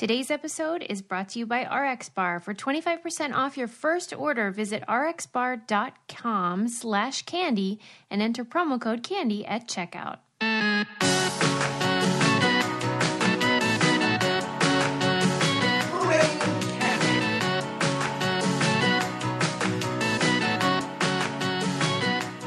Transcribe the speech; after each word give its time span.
Today's 0.00 0.30
episode 0.30 0.82
is 0.88 1.02
brought 1.02 1.28
to 1.28 1.38
you 1.38 1.44
by 1.44 1.64
RX 1.64 2.08
Bar. 2.08 2.40
For 2.40 2.54
25% 2.54 3.34
off 3.34 3.58
your 3.58 3.68
first 3.68 4.14
order, 4.14 4.50
visit 4.50 4.82
rxbar.com 4.88 6.68
slash 6.68 7.20
candy 7.26 7.78
and 8.10 8.22
enter 8.22 8.42
promo 8.42 8.80
code 8.80 9.02
candy 9.02 9.44
at 9.44 9.68
checkout. 9.68 10.20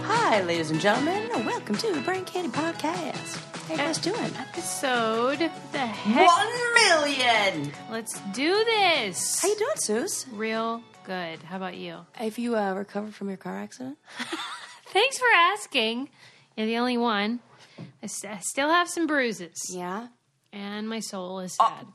Hi, 0.01 0.41
ladies 0.41 0.71
and 0.71 0.81
gentlemen. 0.81 1.29
Welcome 1.45 1.75
to 1.75 1.91
the 1.91 2.01
Brain 2.01 2.25
Candy 2.25 2.49
Podcast. 2.49 3.22
How 3.67 3.71
you 3.73 3.77
guys 3.77 3.97
doing? 3.99 4.31
Episode, 4.37 5.39
the 5.71 5.77
heck? 5.79 6.27
One 6.27 6.73
million. 6.75 7.71
Let's 7.89 8.19
do 8.33 8.51
this. 8.65 9.41
How 9.41 9.47
you 9.47 9.55
doing, 9.55 9.71
Suze? 9.75 10.25
Real 10.33 10.81
good. 11.05 11.41
How 11.43 11.57
about 11.57 11.75
you? 11.77 11.97
Have 12.13 12.37
you 12.37 12.55
uh, 12.57 12.73
recovered 12.73 13.13
from 13.15 13.29
your 13.29 13.37
car 13.37 13.57
accident? 13.57 13.97
Thanks 14.87 15.17
for 15.17 15.27
asking. 15.33 16.09
You're 16.57 16.67
the 16.67 16.77
only 16.77 16.97
one. 16.97 17.39
I, 17.79 17.83
s- 18.05 18.25
I 18.25 18.39
still 18.41 18.69
have 18.69 18.87
some 18.89 19.07
bruises, 19.07 19.57
Yeah. 19.69 20.07
and 20.51 20.87
my 20.87 20.99
soul 20.99 21.39
is 21.39 21.55
Oh. 21.59 21.67
sad. 21.67 21.87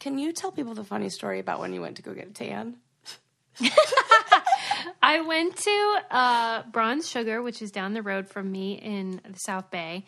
Can 0.00 0.18
you 0.18 0.32
tell 0.32 0.52
people 0.52 0.74
the 0.74 0.84
funny 0.84 1.08
story 1.08 1.40
about 1.40 1.58
when 1.60 1.72
you 1.72 1.80
went 1.80 1.96
to 1.96 2.02
go 2.02 2.12
get 2.14 2.28
a 2.28 2.30
tan? 2.32 2.76
I 5.02 5.20
went 5.22 5.56
to 5.56 5.94
uh, 6.10 6.62
Bronze 6.70 7.08
Sugar, 7.08 7.42
which 7.42 7.62
is 7.62 7.70
down 7.70 7.94
the 7.94 8.02
road 8.02 8.28
from 8.28 8.52
me 8.52 8.74
in 8.74 9.20
the 9.28 9.38
South 9.38 9.70
Bay, 9.70 10.04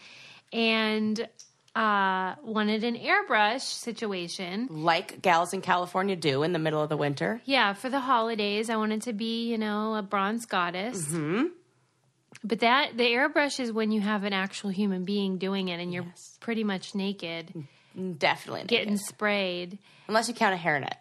and 0.52 1.28
uh, 1.74 2.34
wanted 2.42 2.84
an 2.84 2.96
airbrush 2.96 3.60
situation. 3.60 4.68
Like 4.70 5.20
gals 5.20 5.52
in 5.52 5.60
California 5.60 6.16
do 6.16 6.42
in 6.42 6.52
the 6.52 6.58
middle 6.58 6.82
of 6.82 6.88
the 6.88 6.96
winter. 6.96 7.40
Yeah, 7.44 7.74
for 7.74 7.90
the 7.90 8.00
holidays, 8.00 8.70
I 8.70 8.76
wanted 8.76 9.02
to 9.02 9.12
be, 9.12 9.50
you 9.50 9.58
know, 9.58 9.94
a 9.94 10.02
bronze 10.02 10.46
goddess. 10.46 11.04
Mm-hmm. 11.06 11.44
But 12.44 12.60
that 12.60 12.96
the 12.96 13.04
airbrush 13.04 13.60
is 13.60 13.72
when 13.72 13.90
you 13.92 14.00
have 14.00 14.24
an 14.24 14.32
actual 14.32 14.70
human 14.70 15.04
being 15.04 15.38
doing 15.38 15.68
it, 15.68 15.80
and 15.80 15.92
you're 15.92 16.04
Yes. 16.04 16.36
pretty 16.40 16.64
much 16.64 16.94
naked, 16.94 17.52
Definitely 18.18 18.60
naked. 18.60 18.68
getting 18.68 18.96
sprayed. 18.98 19.78
Unless 20.08 20.28
you 20.28 20.34
count 20.34 20.54
a 20.54 20.58
hairnet. 20.58 20.94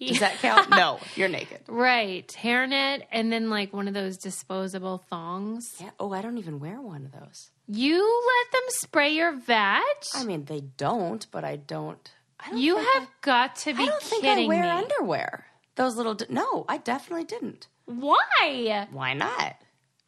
Does 0.00 0.20
that 0.20 0.34
count? 0.38 0.70
no, 0.70 0.98
you're 1.16 1.28
naked. 1.28 1.60
Right, 1.68 2.26
hairnet, 2.40 3.02
and 3.12 3.32
then 3.32 3.48
like 3.50 3.72
one 3.72 3.88
of 3.88 3.94
those 3.94 4.16
disposable 4.18 4.98
thongs. 5.08 5.74
Yeah. 5.80 5.90
Oh, 6.00 6.12
I 6.12 6.20
don't 6.22 6.38
even 6.38 6.60
wear 6.60 6.80
one 6.80 7.04
of 7.06 7.12
those. 7.12 7.50
You 7.66 8.02
let 8.02 8.52
them 8.52 8.62
spray 8.68 9.10
your 9.14 9.32
vag? 9.36 9.82
I 10.14 10.24
mean, 10.24 10.44
they 10.44 10.60
don't, 10.60 11.26
but 11.30 11.44
I 11.44 11.56
don't. 11.56 12.10
I 12.40 12.50
don't 12.50 12.58
You 12.58 12.76
have 12.76 13.08
got 13.22 13.56
to 13.56 13.72
be 13.72 13.82
I 13.82 13.86
don't 13.86 14.02
think 14.02 14.24
I 14.24 14.46
wear 14.46 14.62
me. 14.64 14.68
underwear. 14.68 15.46
Those 15.76 15.96
little. 15.96 16.16
No, 16.28 16.64
I 16.68 16.76
definitely 16.78 17.24
didn't. 17.24 17.68
Why? 17.86 18.86
Why 18.90 19.14
not? 19.14 19.56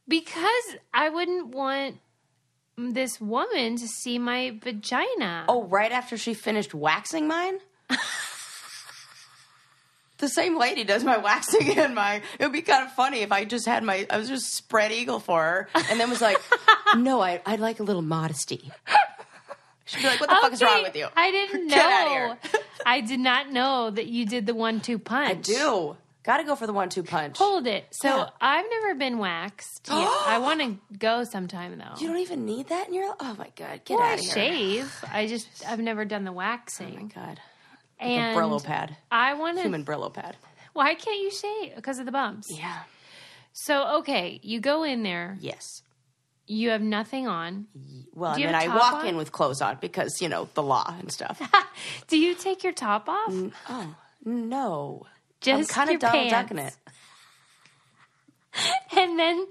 Because 0.08 0.76
I 0.94 1.08
wouldn't 1.08 1.48
want 1.48 1.96
this 2.76 3.20
woman 3.20 3.76
to 3.76 3.88
see 3.88 4.18
my 4.18 4.58
vagina. 4.62 5.44
Oh, 5.48 5.64
right 5.64 5.90
after 5.92 6.16
she 6.16 6.34
finished 6.34 6.74
waxing 6.74 7.26
mine? 7.26 7.58
the 10.18 10.28
same 10.28 10.58
lady 10.58 10.84
does 10.84 11.04
my 11.04 11.16
waxing 11.28 11.78
and 11.78 11.94
my. 11.94 12.16
It 12.38 12.44
would 12.44 12.52
be 12.52 12.62
kind 12.62 12.86
of 12.86 12.92
funny 12.92 13.20
if 13.20 13.32
I 13.32 13.44
just 13.44 13.66
had 13.66 13.82
my. 13.84 14.06
I 14.10 14.16
was 14.18 14.28
just 14.28 14.54
spread 14.54 14.92
eagle 14.92 15.20
for 15.20 15.42
her 15.42 15.68
and 15.90 15.98
then 16.00 16.08
was 16.10 16.20
like, 16.22 16.38
no, 16.96 17.20
I, 17.20 17.40
I'd 17.46 17.60
like 17.60 17.80
a 17.80 17.82
little 17.84 18.02
modesty. 18.02 18.70
She'd 19.84 19.98
be 20.02 20.08
like, 20.08 20.20
what 20.20 20.28
the 20.28 20.36
fuck 20.40 20.52
is 20.52 20.62
wrong 20.62 20.82
with 20.82 20.96
you? 20.96 21.06
I 21.16 21.30
didn't 21.30 21.66
know. 21.68 21.76
Get 21.76 22.08
here. 22.08 22.38
I 22.84 23.00
did 23.02 23.20
not 23.20 23.52
know 23.52 23.90
that 23.90 24.06
you 24.06 24.26
did 24.26 24.44
the 24.46 24.54
one-two 24.54 24.98
punch. 24.98 25.30
I 25.30 25.34
do. 25.52 25.96
Gotta 26.24 26.42
go 26.42 26.56
for 26.56 26.66
the 26.66 26.72
one 26.72 26.88
two 26.88 27.04
punch. 27.04 27.38
Hold 27.38 27.68
it. 27.68 27.86
So 27.92 28.08
Yeah. 28.08 28.28
I've 28.40 28.64
never 28.68 28.96
been 28.96 29.18
waxed. 29.18 29.86
Yeah, 29.88 29.94
I 30.26 30.38
want 30.42 30.60
to 30.60 30.96
go 30.98 31.22
sometime 31.22 31.78
though. 31.78 32.00
You 32.00 32.08
don't 32.08 32.18
even 32.18 32.44
need 32.44 32.68
that 32.70 32.88
in 32.88 32.94
your. 32.94 33.14
Oh 33.20 33.36
my 33.38 33.48
God. 33.54 33.82
Get 33.84 33.94
well, 33.96 34.02
out 34.02 34.10
I 34.10 34.14
of 34.14 34.20
here. 34.20 34.34
shave. 34.34 35.04
I 35.12 35.28
just 35.28 35.46
I've 35.68 35.78
never 35.78 36.04
done 36.04 36.24
the 36.24 36.32
waxing 36.32 36.96
Oh 37.14 37.20
my. 37.20 37.26
God. 37.26 37.40
And 37.98 38.36
Brillo 38.36 38.62
pad. 38.62 38.96
I 39.10 39.34
want 39.34 39.56
to. 39.56 39.62
Human 39.62 39.84
Brillo 39.84 40.12
pad. 40.12 40.36
Why 40.72 40.94
can't 40.94 41.20
you 41.20 41.30
shave? 41.30 41.74
Because 41.76 41.98
of 41.98 42.06
the 42.06 42.12
bumps. 42.12 42.48
Yeah. 42.50 42.80
So 43.52 43.98
okay, 43.98 44.38
you 44.42 44.60
go 44.60 44.82
in 44.82 45.02
there. 45.02 45.38
Yes. 45.40 45.82
You 46.46 46.70
have 46.70 46.82
nothing 46.82 47.26
on. 47.26 47.66
Well, 48.14 48.36
mean, 48.36 48.48
have 48.48 48.54
I 48.54 48.68
walk 48.68 48.94
on? 48.94 49.06
in 49.06 49.16
with 49.16 49.32
clothes 49.32 49.60
on 49.60 49.78
because, 49.80 50.20
you 50.20 50.28
know, 50.28 50.48
the 50.54 50.62
law 50.62 50.94
and 50.96 51.10
stuff. 51.10 51.40
Do 52.08 52.16
you 52.16 52.36
take 52.36 52.62
your 52.62 52.72
top 52.72 53.08
off? 53.08 53.34
oh, 53.68 53.96
no. 54.24 55.06
Just 55.40 55.70
kind 55.70 55.90
of 55.90 55.98
Donald 55.98 56.30
pants. 56.30 56.32
Ducking 56.32 56.58
it. 56.58 56.76
And 58.96 59.18
then 59.18 59.46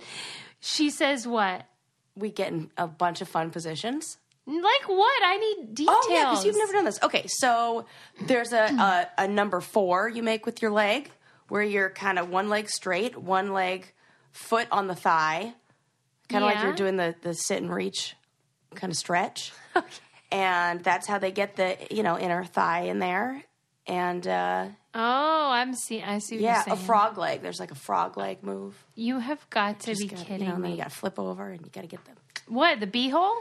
she 0.60 0.90
says, 0.90 1.28
"What? 1.28 1.68
We 2.16 2.32
get 2.32 2.52
in 2.52 2.72
a 2.76 2.88
bunch 2.88 3.22
of 3.22 3.28
fun 3.30 3.52
positions. 3.52 4.18
Like 4.48 4.88
what? 4.88 5.24
I 5.24 5.38
need 5.38 5.74
details." 5.76 5.98
Oh, 6.04 6.08
yeah, 6.12 6.30
because 6.30 6.46
you've 6.46 6.58
never 6.58 6.74
done 6.74 6.86
this. 6.86 7.02
Okay, 7.02 7.26
so 7.28 7.86
there's 8.28 8.54
a, 8.54 8.66
a, 8.66 9.08
a 9.24 9.28
number 9.28 9.60
four 9.62 10.08
you 10.10 10.22
make 10.24 10.46
with 10.46 10.62
your 10.62 10.72
leg 10.72 11.10
where 11.50 11.64
you're 11.64 11.90
kind 11.90 12.20
of 12.20 12.30
one 12.30 12.50
leg 12.50 12.70
straight, 12.70 13.18
one 13.18 13.54
leg 13.54 13.92
foot 14.32 14.68
on 14.72 14.88
the 14.88 14.96
thigh, 14.96 15.54
kind 16.30 16.44
of 16.44 16.48
like 16.50 16.58
Yeah. 16.58 16.64
you're 16.66 16.74
doing 16.76 16.96
the, 16.98 17.16
the 17.22 17.34
sit 17.34 17.62
and 17.62 17.74
reach 17.74 18.16
kind 18.76 18.92
of 18.92 18.98
stretch. 18.98 19.52
Okay. 19.78 19.88
And 20.32 20.84
that's 20.84 21.06
how 21.08 21.20
they 21.20 21.32
get 21.32 21.56
the, 21.56 21.78
you 21.92 22.02
know, 22.02 22.18
inner 22.18 22.44
thigh 22.44 22.82
in 22.84 23.00
there. 23.00 23.44
And 23.86 24.26
uh, 24.28 24.68
Oh, 24.94 25.50
I'm 25.52 25.74
see. 25.76 26.02
I 26.02 26.18
see. 26.20 26.36
What 26.38 26.42
yeah, 26.42 26.54
you're 26.56 26.64
saying. 26.64 26.74
A 26.74 26.78
saying. 26.78 26.88
frog 26.88 27.18
leg. 27.18 27.42
There's 27.42 27.60
like 27.60 27.72
a 27.72 27.76
frog 27.76 28.18
leg 28.18 28.42
move. 28.42 28.76
You 28.96 29.20
have 29.20 29.48
got 29.52 29.82
to 29.82 29.88
Just 29.92 30.02
be 30.02 30.08
gotta, 30.08 30.22
you 30.24 30.28
kidding 30.28 30.48
know, 30.50 30.56
and 30.56 30.64
then 30.64 30.72
me. 30.72 30.78
you 30.78 30.82
got 30.84 30.90
to 30.90 30.96
flip 30.96 31.20
over 31.20 31.50
and 31.52 31.62
you 31.62 31.70
got 31.72 31.82
to 31.82 31.88
get 31.88 32.04
the. 32.06 32.12
What 32.52 32.80
the 32.80 32.88
beehole? 32.88 33.36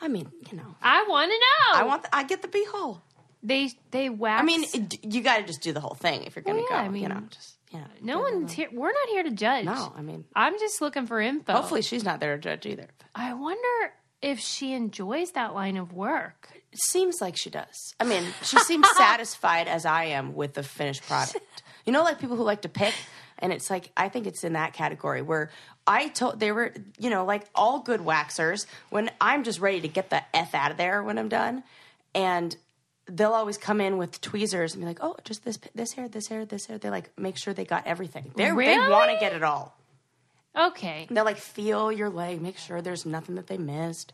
I 0.00 0.08
mean, 0.08 0.30
you 0.50 0.56
know, 0.56 0.74
I 0.82 1.04
want 1.08 1.30
to 1.30 1.36
know. 1.38 1.80
I 1.80 1.84
want. 1.84 2.02
The, 2.04 2.14
I 2.16 2.22
get 2.24 2.42
the 2.42 2.48
beehole. 2.48 3.00
they 3.42 3.70
they 3.90 4.08
wax. 4.08 4.40
I 4.42 4.44
mean, 4.44 4.64
it, 4.72 5.04
you 5.04 5.22
got 5.22 5.38
to 5.38 5.42
just 5.44 5.60
do 5.62 5.72
the 5.72 5.80
whole 5.80 5.94
thing 5.94 6.24
if 6.24 6.36
you're 6.36 6.42
going 6.42 6.56
to 6.56 6.62
Well, 6.62 6.70
yeah, 6.70 6.82
go. 6.82 6.86
I 6.86 6.88
mean, 6.88 7.02
you 7.02 7.08
know, 7.08 7.22
just 7.30 7.56
you 7.70 7.78
know. 7.78 7.86
no 8.02 8.20
one's 8.20 8.52
here. 8.52 8.68
We're 8.72 8.92
not 8.92 9.08
here 9.10 9.22
to 9.22 9.30
judge. 9.30 9.64
No, 9.66 9.92
I 9.96 10.02
mean, 10.02 10.24
I'm 10.34 10.58
just 10.58 10.80
looking 10.80 11.06
for 11.06 11.20
info. 11.20 11.52
hopefully 11.52 11.82
she's 11.82 12.04
not 12.04 12.20
there 12.20 12.36
to 12.36 12.40
judge 12.42 12.66
either. 12.66 12.88
I 13.14 13.34
wonder 13.34 13.92
if 14.22 14.38
she 14.40 14.72
enjoys 14.72 15.32
that 15.32 15.54
line 15.54 15.76
of 15.76 15.92
work. 15.92 16.48
It 16.72 16.78
seems 16.78 17.20
like 17.20 17.36
she 17.36 17.50
does. 17.50 17.94
I 17.98 18.04
mean, 18.04 18.22
she 18.42 18.58
seems 18.60 18.86
satisfied 18.96 19.66
as 19.68 19.84
I 19.84 20.04
am 20.04 20.34
with 20.34 20.54
the 20.54 20.62
finished 20.62 21.02
product. 21.02 21.62
You 21.84 21.92
know, 21.92 22.02
like 22.04 22.20
people 22.20 22.36
who 22.36 22.42
like 22.44 22.62
to 22.62 22.68
pick, 22.68 22.94
and 23.38 23.52
it's 23.52 23.68
like 23.70 23.90
I 23.96 24.08
think 24.08 24.26
it's 24.26 24.44
in 24.44 24.52
that 24.54 24.72
category 24.72 25.22
where 25.22 25.50
I 25.90 26.08
told 26.08 26.38
they 26.38 26.52
were, 26.52 26.72
you 26.98 27.10
know, 27.10 27.24
like 27.24 27.44
all 27.54 27.80
good 27.80 28.00
waxers. 28.00 28.66
When 28.90 29.10
I'm 29.20 29.42
just 29.44 29.58
ready 29.60 29.80
to 29.80 29.88
get 29.88 30.10
the 30.10 30.22
f 30.34 30.54
out 30.54 30.70
of 30.70 30.76
there 30.76 31.02
when 31.02 31.18
I'm 31.18 31.28
done, 31.28 31.64
and 32.14 32.56
they'll 33.06 33.32
always 33.32 33.58
come 33.58 33.80
in 33.80 33.98
with 33.98 34.20
tweezers 34.20 34.74
and 34.74 34.82
be 34.82 34.86
like, 34.86 34.98
"Oh, 35.02 35.16
just 35.24 35.44
this, 35.44 35.58
this 35.74 35.92
hair, 35.94 36.08
this 36.08 36.28
hair, 36.28 36.44
this 36.44 36.66
hair." 36.66 36.78
They 36.78 36.90
like 36.90 37.10
make 37.18 37.36
sure 37.36 37.52
they 37.52 37.64
got 37.64 37.86
everything. 37.86 38.30
They 38.36 38.44
they 38.44 38.52
Really? 38.52 38.88
want 38.90 39.10
to 39.10 39.18
get 39.18 39.32
it 39.32 39.42
all. 39.42 39.76
Okay, 40.56 41.06
They'll 41.10 41.24
like 41.24 41.36
feel 41.38 41.92
your 41.92 42.10
leg, 42.10 42.40
make 42.40 42.58
sure 42.58 42.80
there's 42.82 43.06
nothing 43.06 43.34
that 43.36 43.46
they 43.46 43.58
missed. 43.58 44.12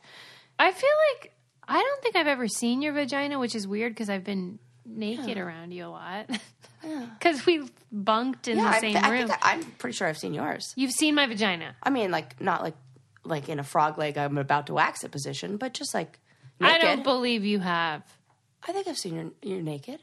I 0.59 0.71
feel 0.73 0.91
like 1.13 1.33
I 1.69 1.81
don't 1.83 2.03
think 2.03 2.15
I've 2.17 2.27
ever 2.27 2.47
seen 2.49 2.83
your 2.83 2.93
vagina, 2.93 3.39
which 3.39 3.55
is 3.55 3.67
weird 3.67 3.93
because 3.93 4.09
I've 4.11 4.25
been 4.25 4.59
naked 4.87 5.39
around 5.39 5.73
you 5.73 5.87
a 5.87 5.89
lot. 5.89 6.31
Because 7.19 7.45
we 7.45 7.69
bunked 7.91 8.47
in 8.47 8.59
the 8.59 8.73
same 8.79 8.93
th- 8.93 9.03
I 9.05 9.11
room. 9.11 9.27
think 9.27 9.45
I, 9.45 9.55
I'm 9.55 9.65
pretty 9.73 9.97
sure 9.97 10.07
I've 10.07 10.19
seen 10.19 10.35
yours. 10.35 10.73
You've 10.77 10.93
seen 10.93 11.17
my 11.17 11.27
vagina. 11.27 11.75
I 11.83 11.91
mean, 11.91 12.13
like 12.13 12.41
not 12.41 12.63
like 12.63 12.77
like 13.25 13.49
in 13.49 13.59
a 13.59 13.65
frog 13.65 13.99
leg. 13.99 14.17
I'm 14.17 14.39
about 14.39 14.69
to 14.69 14.75
wax 14.75 15.03
it 15.03 15.11
position, 15.11 15.57
but 15.57 15.73
just 15.73 15.95
like 15.95 16.21
I 16.61 16.73
naked. 16.75 16.83
don't 16.83 17.03
believe 17.03 17.45
you 17.45 17.59
have. 17.59 18.03
I 18.69 18.73
think 18.73 18.87
I've 18.87 18.99
seen 18.99 19.15
your 19.43 19.57
you 19.57 19.63
naked. 19.63 19.99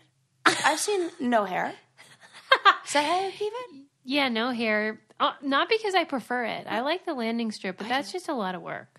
I've 0.45 0.79
seen 0.79 1.09
no 1.21 1.45
hair. 1.45 1.67
Is 2.85 2.91
that 2.93 3.05
how 3.05 3.25
you 3.27 3.31
keep 3.31 3.53
it? 3.53 3.81
Yeah, 4.03 4.27
no 4.27 4.49
hair. 4.49 4.99
Uh, 5.21 5.31
not 5.41 5.69
because 5.69 5.95
I 5.95 6.03
prefer 6.03 6.43
it. 6.45 6.65
I 6.67 6.81
like 6.81 7.05
the 7.05 7.13
landing 7.13 7.51
strip, 7.53 7.77
but 7.77 7.87
that's 7.87 8.11
just 8.11 8.27
a 8.27 8.33
lot 8.33 8.55
of 8.55 8.61
work 8.61 8.92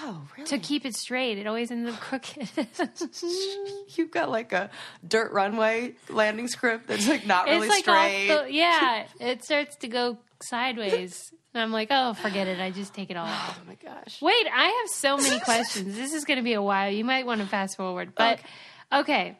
Oh, 0.00 0.22
really? 0.36 0.48
to 0.48 0.58
keep 0.58 0.84
it 0.84 0.94
straight. 0.94 1.38
It 1.38 1.46
always 1.46 1.70
ends 1.70 1.90
up 1.92 2.00
crooked. 2.00 2.48
You've 3.96 4.10
got 4.10 4.30
like 4.30 4.52
a 4.52 4.70
dirt 5.06 5.32
runway 5.32 5.94
landing 6.08 6.48
script 6.48 6.86
that's 6.86 7.08
like 7.08 7.26
not 7.26 7.46
really 7.46 7.66
it's 7.66 7.68
like 7.68 7.84
straight. 7.84 8.28
the, 8.28 8.52
yeah, 8.52 9.06
it 9.20 9.44
starts 9.44 9.76
to 9.76 9.88
go 9.88 10.18
sideways. 10.42 11.32
And 11.54 11.62
I'm 11.62 11.72
like, 11.72 11.88
oh, 11.90 12.14
forget 12.14 12.46
it. 12.46 12.60
I 12.60 12.70
just 12.70 12.94
take 12.94 13.10
it 13.10 13.16
all 13.16 13.26
off. 13.26 13.58
oh 13.60 13.66
my 13.66 13.74
gosh. 13.74 14.20
Wait, 14.20 14.46
I 14.54 14.66
have 14.68 14.88
so 14.90 15.16
many 15.16 15.40
questions. 15.40 15.96
This 15.96 16.12
is 16.12 16.24
going 16.24 16.36
to 16.36 16.44
be 16.44 16.52
a 16.52 16.62
while. 16.62 16.90
You 16.90 17.04
might 17.04 17.26
want 17.26 17.40
to 17.40 17.46
fast 17.46 17.76
forward, 17.76 18.12
but 18.14 18.38
okay. 18.92 19.38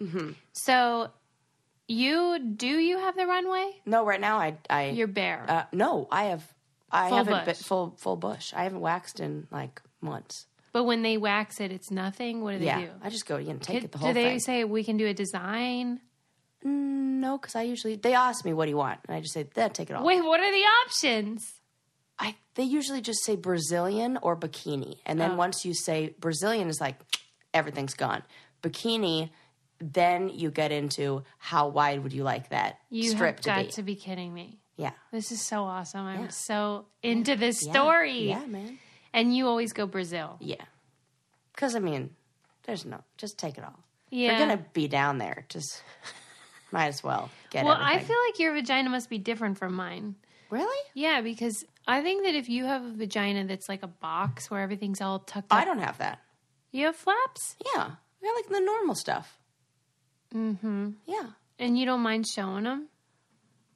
Mm-hmm. 0.00 0.30
So, 0.54 1.10
you 1.86 2.38
do 2.38 2.66
you 2.66 2.98
have 2.98 3.14
the 3.14 3.26
runway? 3.26 3.70
No, 3.84 4.04
right 4.04 4.20
now 4.20 4.38
I 4.38 4.56
I 4.70 4.88
You're 4.88 5.06
bare. 5.06 5.44
uh, 5.46 5.64
no 5.70 6.08
I 6.10 6.24
have 6.24 6.42
I 6.94 7.08
Full 7.08 7.18
haven't 7.18 7.44
been 7.44 7.54
full 7.56 7.96
full 7.98 8.16
bush. 8.16 8.52
I 8.54 8.62
haven't 8.64 8.80
waxed 8.80 9.18
in 9.20 9.46
like 9.50 9.82
months. 10.00 10.46
but 10.72 10.84
when 10.84 11.02
they 11.02 11.16
wax 11.16 11.60
it, 11.60 11.70
it's 11.72 11.90
nothing. 11.90 12.42
What 12.42 12.52
do 12.52 12.58
they 12.60 12.66
Yeah, 12.66 12.80
do? 12.82 12.90
I 13.02 13.10
just 13.10 13.26
go 13.26 13.38
know 13.38 13.54
take 13.58 13.76
Could- 13.76 13.84
it 13.84 13.92
the 13.92 13.98
whole 13.98 14.08
do 14.10 14.14
they 14.14 14.24
thing. 14.30 14.40
say 14.40 14.64
we 14.64 14.82
can 14.84 14.96
do 14.96 15.06
a 15.06 15.14
design? 15.14 16.00
Mm, 16.64 17.20
no, 17.20 17.36
because 17.38 17.54
I 17.56 17.62
usually 17.62 17.96
they 17.96 18.14
ask 18.14 18.44
me 18.44 18.52
what 18.52 18.64
do 18.66 18.70
you 18.70 18.76
want, 18.76 19.00
and 19.06 19.16
I 19.16 19.20
just 19.20 19.34
say, 19.34 19.42
that 19.54 19.74
take 19.74 19.90
it 19.90 19.94
all." 19.96 20.04
Wait, 20.04 20.22
what 20.24 20.40
are 20.40 20.50
the 20.52 20.64
options? 20.84 21.60
I 22.18 22.36
they 22.54 22.62
usually 22.62 23.00
just 23.00 23.24
say 23.24 23.34
Brazilian 23.36 24.18
or 24.22 24.36
bikini, 24.36 24.98
and 25.04 25.20
then 25.20 25.32
Oh. 25.32 25.36
once 25.36 25.64
you 25.64 25.74
say 25.74 26.14
Brazilian, 26.18 26.68
is 26.68 26.80
like 26.80 26.96
everything's 27.54 27.94
gone. 27.94 28.22
Bikini, 28.62 29.30
then 29.80 30.28
you 30.30 30.50
get 30.50 30.70
into 30.72 31.24
how 31.38 31.68
wide 31.68 32.02
would 32.02 32.12
you 32.12 32.22
like 32.22 32.48
that 32.50 32.78
You 32.88 33.10
strip 33.10 33.40
to 33.40 33.46
got 33.50 33.64
be? 33.66 33.70
to 33.72 33.82
be 33.82 33.96
kidding 33.96 34.32
me. 34.32 34.58
Yeah, 34.76 34.90
This 35.12 35.30
is 35.30 35.40
so 35.46 35.62
awesome. 35.64 36.04
I'm 36.06 36.22
Yeah. 36.24 36.28
so 36.28 36.86
into 37.02 37.36
this 37.36 37.60
story. 37.60 38.28
Yeah, 38.28 38.44
man. 38.46 38.78
And 39.12 39.34
you 39.36 39.46
always 39.46 39.72
go 39.72 39.86
Brazil. 39.86 40.36
Yeah, 40.40 40.64
because 41.52 41.76
I 41.76 41.78
mean, 41.78 42.16
there's 42.64 42.84
no 42.84 43.02
just 43.16 43.38
take 43.38 43.56
it 43.58 43.62
all. 43.64 43.78
Yeah. 44.10 44.30
You're 44.30 44.38
gonna 44.46 44.64
be 44.72 44.88
down 44.88 45.18
there, 45.18 45.46
just 45.48 45.82
might 46.72 46.86
as 46.88 47.02
well 47.04 47.30
get 47.50 47.64
well, 47.64 47.74
everything. 47.74 47.98
I 48.00 48.02
feel 48.02 48.16
like 48.28 48.38
your 48.40 48.52
vagina 48.52 48.90
must 48.90 49.08
be 49.08 49.18
different 49.18 49.58
from 49.58 49.74
mine. 49.74 50.16
really. 50.50 50.76
Yeah, 50.94 51.20
because 51.20 51.64
I 51.86 52.00
think 52.02 52.24
that 52.24 52.34
if 52.34 52.48
you 52.48 52.64
have 52.64 52.82
a 52.84 52.92
vagina 52.92 53.44
that's 53.46 53.68
like 53.68 53.82
a 53.82 53.88
box 53.88 54.50
where 54.50 54.60
everything's 54.60 55.00
all 55.00 55.20
tucked 55.20 55.52
up, 55.52 55.58
I 55.58 55.64
don't 55.64 55.78
have 55.80 55.98
that. 55.98 56.18
you 56.72 56.86
have 56.86 56.96
flaps, 56.96 57.56
Yeah, 57.74 57.90
I 58.24 58.34
like 58.36 58.48
the 58.48 58.60
normal 58.60 58.94
stuff. 58.96 59.38
mm-hmm. 60.34 60.90
Yeah. 61.06 61.30
and 61.58 61.78
you 61.78 61.86
don't 61.86 62.00
mind 62.00 62.26
showing 62.26 62.64
them. 62.64 62.88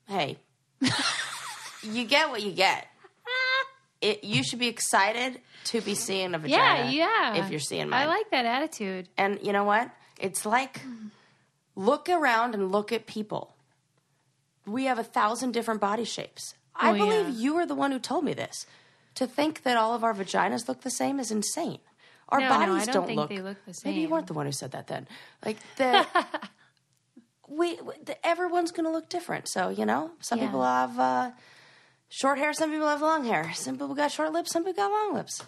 Hey, 0.06 0.38
you 1.82 2.04
get 2.04 2.30
what 2.30 2.42
you 2.42 2.52
get. 2.52 2.86
It, 4.00 4.22
you 4.22 4.44
should 4.44 4.58
be 4.60 4.68
excited 4.68 5.40
to 5.64 5.80
be 5.80 5.94
seeing 5.94 6.34
a 6.34 6.38
vagina. 6.38 6.90
yeah. 6.92 7.34
yeah. 7.34 7.44
If 7.44 7.50
you're 7.50 7.58
seeing 7.60 7.88
mine, 7.88 8.02
I 8.02 8.06
like 8.06 8.30
that 8.30 8.46
attitude. 8.46 9.08
and 9.18 9.38
you 9.42 9.52
know 9.52 9.64
what? 9.64 9.90
It's 10.20 10.46
like 10.46 10.80
look 11.74 12.08
around 12.08 12.54
and 12.54 12.70
look 12.70 12.92
at 12.92 13.06
people. 13.06 13.54
We 14.66 14.84
have 14.84 14.98
a 14.98 15.04
thousand 15.04 15.52
different 15.52 15.80
body 15.80 16.04
shapes. 16.04 16.54
Oh, 16.76 16.78
I 16.80 16.90
Oh, 16.90 16.94
believe 16.94 17.28
yeah. 17.28 17.42
you 17.42 17.56
are 17.56 17.66
the 17.66 17.74
one 17.74 17.90
who 17.90 17.98
told 17.98 18.24
me 18.24 18.34
this. 18.34 18.66
To 19.16 19.26
think 19.26 19.64
that 19.64 19.76
all 19.76 19.94
of 19.94 20.04
our 20.04 20.14
vaginas 20.14 20.68
look 20.68 20.82
the 20.82 20.90
same 20.90 21.18
is 21.18 21.32
insane. 21.32 21.78
Our 22.28 22.38
No, 22.40 22.48
no, 22.48 22.54
I 22.54 22.66
bodies 22.66 22.86
don't 22.86 22.94
not 22.94 23.06
think 23.06 23.16
look. 23.18 23.28
they 23.30 23.40
look 23.40 23.56
the 23.66 23.74
same. 23.74 23.92
Maybe 23.92 24.02
you 24.02 24.08
weren't 24.08 24.26
the 24.28 24.34
one 24.34 24.46
who 24.46 24.52
said 24.52 24.72
that 24.72 24.86
then. 24.86 25.08
Like 25.44 25.56
the. 25.76 26.06
we, 27.48 27.78
everyone's 28.24 28.70
going 28.72 28.84
to 28.86 28.90
look 28.92 29.08
different. 29.08 29.48
So 29.48 29.68
you 29.70 29.84
know, 29.86 30.10
some 30.20 30.38
Yeah. 30.38 30.46
people 30.46 30.62
have 30.64 30.98
uh, 30.98 31.30
short 32.08 32.38
hair, 32.38 32.52
some 32.52 32.70
people 32.70 32.88
have 32.88 33.02
long 33.02 33.24
hair, 33.24 33.52
some 33.54 33.74
people 33.76 33.94
got 33.94 34.10
short 34.12 34.32
lips, 34.32 34.50
some 34.52 34.64
people 34.64 34.82
got 34.84 34.90
long 34.90 35.14
lips. 35.14 35.42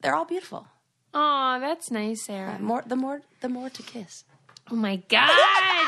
They're 0.00 0.14
all 0.14 0.24
beautiful. 0.26 0.66
Oh, 1.14 1.58
that's 1.60 1.90
nice, 1.90 2.24
Sarah. 2.26 2.58
More 2.60 2.82
the 2.86 2.96
more 2.96 3.22
the 3.40 3.48
more 3.48 3.70
to 3.70 3.82
kiss. 3.82 4.24
Oh 4.70 4.76
my 4.76 4.96
god, 5.08 5.30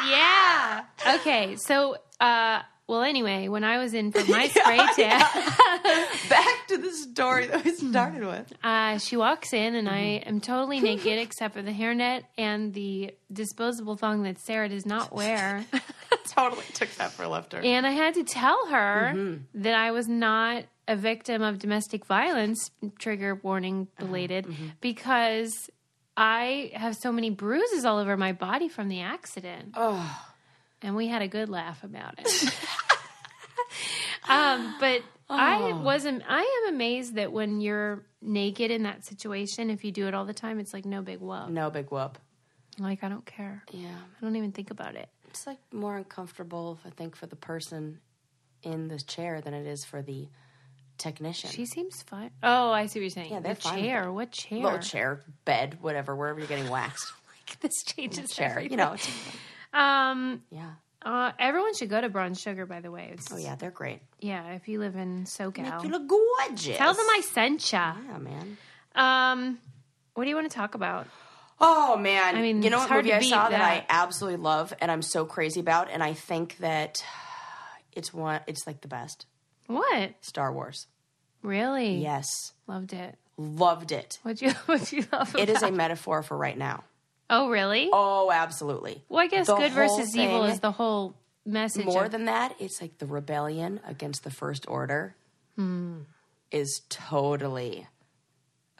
yeah. 0.08 0.84
Okay, 1.16 1.56
so 1.56 1.96
uh 2.20 2.62
well 2.88 3.02
anyway, 3.02 3.46
when 3.48 3.62
I 3.64 3.78
was 3.78 3.94
in 3.94 4.10
for 4.12 4.24
my 4.30 4.48
spray 4.48 4.78
tan, 4.96 5.20
Back 6.28 6.66
to 6.68 6.78
the 6.78 6.90
story 6.90 7.46
that 7.46 7.64
we 7.64 7.70
started 7.90 8.24
with. 8.26 8.52
uh 8.64 8.98
she 8.98 9.16
walks 9.16 9.52
in 9.52 9.74
and 9.74 9.88
I 9.88 10.00
Mm-hmm. 10.20 10.28
am 10.28 10.40
totally 10.40 10.80
naked 10.80 11.18
except 11.18 11.54
for 11.54 11.62
the 11.62 11.70
hairnet 11.72 12.22
and 12.36 12.74
the 12.74 13.14
disposable 13.32 13.96
thong 13.96 14.22
that 14.24 14.38
Sarah 14.40 14.68
does 14.68 14.86
not 14.86 15.12
wear. 15.14 15.64
totally 16.28 16.64
took 16.74 16.90
that 16.96 17.12
for 17.12 17.24
turn. 17.50 17.64
and 17.64 17.86
I 17.86 17.90
had 17.92 18.14
to 18.14 18.24
tell 18.24 18.66
her 18.68 19.12
Mm-hmm. 19.14 19.62
that 19.62 19.74
I 19.74 19.90
was 19.92 20.08
not 20.08 20.64
a 20.86 20.96
victim 20.96 21.42
of 21.42 21.58
domestic 21.58 22.06
violence, 22.06 22.70
trigger 22.98 23.38
warning 23.42 23.88
Uh-huh. 23.98 24.06
belated, 24.06 24.46
Mm-hmm. 24.46 24.66
because 24.80 25.52
I 26.16 26.72
have 26.74 26.96
so 26.96 27.12
many 27.12 27.30
bruises 27.30 27.84
all 27.84 27.98
over 27.98 28.16
my 28.16 28.32
body 28.32 28.68
from 28.68 28.88
the 28.88 29.02
accident. 29.02 29.74
Oh, 29.76 30.00
and 30.82 30.96
we 30.96 31.06
had 31.08 31.22
a 31.22 31.28
good 31.28 31.48
laugh 31.48 31.82
about 31.84 32.14
it. 32.18 32.26
um, 34.28 34.74
but 34.80 35.02
I 35.30 35.72
wasn't. 35.72 36.22
I 36.28 36.64
am 36.66 36.74
amazed 36.74 37.14
that 37.14 37.32
when 37.32 37.60
you're 37.60 38.04
naked 38.22 38.70
in 38.70 38.84
that 38.84 39.04
situation, 39.04 39.70
if 39.70 39.84
you 39.84 39.92
do 39.92 40.06
it 40.08 40.14
all 40.14 40.24
the 40.24 40.34
time, 40.34 40.58
it's 40.58 40.72
like 40.72 40.84
no 40.84 41.02
big 41.02 41.20
whoop. 41.20 41.48
no 41.48 41.70
big 41.70 41.90
whoop. 41.90 42.18
Like 42.78 43.02
I 43.02 43.08
don't 43.08 43.26
care. 43.26 43.64
Yeah, 43.72 43.88
I 43.88 44.24
don't 44.24 44.36
even 44.36 44.52
think 44.52 44.70
about 44.70 44.94
it. 44.94 45.08
it's 45.28 45.46
like 45.46 45.58
more 45.72 45.96
uncomfortable, 45.96 46.78
I 46.86 46.90
think, 46.90 47.16
for 47.16 47.26
the 47.26 47.36
person 47.36 48.00
in 48.62 48.88
the 48.88 48.98
chair 48.98 49.40
than 49.40 49.54
it 49.54 49.66
is 49.66 49.84
for 49.84 50.02
the 50.02 50.28
technician. 50.96 51.50
She 51.50 51.66
seems 51.66 52.02
fine. 52.02 52.30
Oh, 52.42 52.70
I 52.70 52.86
see 52.86 53.00
what 53.00 53.02
you're 53.02 53.10
saying. 53.10 53.32
Yeah, 53.32 53.40
they're 53.40 53.54
the 53.54 53.60
fine 53.60 53.84
chair. 53.84 54.12
What 54.12 54.32
chair? 54.32 54.60
Little 54.60 54.78
chair, 54.78 55.24
bed, 55.44 55.78
whatever, 55.80 56.14
wherever 56.14 56.38
you're 56.38 56.48
getting 56.48 56.70
waxed. 56.70 57.12
Like 57.48 57.60
this 57.60 57.82
changes 57.82 58.30
chair, 58.30 58.50
everything. 58.50 58.72
you 58.72 58.76
know. 58.76 58.94
Um. 59.72 60.42
yeah. 60.50 60.70
Uh. 61.02 61.32
Everyone 61.38 61.74
should 61.74 61.90
go 61.90 62.00
to 62.00 62.08
Brown 62.08 62.34
Sugar. 62.34 62.66
By 62.66 62.80
the 62.80 62.90
way. 62.90 63.10
It's, 63.12 63.32
Oh 63.32 63.36
yeah, 63.36 63.54
they're 63.56 63.70
great. 63.70 64.00
Yeah. 64.20 64.52
If 64.52 64.68
you 64.68 64.80
live 64.80 64.96
in 64.96 65.24
SoCal, 65.24 65.82
You 65.84 65.90
look 65.90 66.08
gorgeous. 66.08 66.76
tell 66.76 66.94
them 66.94 67.06
I 67.10 67.20
sent 67.20 67.72
ya. 67.72 67.94
Yeah, 68.08 68.18
man. 68.18 68.56
Um. 68.94 69.58
What 70.14 70.24
do 70.24 70.30
you 70.30 70.36
want 70.36 70.50
to 70.50 70.56
talk 70.56 70.74
about? 70.74 71.06
Oh 71.60 71.96
man! 71.96 72.36
I 72.36 72.40
mean, 72.40 72.62
you 72.62 72.70
know 72.70 72.78
what 72.78 72.90
movie 72.90 73.12
I 73.12 73.20
saw 73.20 73.48
that. 73.48 73.60
I 73.60 73.84
absolutely 73.88 74.40
love 74.42 74.72
and 74.80 74.90
I'm 74.90 75.02
so 75.02 75.24
crazy 75.24 75.58
about, 75.60 75.90
and 75.90 76.02
I 76.04 76.12
think 76.12 76.56
that 76.58 76.96
it's 77.92 78.12
one. 78.14 78.40
It's 78.46 78.66
like 78.66 78.80
the 78.80 78.88
best. 78.88 79.26
What? 79.66 80.14
Star 80.20 80.52
Wars. 80.52 80.86
Really? 81.42 81.96
Yes, 81.96 82.26
Loved 82.66 82.92
it. 82.92 83.16
loved 83.36 83.92
it. 83.92 84.18
What'd 84.22 84.40
you 84.42 84.50
What'd 84.66 84.90
you 84.92 85.04
love? 85.12 85.34
It 85.36 85.48
is 85.48 85.62
a 85.62 85.70
metaphor 85.70 86.22
for 86.22 86.36
right 86.36 86.56
now. 86.58 86.84
Oh, 87.30 87.48
really? 87.50 87.90
Oh, 87.92 88.30
absolutely. 88.32 89.04
well, 89.08 89.20
I 89.22 89.26
guess 89.26 89.46
the 89.46 89.56
good 89.56 89.72
versus 89.72 90.16
evil 90.16 90.44
is 90.44 90.60
the 90.60 90.72
whole 90.72 91.14
message. 91.44 91.84
More 91.84 92.04
of- 92.06 92.10
than 92.12 92.24
that, 92.26 92.54
it's 92.58 92.80
like 92.80 92.98
the 92.98 93.06
rebellion 93.06 93.80
against 93.86 94.24
the 94.24 94.30
First 94.30 94.66
Order 94.68 95.14
Hmm. 95.56 96.00
is 96.50 96.82
totally 96.88 97.86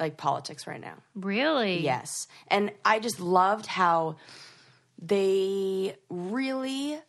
like 0.01 0.17
politics 0.17 0.67
right 0.67 0.81
now. 0.81 0.95
really. 1.15 1.81
Yes. 1.83 2.29
And 2.49 2.73
I 2.85 3.01
just 3.01 3.19
loved 3.21 3.67
how 3.67 4.17
they 4.99 5.97
really 6.09 7.01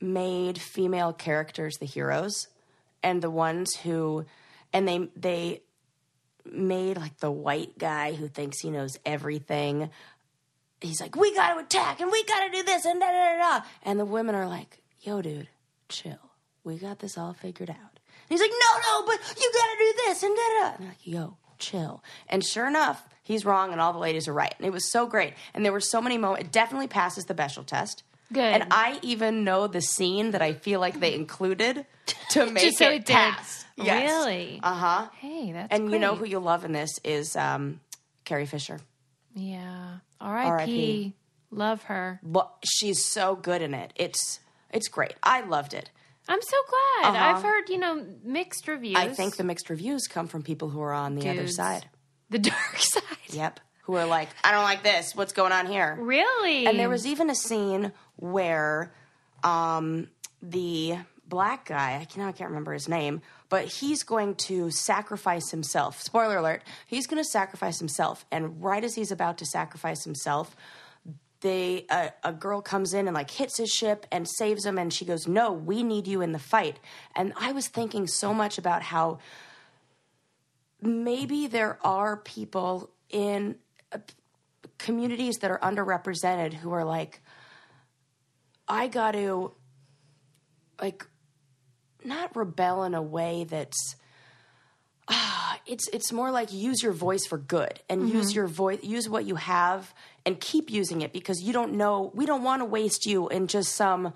made 0.00 0.58
female 0.60 1.12
characters 1.12 1.76
the 1.78 1.86
heroes 1.86 2.48
and 3.02 3.22
the 3.22 3.30
ones 3.30 3.74
who 3.76 4.24
and 4.72 4.86
they 4.86 5.08
they 5.16 5.62
made 6.52 6.96
like 6.96 7.18
the 7.18 7.30
white 7.30 7.78
guy 7.78 8.12
who 8.14 8.28
thinks 8.28 8.60
he 8.60 8.70
knows 8.70 8.98
everything. 9.04 9.90
He's 10.80 11.00
like, 11.00 11.16
"We 11.16 11.34
got 11.34 11.54
to 11.54 11.60
attack 11.60 12.00
and 12.00 12.10
we 12.10 12.24
got 12.24 12.46
to 12.46 12.50
do 12.50 12.62
this 12.62 12.84
and 12.84 13.00
da 13.00 13.06
da 13.06 13.12
da." 13.12 13.58
da." 13.58 13.66
And 13.82 13.98
the 13.98 14.04
women 14.04 14.34
are 14.34 14.46
like, 14.46 14.78
"Yo, 15.00 15.22
dude, 15.22 15.48
chill. 15.88 16.32
We 16.64 16.76
got 16.76 17.00
this 17.00 17.18
all 17.18 17.32
figured 17.32 17.70
out." 17.70 17.76
And 17.76 18.28
he's 18.28 18.40
like, 18.40 18.50
"No, 18.50 18.80
no, 18.80 19.06
but 19.06 19.18
you 19.40 19.52
got 19.52 19.66
to 19.72 19.78
do 19.78 19.92
this 19.96 20.22
and 20.22 20.36
da 20.36 20.42
da." 20.42 20.60
da." 20.60 20.74
And 20.74 20.80
they're 20.80 20.88
like, 20.88 21.06
"Yo, 21.06 21.36
chill." 21.58 22.02
And 22.28 22.44
sure 22.44 22.68
enough, 22.68 23.08
he's 23.22 23.44
wrong 23.44 23.72
and 23.72 23.80
all 23.80 23.92
the 23.92 23.98
ladies 23.98 24.28
are 24.28 24.32
right. 24.32 24.54
And 24.58 24.66
it 24.66 24.72
was 24.72 24.90
so 24.90 25.06
great. 25.06 25.34
And 25.54 25.64
there 25.64 25.72
were 25.72 25.80
so 25.80 26.00
many 26.00 26.18
moments. 26.18 26.46
It 26.46 26.52
definitely 26.52 26.88
passes 26.88 27.24
the 27.24 27.34
Bechdel 27.34 27.66
test. 27.66 28.02
Good. 28.32 28.42
And 28.42 28.66
I 28.70 28.98
even 29.02 29.44
know 29.44 29.66
the 29.66 29.80
scene 29.80 30.32
that 30.32 30.42
I 30.42 30.52
feel 30.52 30.80
like 30.80 31.00
they 31.00 31.14
included 31.14 31.86
to 32.30 32.46
make 32.46 32.62
Just 32.62 32.78
so 32.78 32.90
it, 32.90 32.96
it 32.96 33.06
pass. 33.06 33.64
Yes. 33.76 34.10
Really? 34.10 34.60
Uh 34.62 34.74
huh. 34.74 35.08
Hey, 35.18 35.52
that's 35.52 35.72
And 35.72 35.90
you 35.90 35.98
know 35.98 36.14
who 36.14 36.26
you'll 36.26 36.42
love 36.42 36.64
in 36.64 36.72
this 36.72 36.90
is 37.04 37.36
um, 37.36 37.80
Carrie 38.24 38.46
Fisher. 38.46 38.80
Yeah. 39.34 39.98
R.I.P. 40.20 41.14
Love 41.50 41.84
her. 41.84 42.20
Well, 42.22 42.58
she's 42.64 43.04
so 43.04 43.36
good 43.36 43.62
in 43.62 43.72
it. 43.72 43.92
It's 43.96 44.40
it's 44.70 44.88
great. 44.88 45.14
I 45.22 45.40
loved 45.42 45.72
it. 45.72 45.90
I'm 46.28 46.42
so 46.42 46.56
glad. 46.68 47.10
Uh-huh. 47.10 47.24
I've 47.24 47.42
heard 47.42 47.68
you 47.70 47.78
know 47.78 48.04
mixed 48.22 48.68
reviews. 48.68 48.96
I 48.96 49.08
think 49.08 49.36
the 49.36 49.44
mixed 49.44 49.70
reviews 49.70 50.06
come 50.06 50.26
from 50.26 50.42
people 50.42 50.68
who 50.68 50.80
are 50.82 50.92
on 50.92 51.14
the 51.14 51.28
other 51.30 51.48
side. 51.48 51.86
the 52.28 52.38
dark 52.38 52.76
side. 52.78 53.02
Yep. 53.30 53.60
Who 53.88 53.94
are 53.94 54.04
like, 54.04 54.28
I 54.44 54.52
don't 54.52 54.64
like 54.64 54.82
this. 54.82 55.16
What's 55.16 55.32
going 55.32 55.50
on 55.50 55.66
here? 55.66 55.96
Really? 55.98 56.66
And 56.66 56.78
there 56.78 56.90
was 56.90 57.06
even 57.06 57.30
a 57.30 57.34
scene 57.34 57.90
where 58.16 58.92
um, 59.42 60.08
the 60.42 60.98
black 61.26 61.64
guy, 61.64 61.98
I 61.98 62.04
can't, 62.04 62.28
I 62.28 62.32
can't 62.32 62.50
remember 62.50 62.74
his 62.74 62.86
name, 62.86 63.22
but 63.48 63.64
he's 63.64 64.02
going 64.02 64.34
to 64.34 64.70
sacrifice 64.70 65.50
himself. 65.52 66.02
Spoiler 66.02 66.36
alert, 66.36 66.64
he's 66.86 67.06
going 67.06 67.16
to 67.16 67.26
sacrifice 67.30 67.78
himself. 67.78 68.26
And 68.30 68.62
right 68.62 68.84
as 68.84 68.94
he's 68.94 69.10
about 69.10 69.38
to 69.38 69.46
sacrifice 69.46 70.04
himself, 70.04 70.54
they 71.40 71.86
a, 71.90 72.12
a 72.24 72.32
girl 72.34 72.60
comes 72.60 72.92
in 72.92 73.08
and 73.08 73.14
like 73.14 73.30
hits 73.30 73.56
his 73.56 73.70
ship 73.70 74.04
and 74.12 74.28
saves 74.28 74.66
him 74.66 74.76
and 74.76 74.92
she 74.92 75.06
goes 75.06 75.28
no 75.28 75.52
we 75.52 75.84
need 75.84 76.08
you 76.08 76.20
in 76.20 76.32
the 76.32 76.38
fight 76.40 76.80
and 77.14 77.32
i 77.38 77.52
was 77.52 77.68
thinking 77.68 78.08
so 78.08 78.34
much 78.34 78.58
about 78.58 78.82
how 78.82 79.20
maybe 80.82 81.46
there 81.46 81.78
are 81.84 82.16
people 82.16 82.90
in 83.08 83.54
communities 84.78 85.38
that 85.38 85.50
are 85.50 85.58
underrepresented 85.58 86.52
who 86.52 86.72
are 86.72 86.84
like 86.84 87.20
i 88.68 88.86
got 88.86 89.12
to 89.12 89.52
like 90.80 91.06
not 92.04 92.34
rebel 92.36 92.84
in 92.84 92.94
a 92.94 93.02
way 93.02 93.44
that's 93.44 93.96
ah, 95.08 95.58
it's 95.66 95.88
it's 95.88 96.12
more 96.12 96.30
like 96.30 96.52
use 96.52 96.82
your 96.82 96.92
voice 96.92 97.26
for 97.26 97.38
good 97.38 97.80
and 97.88 98.08
use 98.08 98.34
your 98.34 98.46
voice 98.46 98.78
use 98.82 99.08
what 99.08 99.24
you 99.24 99.34
have 99.34 99.92
and 100.24 100.40
keep 100.40 100.70
using 100.70 101.00
it 101.00 101.12
because 101.12 101.42
you 101.42 101.52
don't 101.52 101.72
know 101.72 102.12
we 102.14 102.24
don't 102.24 102.44
want 102.44 102.60
to 102.60 102.64
waste 102.64 103.04
you 103.04 103.28
in 103.28 103.48
just 103.48 103.74
some 103.74 104.12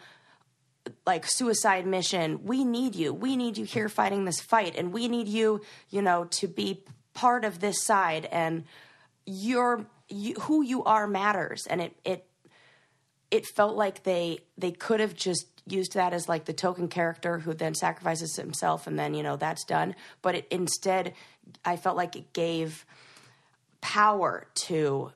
like 1.07 1.27
suicide 1.27 1.87
mission. 1.87 2.45
We 2.45 2.65
need 2.65 2.95
you. 2.95 3.13
We 3.13 3.37
need 3.37 3.59
you 3.59 3.65
here 3.65 3.89
fighting 3.89 4.25
this 4.25 4.41
fight 4.41 4.75
and 4.77 4.93
we 4.93 5.09
need 5.09 5.29
you, 5.29 5.61
you 5.91 6.03
know, 6.03 6.25
to 6.33 6.49
be 6.49 6.85
part 7.15 7.45
of 7.45 7.61
this 7.61 7.83
side 7.83 8.27
and 8.27 8.65
your 9.27 9.87
you, 10.09 10.35
who 10.35 10.63
you 10.63 10.85
are 10.85 11.07
matters. 11.07 11.67
And 11.69 11.81
it 11.81 11.97
it 12.05 12.27
it 13.31 13.47
felt 13.47 13.77
like 13.77 14.03
they 14.03 14.41
they 14.59 14.73
could 14.73 15.01
have 15.01 15.15
just 15.15 15.47
used 15.67 15.95
that 15.95 16.13
as 16.13 16.29
like 16.29 16.45
the 16.45 16.53
token 16.53 16.89
character 16.89 17.39
who 17.39 17.55
then 17.55 17.75
sacrifices 17.75 18.37
himself 18.37 18.87
and 18.87 18.99
then 18.99 19.15
you 19.15 19.23
know 19.23 19.37
that's 19.37 19.65
done. 19.65 19.95
But 20.21 20.35
it 20.35 20.47
instead 20.51 21.15
i 21.65 21.77
felt 21.77 21.97
like 21.97 22.15
it 22.17 22.33
gave 22.33 22.87
power 23.81 24.47
to 24.55 25.13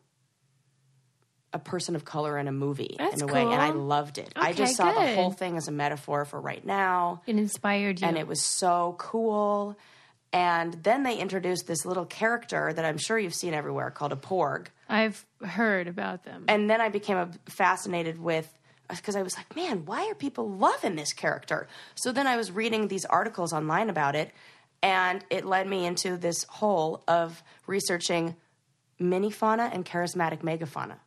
a 1.53 1.59
person 1.59 1.95
of 1.97 2.05
color 2.05 2.37
in 2.37 2.49
a 2.49 2.53
movie 2.53 2.97
That's 2.99 3.23
in 3.23 3.29
a 3.29 3.33
way 3.33 3.43
and 3.43 3.63
i 3.63 3.71
loved 3.71 4.19
it. 4.19 4.33
I 4.37 4.53
just 4.53 4.77
saw 4.77 4.93
the 4.93 5.15
whole 5.15 5.31
thing 5.31 5.57
as 5.57 5.69
a 5.69 5.73
metaphor 5.73 6.25
for 6.25 6.41
right 6.41 6.65
now. 6.65 7.23
It 7.27 7.37
inspired 7.37 8.01
you. 8.01 8.07
and 8.09 8.19
it 8.19 8.27
was 8.27 8.43
so 8.43 8.97
cool 8.99 9.77
and 10.33 10.75
then 10.83 11.03
they 11.03 11.17
introduced 11.19 11.67
this 11.67 11.85
little 11.87 12.05
character 12.07 12.73
that 12.73 12.85
i'm 12.85 12.99
sure 12.99 13.19
you've 13.19 13.35
seen 13.35 13.55
everywhere 13.55 13.91
called 13.91 14.13
a 14.13 14.17
porg 14.17 14.67
I've 14.89 15.25
heard 15.45 15.89
about 15.89 16.25
them. 16.25 16.45
and 16.49 16.71
then 16.71 16.81
I 16.81 16.89
became 16.91 17.31
fascinated 17.49 18.19
with 18.21 18.53
because 18.89 19.17
I 19.17 19.23
was 19.23 19.37
like, 19.37 19.57
man, 19.57 19.85
why 19.85 20.07
are 20.09 20.15
people 20.15 20.49
loving 20.49 20.95
this 20.95 21.13
character? 21.13 21.67
So 21.97 22.13
then 22.13 22.29
I 22.29 22.37
was 22.37 22.53
reading 22.53 22.87
these 22.87 23.05
articles 23.05 23.53
online 23.53 23.91
about 23.91 24.15
it, 24.15 24.31
and 24.81 25.25
it 25.29 25.45
led 25.45 25.67
me 25.67 25.85
into 25.87 26.17
this 26.17 26.45
hole 26.45 27.03
of 27.09 27.43
researching 27.67 28.37
mini 29.01 29.33
fauna 29.33 29.71
and 29.73 29.85
charismatic 29.85 30.43
megafauna. 30.43 30.99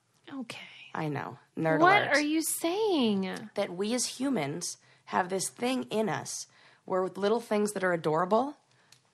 okay. 0.41 0.59
I 0.93 1.07
know, 1.07 1.37
nerd 1.57 1.79
What 1.79 2.01
alert. 2.01 2.15
are 2.15 2.19
you 2.19 2.41
saying? 2.41 3.29
that 3.55 3.73
we 3.73 3.93
as 3.93 4.05
humans 4.19 4.75
have 5.05 5.29
this 5.29 5.47
thing 5.47 5.83
in 5.83 6.09
us 6.09 6.47
where 6.83 7.01
with 7.01 7.17
little 7.17 7.39
things 7.39 7.71
that 7.71 7.83
are 7.85 7.93
adorable, 7.93 8.57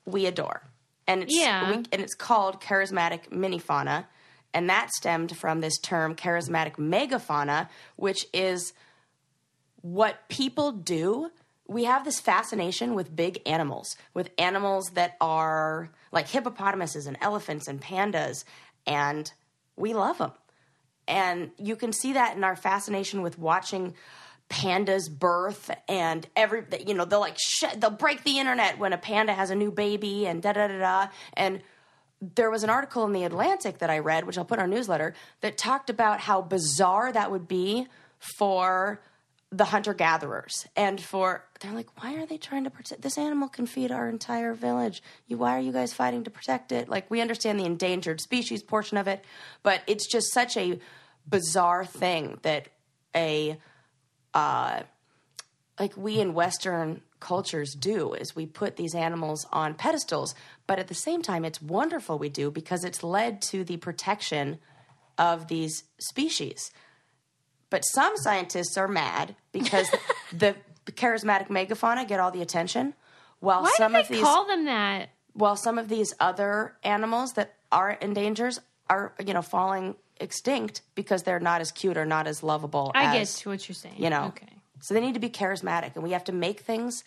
we 0.05 0.25
adore. 0.25 0.61
And 1.07 1.23
it's 1.23 1.35
Yeah. 1.35 1.69
we, 1.69 1.75
and 1.75 2.01
it's 2.01 2.15
called 2.15 2.61
charismatic 2.61 3.29
minifauna, 3.29 4.05
and 4.53 4.69
that 4.69 4.89
stemmed 4.91 5.35
from 5.37 5.61
this 5.61 5.77
term 5.77 6.15
charismatic 6.15 6.75
megafauna, 6.75 7.69
which 7.95 8.25
is 8.33 8.73
what 9.81 10.27
people 10.29 10.71
do. 10.71 11.29
We 11.67 11.83
have 11.85 12.05
this 12.05 12.19
fascination 12.19 12.95
with 12.95 13.15
big 13.15 13.41
animals, 13.45 13.95
with 14.13 14.29
animals 14.37 14.91
that 14.93 15.15
are 15.19 15.89
like 16.11 16.27
hippopotamuses 16.27 17.05
and 17.07 17.17
elephants 17.21 17.67
and 17.67 17.81
pandas, 17.81 18.43
and 18.87 19.31
we 19.75 19.93
love 19.93 20.17
them. 20.17 20.31
And 21.07 21.51
you 21.57 21.75
can 21.75 21.93
see 21.93 22.13
that 22.13 22.35
in 22.35 22.43
our 22.43 22.55
fascination 22.55 23.21
with 23.21 23.37
watching 23.37 23.93
pandas 24.49 25.09
birth 25.09 25.71
and 25.87 26.27
every 26.35 26.63
you 26.85 26.93
know 26.93 27.03
they'll 27.03 27.19
like 27.19 27.37
sh- 27.37 27.63
they'll 27.77 27.89
break 27.89 28.23
the 28.23 28.37
internet 28.37 28.77
when 28.77 28.93
a 28.93 28.97
panda 28.97 29.33
has 29.33 29.49
a 29.49 29.55
new 29.55 29.71
baby 29.71 30.27
and 30.27 30.43
da 30.43 30.53
da 30.53 30.67
da 30.67 30.77
da 30.77 31.07
and 31.33 31.61
there 32.21 32.49
was 32.49 32.63
an 32.63 32.69
article 32.69 33.05
in 33.05 33.11
the 33.11 33.23
Atlantic 33.23 33.79
that 33.79 33.89
I 33.89 33.99
read, 33.99 34.25
which 34.25 34.37
I'll 34.37 34.45
put 34.45 34.57
in 34.57 34.61
our 34.61 34.67
newsletter, 34.67 35.13
that 35.41 35.57
talked 35.57 35.89
about 35.89 36.21
how 36.21 36.41
bizarre 36.41 37.11
that 37.11 37.29
would 37.29 37.47
be 37.47 37.87
for 38.19 39.01
the 39.51 39.65
hunter 39.65 39.93
gatherers 39.93 40.65
and 40.75 40.99
for 40.99 41.45
they're 41.59 41.73
like, 41.73 42.01
why 42.01 42.15
are 42.15 42.25
they 42.25 42.37
trying 42.37 42.63
to 42.65 42.69
protect 42.69 43.01
this 43.01 43.17
animal? 43.17 43.47
Can 43.47 43.65
feed 43.65 43.91
our 43.91 44.09
entire 44.09 44.53
village. 44.53 45.01
You, 45.27 45.37
why 45.37 45.55
are 45.57 45.61
you 45.61 45.71
guys 45.71 45.93
fighting 45.93 46.23
to 46.23 46.31
protect 46.31 46.71
it? 46.71 46.89
Like 46.89 47.09
we 47.09 47.21
understand 47.21 47.59
the 47.59 47.65
endangered 47.65 48.19
species 48.21 48.63
portion 48.63 48.97
of 48.97 49.07
it, 49.07 49.23
but 49.63 49.81
it's 49.87 50.07
just 50.07 50.33
such 50.33 50.57
a 50.57 50.79
bizarre 51.27 51.85
thing 51.85 52.39
that 52.41 52.67
a 53.15 53.57
uh, 54.35 54.83
like 55.79 55.97
we 55.97 56.19
in 56.19 56.35
Western 56.35 57.01
cultures 57.19 57.73
do 57.73 58.13
is 58.13 58.35
we 58.35 58.45
put 58.45 58.75
these 58.75 58.93
animals 58.93 59.47
on 59.51 59.73
pedestals, 59.73 60.35
but 60.67 60.77
at 60.77 60.87
the 60.87 60.93
same 60.93 61.23
time, 61.23 61.43
it's 61.43 61.61
wonderful 61.61 62.19
we 62.19 62.29
do 62.29 62.51
because 62.51 62.83
it's 62.83 63.03
led 63.03 63.41
to 63.41 63.63
the 63.63 63.77
protection 63.77 64.59
of 65.17 65.47
these 65.47 65.85
species. 65.97 66.69
But 67.69 67.81
some 67.81 68.13
scientists 68.17 68.77
are 68.77 68.87
mad 68.87 69.35
because 69.51 69.89
the 70.33 70.55
charismatic 70.91 71.47
megafauna 71.47 72.07
get 72.07 72.19
all 72.19 72.31
the 72.31 72.41
attention, 72.41 72.93
while 73.39 73.63
Why 73.63 73.71
some 73.77 73.95
of 73.95 74.07
these 74.07 74.21
call 74.21 74.45
them 74.45 74.65
that? 74.65 75.09
while 75.33 75.55
some 75.55 75.77
of 75.77 75.89
these 75.89 76.13
other 76.19 76.75
animals 76.83 77.33
that 77.33 77.55
are 77.71 77.91
in 77.91 78.09
endangered 78.09 78.57
are 78.89 79.13
you 79.25 79.33
know 79.33 79.41
falling 79.41 79.95
extinct 80.19 80.81
because 80.95 81.23
they're 81.23 81.39
not 81.39 81.61
as 81.61 81.71
cute 81.71 81.97
or 81.97 82.05
not 82.05 82.27
as 82.27 82.43
lovable. 82.43 82.91
I 82.95 83.17
as, 83.17 83.33
get 83.33 83.41
to 83.41 83.49
what 83.49 83.67
you're 83.67 83.75
saying. 83.75 83.95
you 83.97 84.09
know. 84.09 84.25
Okay. 84.27 84.47
So 84.81 84.93
they 84.93 85.01
need 85.01 85.15
to 85.15 85.19
be 85.19 85.29
charismatic, 85.29 85.95
and 85.95 86.03
we 86.03 86.11
have 86.11 86.23
to 86.25 86.31
make 86.31 86.59
things. 86.61 87.03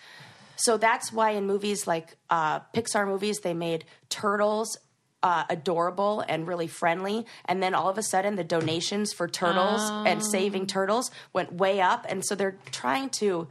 So 0.57 0.77
that's 0.77 1.13
why 1.13 1.31
in 1.31 1.47
movies 1.47 1.87
like 1.87 2.17
uh, 2.31 2.61
Pixar 2.75 3.07
movies, 3.07 3.41
they 3.41 3.55
made 3.55 3.85
turtles 4.09 4.77
uh, 5.23 5.45
adorable 5.49 6.25
and 6.29 6.47
really 6.47 6.67
friendly, 6.67 7.27
and 7.45 7.63
then 7.63 7.75
all 7.75 7.89
of 7.89 7.99
a 7.99 8.03
sudden 8.03 8.37
the 8.37 8.45
donations 8.45 9.13
for 9.13 9.29
turtles 9.29 9.81
and 10.07 10.25
saving 10.25 10.67
turtles 10.67 11.11
went 11.33 11.53
way 11.53 11.81
up, 11.81 12.07
and 12.09 12.25
so 12.25 12.35
they're 12.35 12.59
trying 12.71 13.11
to 13.11 13.49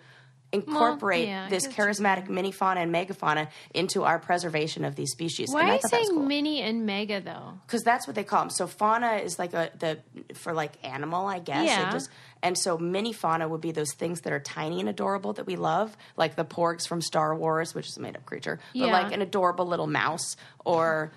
incorporate 0.66 1.28
yeah, 1.28 1.50
this 1.50 1.64
get 1.68 1.78
what 1.78 1.78
you're 1.78 1.88
charismatic 1.88 2.28
minifauna 2.28 2.78
and 2.78 2.94
megafauna 2.94 3.48
into 3.74 4.04
our 4.04 4.20
preservation 4.20 4.86
of 4.86 4.96
these 4.96 5.12
species. 5.12 5.50
Why 5.52 5.62
and 5.62 5.70
are 5.70 5.74
you 5.74 5.80
thought 5.80 5.92
that 5.92 6.00
was 6.00 6.08
saying 6.08 6.18
cool 6.20 6.28
mini 6.28 6.62
and 6.62 6.86
mega 6.86 7.22
though? 7.22 7.54
because 7.66 7.84
that's 7.84 8.08
what 8.08 8.16
they 8.16 8.24
call 8.24 8.42
them. 8.42 8.50
So 8.50 8.68
fauna 8.68 9.16
is 9.18 9.40
like 9.40 9.54
a 9.54 9.72
the 9.80 10.00
for 10.36 10.54
like 10.54 10.74
animal, 10.86 11.28
I 11.28 11.40
guess. 11.40 11.66
Yeah. 11.68 11.92
just 11.92 12.10
and 12.44 12.58
so 12.58 12.78
mini 12.78 13.14
fauna 13.14 13.48
would 13.48 13.62
be 13.62 13.72
those 13.72 13.94
things 13.94 14.22
that 14.22 14.34
are 14.34 14.40
tiny 14.40 14.80
and 14.80 14.88
adorable 14.90 15.34
that 15.34 15.46
we 15.46 15.56
love, 15.56 15.96
like 16.16 16.36
the 16.36 16.46
porgs 16.46 16.88
from 16.88 17.02
Star 17.02 17.36
Wars, 17.36 17.74
which 17.74 17.88
is 17.88 17.98
a 17.98 18.02
made 18.02 18.16
up 18.16 18.26
creature, 18.26 18.60
but 18.74 18.80
Yeah. 18.80 18.92
like 18.92 19.12
an 19.12 19.22
adorable 19.22 19.66
little 19.66 19.88
mouse 19.88 20.36
or 20.64 21.12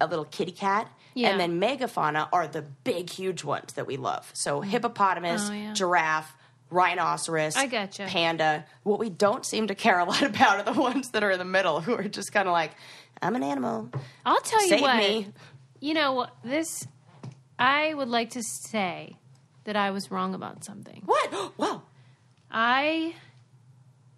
a 0.00 0.06
little 0.06 0.24
kitty 0.24 0.52
cat. 0.52 0.90
Yeah. 1.14 1.30
And 1.30 1.38
then 1.40 1.60
megafauna 1.60 2.28
are 2.32 2.48
the 2.48 2.62
big, 2.62 3.08
huge 3.08 3.44
ones 3.44 3.74
that 3.74 3.86
we 3.86 3.96
love. 3.96 4.28
So 4.34 4.60
mm. 4.60 4.64
hippopotamus, 4.64 5.48
Oh, 5.48 5.52
yeah. 5.52 5.72
giraffe, 5.72 6.34
rhinoceros, 6.70 7.56
I 7.56 7.66
gotcha. 7.66 8.06
panda. 8.06 8.64
What 8.82 8.98
we 8.98 9.10
don't 9.10 9.44
seem 9.46 9.68
to 9.68 9.74
care 9.74 9.98
a 9.98 10.04
lot 10.04 10.22
about 10.34 10.66
are 10.66 10.72
the 10.74 10.80
ones 10.80 11.10
that 11.10 11.22
are 11.22 11.30
in 11.30 11.38
the 11.38 11.44
middle, 11.44 11.80
who 11.80 11.94
are 11.94 12.04
just 12.08 12.32
kind 12.32 12.48
of 12.48 12.52
like, 12.52 12.72
I'm 13.22 13.36
an 13.36 13.42
animal. 13.42 13.90
I'll 14.26 14.40
tell 14.40 14.62
you 14.62 14.68
Save 14.68 14.80
what. 14.80 14.96
me. 14.96 15.28
You 15.80 15.94
know 15.94 16.26
this. 16.44 16.86
I 17.58 17.94
would 17.94 18.08
like 18.08 18.30
to 18.30 18.42
say 18.42 19.16
that 19.64 19.76
I 19.76 19.90
was 19.92 20.10
wrong 20.10 20.34
about 20.34 20.64
something. 20.64 21.02
What? 21.06 21.52
Wow. 21.58 21.82
I 22.50 23.14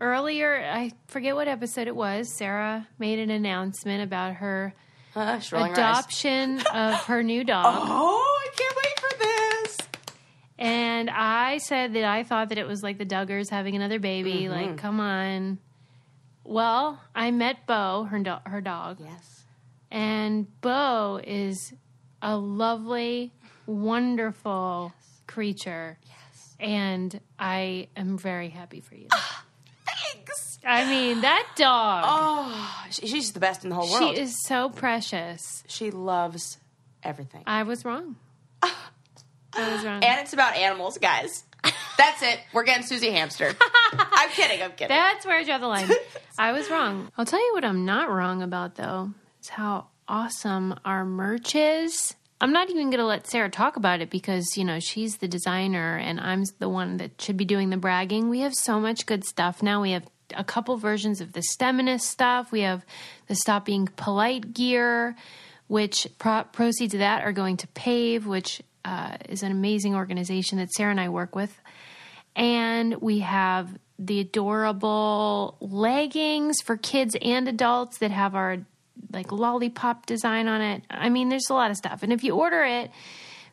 earlier, 0.00 0.62
I 0.62 0.92
forget 1.08 1.34
what 1.34 1.48
episode 1.48 1.86
it 1.88 1.96
was. 1.96 2.34
Sarah 2.36 2.86
made 2.98 3.18
an 3.18 3.30
announcement 3.30 4.02
about 4.02 4.34
her 4.34 4.74
Uh, 5.14 5.40
her 5.50 5.72
adoption 5.72 6.60
of 6.74 6.94
her 7.04 7.22
new 7.22 7.44
dog. 7.44 7.64
Oh, 7.88 8.42
I 8.44 8.56
can't 8.56 8.76
wait. 8.76 8.95
And 10.58 11.10
I 11.10 11.58
said 11.58 11.92
that 11.94 12.04
I 12.04 12.22
thought 12.22 12.48
that 12.48 12.58
it 12.58 12.66
was 12.66 12.82
like 12.82 12.96
the 12.98 13.04
Duggars 13.06 13.50
having 13.50 13.76
another 13.76 13.98
baby. 13.98 14.44
Mm-hmm. 14.44 14.52
Like, 14.52 14.76
come 14.78 15.00
on. 15.00 15.58
Well, 16.44 17.00
I 17.14 17.30
met 17.30 17.66
Bo, 17.66 18.04
her 18.04 18.18
do- 18.20 18.36
her 18.46 18.60
dog, 18.60 18.98
Yes. 19.00 19.44
and 19.90 20.46
Bo 20.60 21.20
is 21.22 21.74
a 22.22 22.36
lovely, 22.36 23.32
wonderful 23.66 24.92
creature. 25.26 25.98
Yes. 26.06 26.56
And 26.60 27.20
I 27.38 27.88
am 27.96 28.16
very 28.16 28.48
happy 28.48 28.80
for 28.80 28.94
you. 28.94 29.08
Thanks. 29.86 30.58
I 30.64 30.88
mean, 30.88 31.20
that 31.22 31.46
dog. 31.56 32.04
Oh, 32.06 32.84
she's 32.90 33.32
the 33.32 33.40
best 33.40 33.64
in 33.64 33.70
the 33.70 33.76
whole 33.76 33.90
world. 33.90 34.14
she 34.14 34.20
is 34.20 34.34
so 34.46 34.68
precious. 34.70 35.62
She 35.68 35.90
loves 35.90 36.58
everything. 37.02 37.42
I 37.46 37.62
was 37.64 37.84
wrong. 37.84 38.16
I 39.56 39.72
was 39.72 39.84
wrong. 39.84 40.04
And 40.04 40.20
it's 40.20 40.32
about 40.32 40.56
animals, 40.56 40.98
guys. 40.98 41.44
That's 41.98 42.22
it. 42.22 42.40
We're 42.52 42.64
getting 42.64 42.86
Susie 42.86 43.10
Hamster. 43.10 43.52
I'm 43.92 44.30
kidding. 44.30 44.62
I'm 44.62 44.72
kidding. 44.72 44.88
That's 44.88 45.24
where 45.24 45.38
I 45.38 45.44
draw 45.44 45.58
the 45.58 45.66
line. 45.66 45.90
I 46.38 46.52
was 46.52 46.70
wrong. 46.70 47.10
I'll 47.16 47.24
tell 47.24 47.44
you 47.44 47.54
what 47.54 47.64
I'm 47.64 47.84
not 47.84 48.10
wrong 48.10 48.42
about, 48.42 48.74
though, 48.76 49.10
is 49.40 49.48
how 49.48 49.88
awesome 50.06 50.78
our 50.84 51.04
merch 51.04 51.54
is. 51.54 52.14
I'm 52.40 52.52
not 52.52 52.68
even 52.68 52.90
going 52.90 52.98
to 52.98 53.06
let 53.06 53.26
Sarah 53.26 53.48
talk 53.48 53.76
about 53.76 54.02
it 54.02 54.10
because, 54.10 54.58
you 54.58 54.64
know, 54.64 54.78
she's 54.78 55.16
the 55.16 55.28
designer 55.28 55.96
and 55.96 56.20
I'm 56.20 56.42
the 56.58 56.68
one 56.68 56.98
that 56.98 57.20
should 57.20 57.38
be 57.38 57.46
doing 57.46 57.70
the 57.70 57.78
bragging. 57.78 58.28
We 58.28 58.40
have 58.40 58.54
so 58.54 58.78
much 58.78 59.06
good 59.06 59.24
stuff 59.24 59.62
now. 59.62 59.80
We 59.80 59.92
have 59.92 60.06
a 60.36 60.44
couple 60.44 60.76
versions 60.76 61.22
of 61.22 61.32
the 61.32 61.42
STEMinist 61.58 62.02
stuff. 62.02 62.52
We 62.52 62.60
have 62.60 62.84
the 63.26 63.34
Stop 63.34 63.64
Being 63.64 63.88
Polite 63.96 64.52
gear, 64.52 65.16
which 65.66 66.06
pro- 66.18 66.44
proceeds 66.44 66.92
of 66.92 67.00
that 67.00 67.24
are 67.24 67.32
going 67.32 67.56
to 67.58 67.66
PAVE, 67.68 68.26
which 68.26 68.60
uh, 68.86 69.16
is 69.28 69.42
an 69.42 69.52
amazing 69.52 69.94
organization 69.94 70.58
that 70.58 70.72
Sarah 70.72 70.92
and 70.92 71.00
I 71.00 71.08
work 71.08 71.34
with 71.34 71.60
and 72.36 72.94
we 73.00 73.20
have 73.20 73.76
the 73.98 74.20
adorable 74.20 75.56
leggings 75.60 76.60
for 76.60 76.76
kids 76.76 77.16
and 77.22 77.48
adults 77.48 77.98
that 77.98 78.10
have 78.10 78.34
our 78.34 78.58
like 79.12 79.32
lollipop 79.32 80.06
design 80.06 80.46
on 80.46 80.60
it. 80.60 80.82
I 80.90 81.08
mean, 81.08 81.30
there's 81.30 81.48
a 81.48 81.54
lot 81.54 81.70
of 81.70 81.78
stuff. 81.78 82.02
And 82.02 82.12
if 82.12 82.22
you 82.22 82.34
order 82.34 82.62
it 82.62 82.90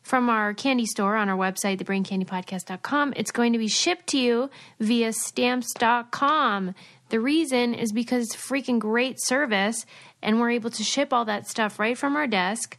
from 0.02 0.28
our 0.28 0.52
candy 0.52 0.84
store 0.84 1.16
on 1.16 1.30
our 1.30 1.36
website, 1.36 1.78
thebraincandypodcast.com. 1.78 3.14
It's 3.16 3.30
going 3.30 3.54
to 3.54 3.58
be 3.58 3.68
shipped 3.68 4.08
to 4.08 4.18
you 4.18 4.50
via 4.78 5.14
stamps.com. 5.14 6.74
The 7.08 7.20
reason 7.20 7.72
is 7.72 7.92
because 7.92 8.26
it's 8.26 8.36
freaking 8.36 8.78
great 8.78 9.16
service 9.18 9.86
and 10.22 10.40
we're 10.40 10.50
able 10.50 10.70
to 10.70 10.84
ship 10.84 11.12
all 11.12 11.24
that 11.24 11.48
stuff 11.48 11.78
right 11.78 11.96
from 11.96 12.16
our 12.16 12.26
desk 12.26 12.76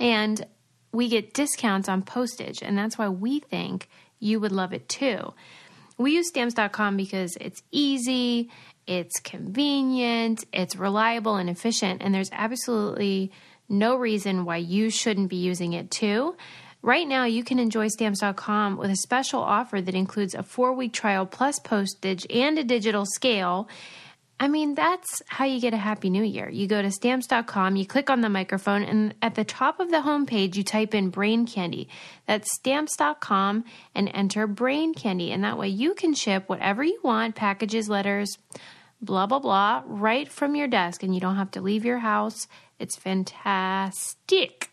and 0.00 0.44
we 0.92 1.08
get 1.08 1.34
discounts 1.34 1.88
on 1.88 2.02
postage 2.02 2.62
and 2.62 2.76
that's 2.76 2.98
why 2.98 3.08
we 3.08 3.40
think 3.40 3.88
you 4.20 4.38
would 4.38 4.52
love 4.52 4.72
it 4.72 4.88
too. 4.88 5.32
We 5.98 6.12
use 6.12 6.28
stamps.com 6.28 6.96
because 6.96 7.36
it's 7.40 7.62
easy, 7.70 8.50
it's 8.86 9.20
convenient, 9.20 10.44
it's 10.52 10.76
reliable 10.76 11.36
and 11.36 11.50
efficient 11.50 12.02
and 12.02 12.14
there's 12.14 12.30
absolutely 12.32 13.32
no 13.68 13.96
reason 13.96 14.44
why 14.44 14.58
you 14.58 14.90
shouldn't 14.90 15.30
be 15.30 15.36
using 15.36 15.72
it 15.72 15.90
too. 15.90 16.36
Right 16.84 17.06
now, 17.06 17.24
you 17.24 17.44
can 17.44 17.60
enjoy 17.60 17.88
stamps.com 17.88 18.76
with 18.76 18.90
a 18.90 18.96
special 18.96 19.40
offer 19.40 19.80
that 19.80 19.94
includes 19.94 20.34
a 20.34 20.42
four 20.42 20.72
week 20.72 20.92
trial 20.92 21.26
plus 21.26 21.60
postage 21.60 22.26
and 22.28 22.58
a 22.58 22.64
digital 22.64 23.06
scale. 23.06 23.68
I 24.42 24.48
mean, 24.48 24.74
that's 24.74 25.22
how 25.28 25.44
you 25.44 25.60
get 25.60 25.72
a 25.72 25.76
happy 25.76 26.10
new 26.10 26.24
year. 26.24 26.48
You 26.50 26.66
go 26.66 26.82
to 26.82 26.90
stamps.com, 26.90 27.76
you 27.76 27.86
click 27.86 28.10
on 28.10 28.22
the 28.22 28.28
microphone, 28.28 28.82
and 28.82 29.14
at 29.22 29.36
the 29.36 29.44
top 29.44 29.78
of 29.78 29.92
the 29.92 29.98
homepage, 29.98 30.56
you 30.56 30.64
type 30.64 30.96
in 30.96 31.10
brain 31.10 31.46
candy. 31.46 31.88
That's 32.26 32.52
stamps.com 32.56 33.64
and 33.94 34.10
enter 34.12 34.48
brain 34.48 34.94
candy. 34.94 35.30
And 35.30 35.44
that 35.44 35.58
way 35.58 35.68
you 35.68 35.94
can 35.94 36.12
ship 36.12 36.48
whatever 36.48 36.82
you 36.82 36.98
want 37.04 37.36
packages, 37.36 37.88
letters, 37.88 38.36
blah, 39.00 39.26
blah, 39.26 39.38
blah, 39.38 39.84
right 39.86 40.28
from 40.28 40.56
your 40.56 40.66
desk, 40.66 41.04
and 41.04 41.14
you 41.14 41.20
don't 41.20 41.36
have 41.36 41.52
to 41.52 41.60
leave 41.60 41.84
your 41.84 41.98
house. 42.00 42.48
It's 42.80 42.96
fantastic. 42.96 44.70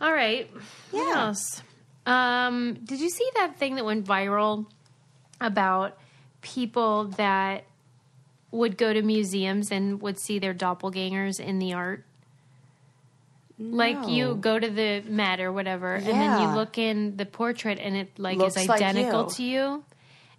All 0.00 0.12
right. 0.12 0.50
What 0.90 1.06
Yeah. 1.06 1.26
else? 1.26 1.62
Um, 2.06 2.74
did 2.82 2.98
you 2.98 3.10
see 3.10 3.28
that 3.34 3.58
thing 3.58 3.74
that 3.74 3.84
went 3.84 4.06
viral 4.06 4.64
about 5.38 5.98
people 6.40 7.04
that 7.18 7.64
would 8.52 8.78
go 8.78 8.92
to 8.92 9.02
museums 9.02 9.72
and 9.72 10.00
would 10.00 10.20
see 10.20 10.38
their 10.38 10.54
doppelgangers 10.54 11.40
in 11.40 11.58
the 11.58 11.72
art? 11.72 12.04
Like 13.58 14.08
you 14.08 14.34
go 14.34 14.58
to 14.58 14.70
the 14.70 15.02
Met 15.02 15.40
or 15.40 15.52
whatever, 15.52 15.94
and 15.94 16.06
then 16.06 16.40
you 16.40 16.48
look 16.54 16.78
in 16.78 17.16
the 17.16 17.26
portrait, 17.26 17.78
and 17.80 17.96
it 17.96 18.18
like 18.18 18.38
Looks 18.38 18.56
is 18.56 18.68
like 18.68 18.80
identical 18.80 19.24
you. 19.24 19.30
to 19.30 19.42
you. 19.42 19.84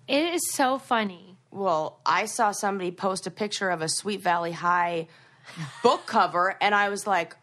It 0.07 0.33
is 0.33 0.41
so 0.51 0.77
funny. 0.77 1.37
Well, 1.49 1.99
I 2.05 2.25
saw 2.25 2.51
somebody 2.51 2.91
post 2.91 3.27
a 3.27 3.31
picture 3.31 3.69
of 3.69 3.81
a 3.81 3.87
Sweet 3.87 4.21
Valley 4.21 4.51
High 4.51 5.07
book 5.83 6.05
cover, 6.05 6.55
and 6.59 6.75
I 6.75 6.89
was 6.89 7.07
like, 7.07 7.35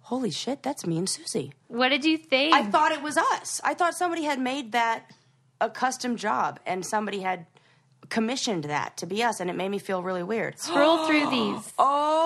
holy 0.00 0.30
shit, 0.30 0.62
that's 0.62 0.86
me 0.86 0.98
and 0.98 1.08
Susie. 1.08 1.52
What 1.68 1.90
did 1.90 2.04
you 2.04 2.18
think? 2.18 2.52
I 2.54 2.64
thought 2.64 2.90
it 2.90 3.02
was 3.02 3.16
us. 3.16 3.60
I 3.62 3.74
thought 3.74 3.94
somebody 3.94 4.24
had 4.24 4.40
made 4.40 4.72
that 4.72 5.08
a 5.60 5.70
custom 5.70 6.16
job 6.16 6.58
and 6.66 6.84
somebody 6.84 7.20
had 7.20 7.46
commissioned 8.10 8.64
that 8.64 8.96
to 8.98 9.06
be 9.06 9.22
us, 9.22 9.40
and 9.40 9.48
it 9.48 9.54
made 9.56 9.68
me 9.70 9.78
feel 9.78 10.02
really 10.02 10.22
weird. 10.22 10.58
Scroll 10.68 11.06
through 11.06 11.30
these. 11.30 11.72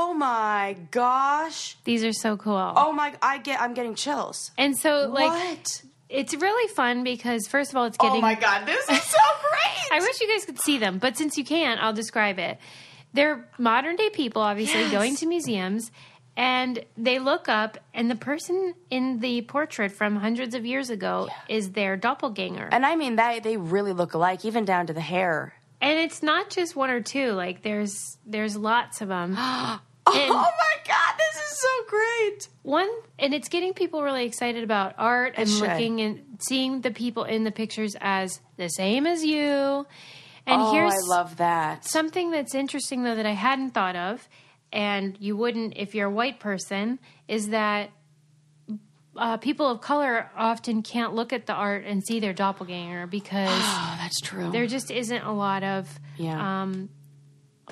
Oh 0.06 0.12
my 0.16 0.76
gosh. 0.90 1.76
These 1.84 2.04
are 2.04 2.12
so 2.12 2.36
cool. 2.36 2.72
Oh 2.76 2.92
my, 2.92 3.14
I 3.22 3.38
get, 3.38 3.60
I'm 3.60 3.74
getting 3.74 3.94
chills. 3.94 4.50
and 4.58 4.76
so, 4.78 5.08
like, 5.12 5.30
what? 5.30 5.82
it's 6.08 6.34
really 6.34 6.68
fun 6.74 7.02
because 7.04 7.46
first 7.48 7.70
of 7.70 7.76
all, 7.76 7.84
it's 7.86 7.96
getting. 7.98 8.18
Oh 8.18 8.20
my 8.20 8.34
god, 8.34 8.64
this 8.66 8.88
is 8.88 9.02
so 9.02 9.18
great. 9.50 9.92
I 9.92 10.00
wish 10.00 10.20
you 10.20 10.28
guys 10.28 10.44
could 10.44 10.60
see 10.60 10.78
them, 10.78 10.98
but 10.98 11.16
since 11.16 11.36
you 11.36 11.44
can't, 11.44 11.80
I'll 11.82 11.92
describe 11.92 12.38
it. 12.38 12.58
They're 13.12 13.48
modern 13.58 13.96
day 13.96 14.10
people, 14.10 14.42
obviously, 14.42 14.82
Yes. 14.82 14.92
going 14.92 15.16
to 15.16 15.26
museums, 15.26 15.90
and 16.36 16.84
they 16.96 17.18
look 17.18 17.48
up, 17.48 17.78
and 17.92 18.10
the 18.10 18.16
person 18.16 18.74
in 18.90 19.20
the 19.20 19.42
portrait 19.42 19.90
from 19.92 20.16
hundreds 20.16 20.54
of 20.54 20.64
years 20.64 20.90
ago 20.90 21.28
is 21.48 21.72
their 21.72 21.96
doppelganger. 21.96 22.68
and 22.72 22.84
I 22.86 22.94
mean 22.96 23.16
that 23.16 23.42
they 23.42 23.56
really 23.56 23.92
look 23.92 24.14
alike, 24.14 24.44
even 24.44 24.64
down 24.64 24.86
to 24.86 24.92
the 24.92 25.00
hair. 25.00 25.54
And 25.84 25.98
it's 26.00 26.22
not 26.22 26.48
just 26.50 26.74
one 26.74 26.90
or 26.90 27.00
two; 27.00 27.32
like 27.32 27.62
there's 27.62 28.18
there's 28.26 28.56
lots 28.56 29.00
of 29.00 29.08
them. 29.08 29.36
Oh 30.06 30.12
my 30.28 30.76
god, 30.86 31.14
this 31.16 31.36
is 31.42 31.60
so 31.60 31.68
great. 31.88 32.48
one 32.62 32.90
and 33.18 33.32
it's 33.32 33.48
getting 33.48 33.72
people 33.72 34.02
really 34.02 34.26
excited 34.26 34.62
about 34.62 34.94
art 34.98 35.32
and 35.38 35.48
should. 35.48 35.62
looking 35.62 36.02
and 36.02 36.20
seeing 36.40 36.82
the 36.82 36.90
people 36.90 37.24
in 37.24 37.44
the 37.44 37.50
pictures 37.50 37.96
as 38.02 38.38
the 38.58 38.68
same 38.68 39.06
as 39.06 39.24
you. 39.24 39.86
And 40.46 40.60
oh, 40.60 40.72
here's 40.72 40.92
I 40.92 41.08
love 41.08 41.38
that. 41.38 41.86
something 41.86 42.30
that's 42.30 42.54
interesting 42.54 43.02
though 43.02 43.14
that 43.14 43.24
I 43.24 43.32
hadn't 43.32 43.70
thought 43.70 43.96
of, 43.96 44.28
and 44.72 45.16
you 45.18 45.38
wouldn't 45.38 45.72
if 45.76 45.94
you're 45.94 46.08
a 46.08 46.14
white 46.14 46.38
person, 46.38 46.98
is 47.26 47.48
that 47.48 47.88
uh, 49.16 49.36
people 49.36 49.66
of 49.70 49.80
color 49.80 50.30
often 50.36 50.82
can't 50.82 51.14
look 51.14 51.32
at 51.32 51.46
the 51.46 51.52
art 51.52 51.84
and 51.84 52.02
see 52.04 52.20
their 52.20 52.32
doppelganger 52.32 53.06
because 53.06 53.48
Oh, 53.52 53.94
that's 53.98 54.20
true. 54.20 54.50
there 54.50 54.66
just 54.66 54.90
isn't 54.90 55.22
a 55.22 55.32
lot 55.32 55.62
of 55.62 55.88
yeah. 56.16 56.62
um, 56.62 56.88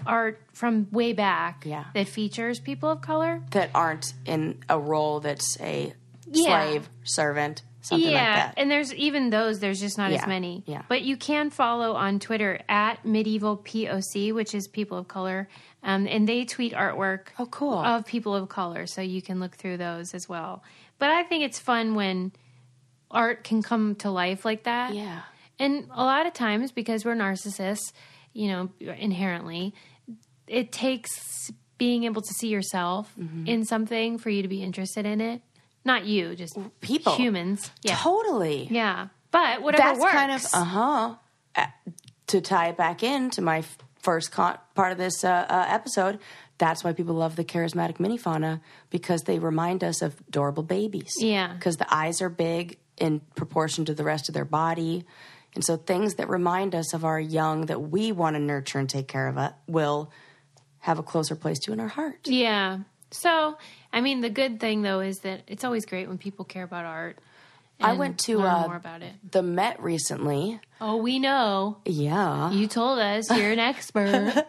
art 0.06 0.40
from 0.52 0.88
way 0.90 1.12
back 1.12 1.64
Yeah. 1.66 1.84
that 1.94 2.08
features 2.08 2.58
people 2.60 2.88
of 2.90 3.00
color. 3.00 3.42
that 3.50 3.70
aren't 3.74 4.14
in 4.24 4.62
a 4.68 4.78
role 4.78 5.20
that's 5.20 5.58
a 5.60 5.92
Yeah. 6.30 6.44
slave, 6.44 6.88
servant, 7.04 7.62
something 7.82 8.08
yeah, 8.10 8.14
like 8.16 8.34
that. 8.36 8.54
and 8.56 8.70
there's 8.70 8.94
even 8.94 9.30
those. 9.30 9.58
There's 9.60 9.80
just 9.80 9.98
not 9.98 10.12
as 10.12 10.26
many. 10.26 10.62
yeah. 10.66 10.82
But 10.88 11.02
you 11.02 11.16
can 11.16 11.50
follow 11.50 11.92
on 11.94 12.20
Twitter 12.20 12.60
at 12.68 13.04
medieval 13.04 13.56
POC, 13.58 14.32
which 14.32 14.54
is 14.54 14.66
people 14.68 14.96
of 14.98 15.08
color, 15.08 15.48
um, 15.82 16.06
and 16.06 16.26
they 16.28 16.44
tweet 16.44 16.72
artwork. 16.72 17.26
Oh, 17.38 17.46
cool. 17.46 17.74
Of 17.78 18.06
people 18.06 18.34
of 18.36 18.48
color, 18.48 18.86
so 18.86 19.02
you 19.02 19.20
can 19.20 19.40
look 19.40 19.56
through 19.56 19.76
those 19.78 20.14
as 20.14 20.28
well. 20.28 20.62
But 20.98 21.10
I 21.10 21.22
think 21.24 21.44
it's 21.44 21.58
fun 21.58 21.94
when 21.94 22.32
art 23.10 23.44
can 23.44 23.62
come 23.62 23.94
to 23.96 24.10
life 24.10 24.44
like 24.44 24.64
that. 24.64 24.94
yeah. 24.94 25.22
And 25.58 25.86
a 25.92 26.04
lot 26.04 26.26
of 26.26 26.32
times, 26.32 26.72
because 26.72 27.04
we're 27.04 27.14
narcissists, 27.14 27.92
you 28.32 28.48
know, 28.48 28.70
inherently, 28.80 29.74
it 30.48 30.72
takes 30.72 31.52
being 31.78 32.04
able 32.04 32.22
to 32.22 32.34
see 32.34 32.48
yourself 32.48 33.12
Mm-hmm. 33.20 33.46
in 33.46 33.64
something 33.64 34.18
for 34.18 34.30
you 34.30 34.42
to 34.42 34.48
be 34.48 34.62
interested 34.62 35.04
in 35.06 35.20
it. 35.20 35.40
Not 35.84 36.04
you, 36.04 36.34
just 36.36 36.56
People. 36.80 37.14
humans. 37.16 37.70
Yeah. 37.82 37.96
Totally. 37.96 38.66
Yeah. 38.70 39.08
But 39.30 39.62
whatever 39.62 39.82
That's 39.88 40.00
works. 40.00 40.12
kind 40.12 40.32
of, 40.32 40.44
uh 40.52 40.64
huh. 41.56 41.66
to 42.28 42.40
tie 42.40 42.68
it 42.68 42.76
back 42.76 43.02
into 43.02 43.42
my 43.42 43.62
first 44.00 44.32
con- 44.32 44.58
part 44.74 44.92
of 44.92 44.98
this 44.98 45.22
uh, 45.24 45.28
uh, 45.48 45.66
episode, 45.68 46.18
that's 46.62 46.84
why 46.84 46.92
people 46.92 47.16
love 47.16 47.34
the 47.34 47.42
charismatic 47.44 47.98
mini 47.98 48.16
fauna 48.16 48.60
because 48.88 49.22
they 49.22 49.40
remind 49.40 49.82
us 49.82 50.00
of 50.00 50.14
adorable 50.28 50.62
babies. 50.62 51.16
Yeah. 51.18 51.52
Because 51.54 51.76
the 51.76 51.92
eyes 51.92 52.22
are 52.22 52.28
big 52.28 52.78
in 52.96 53.18
proportion 53.34 53.84
to 53.86 53.94
the 53.94 54.04
rest 54.04 54.28
of 54.28 54.34
their 54.34 54.44
body. 54.44 55.04
And 55.56 55.64
so 55.64 55.76
things 55.76 56.14
that 56.14 56.28
remind 56.28 56.76
us 56.76 56.94
of 56.94 57.04
our 57.04 57.18
young 57.18 57.66
that 57.66 57.80
we 57.82 58.12
want 58.12 58.36
to 58.36 58.40
nurture 58.40 58.78
and 58.78 58.88
take 58.88 59.08
care 59.08 59.26
of 59.26 59.38
uh, 59.38 59.50
will 59.66 60.12
have 60.78 61.00
a 61.00 61.02
closer 61.02 61.34
place 61.34 61.58
to 61.64 61.72
in 61.72 61.80
our 61.80 61.88
heart. 61.88 62.28
yeah. 62.28 62.78
So, 63.10 63.58
I 63.92 64.00
mean, 64.00 64.20
the 64.20 64.30
good 64.30 64.60
thing 64.60 64.82
though 64.82 65.00
is 65.00 65.18
that 65.20 65.42
it's 65.48 65.64
always 65.64 65.84
great 65.84 66.06
when 66.08 66.16
people 66.16 66.44
care 66.44 66.62
about 66.62 66.84
art. 66.84 67.18
I 67.80 67.94
went 67.94 68.20
to 68.20 68.40
uh, 68.40 68.66
more 68.68 68.76
about 68.76 69.02
it. 69.02 69.14
the 69.32 69.42
Met 69.42 69.82
recently. 69.82 70.60
Oh, 70.80 70.98
we 70.98 71.18
know. 71.18 71.78
Yeah. 71.84 72.52
You 72.52 72.68
told 72.68 73.00
us 73.00 73.28
you're 73.36 73.50
an 73.50 73.58
expert. 73.58 74.46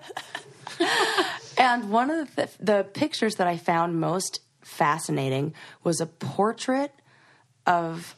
And 1.58 1.90
one 1.90 2.10
of 2.10 2.36
the, 2.36 2.50
the 2.60 2.86
pictures 2.94 3.36
that 3.36 3.48
I 3.48 3.58
found 3.58 4.00
most 4.00 4.42
fascinating 4.62 5.54
was 5.84 6.02
a 6.02 6.06
portrait 6.06 6.92
of 7.66 8.16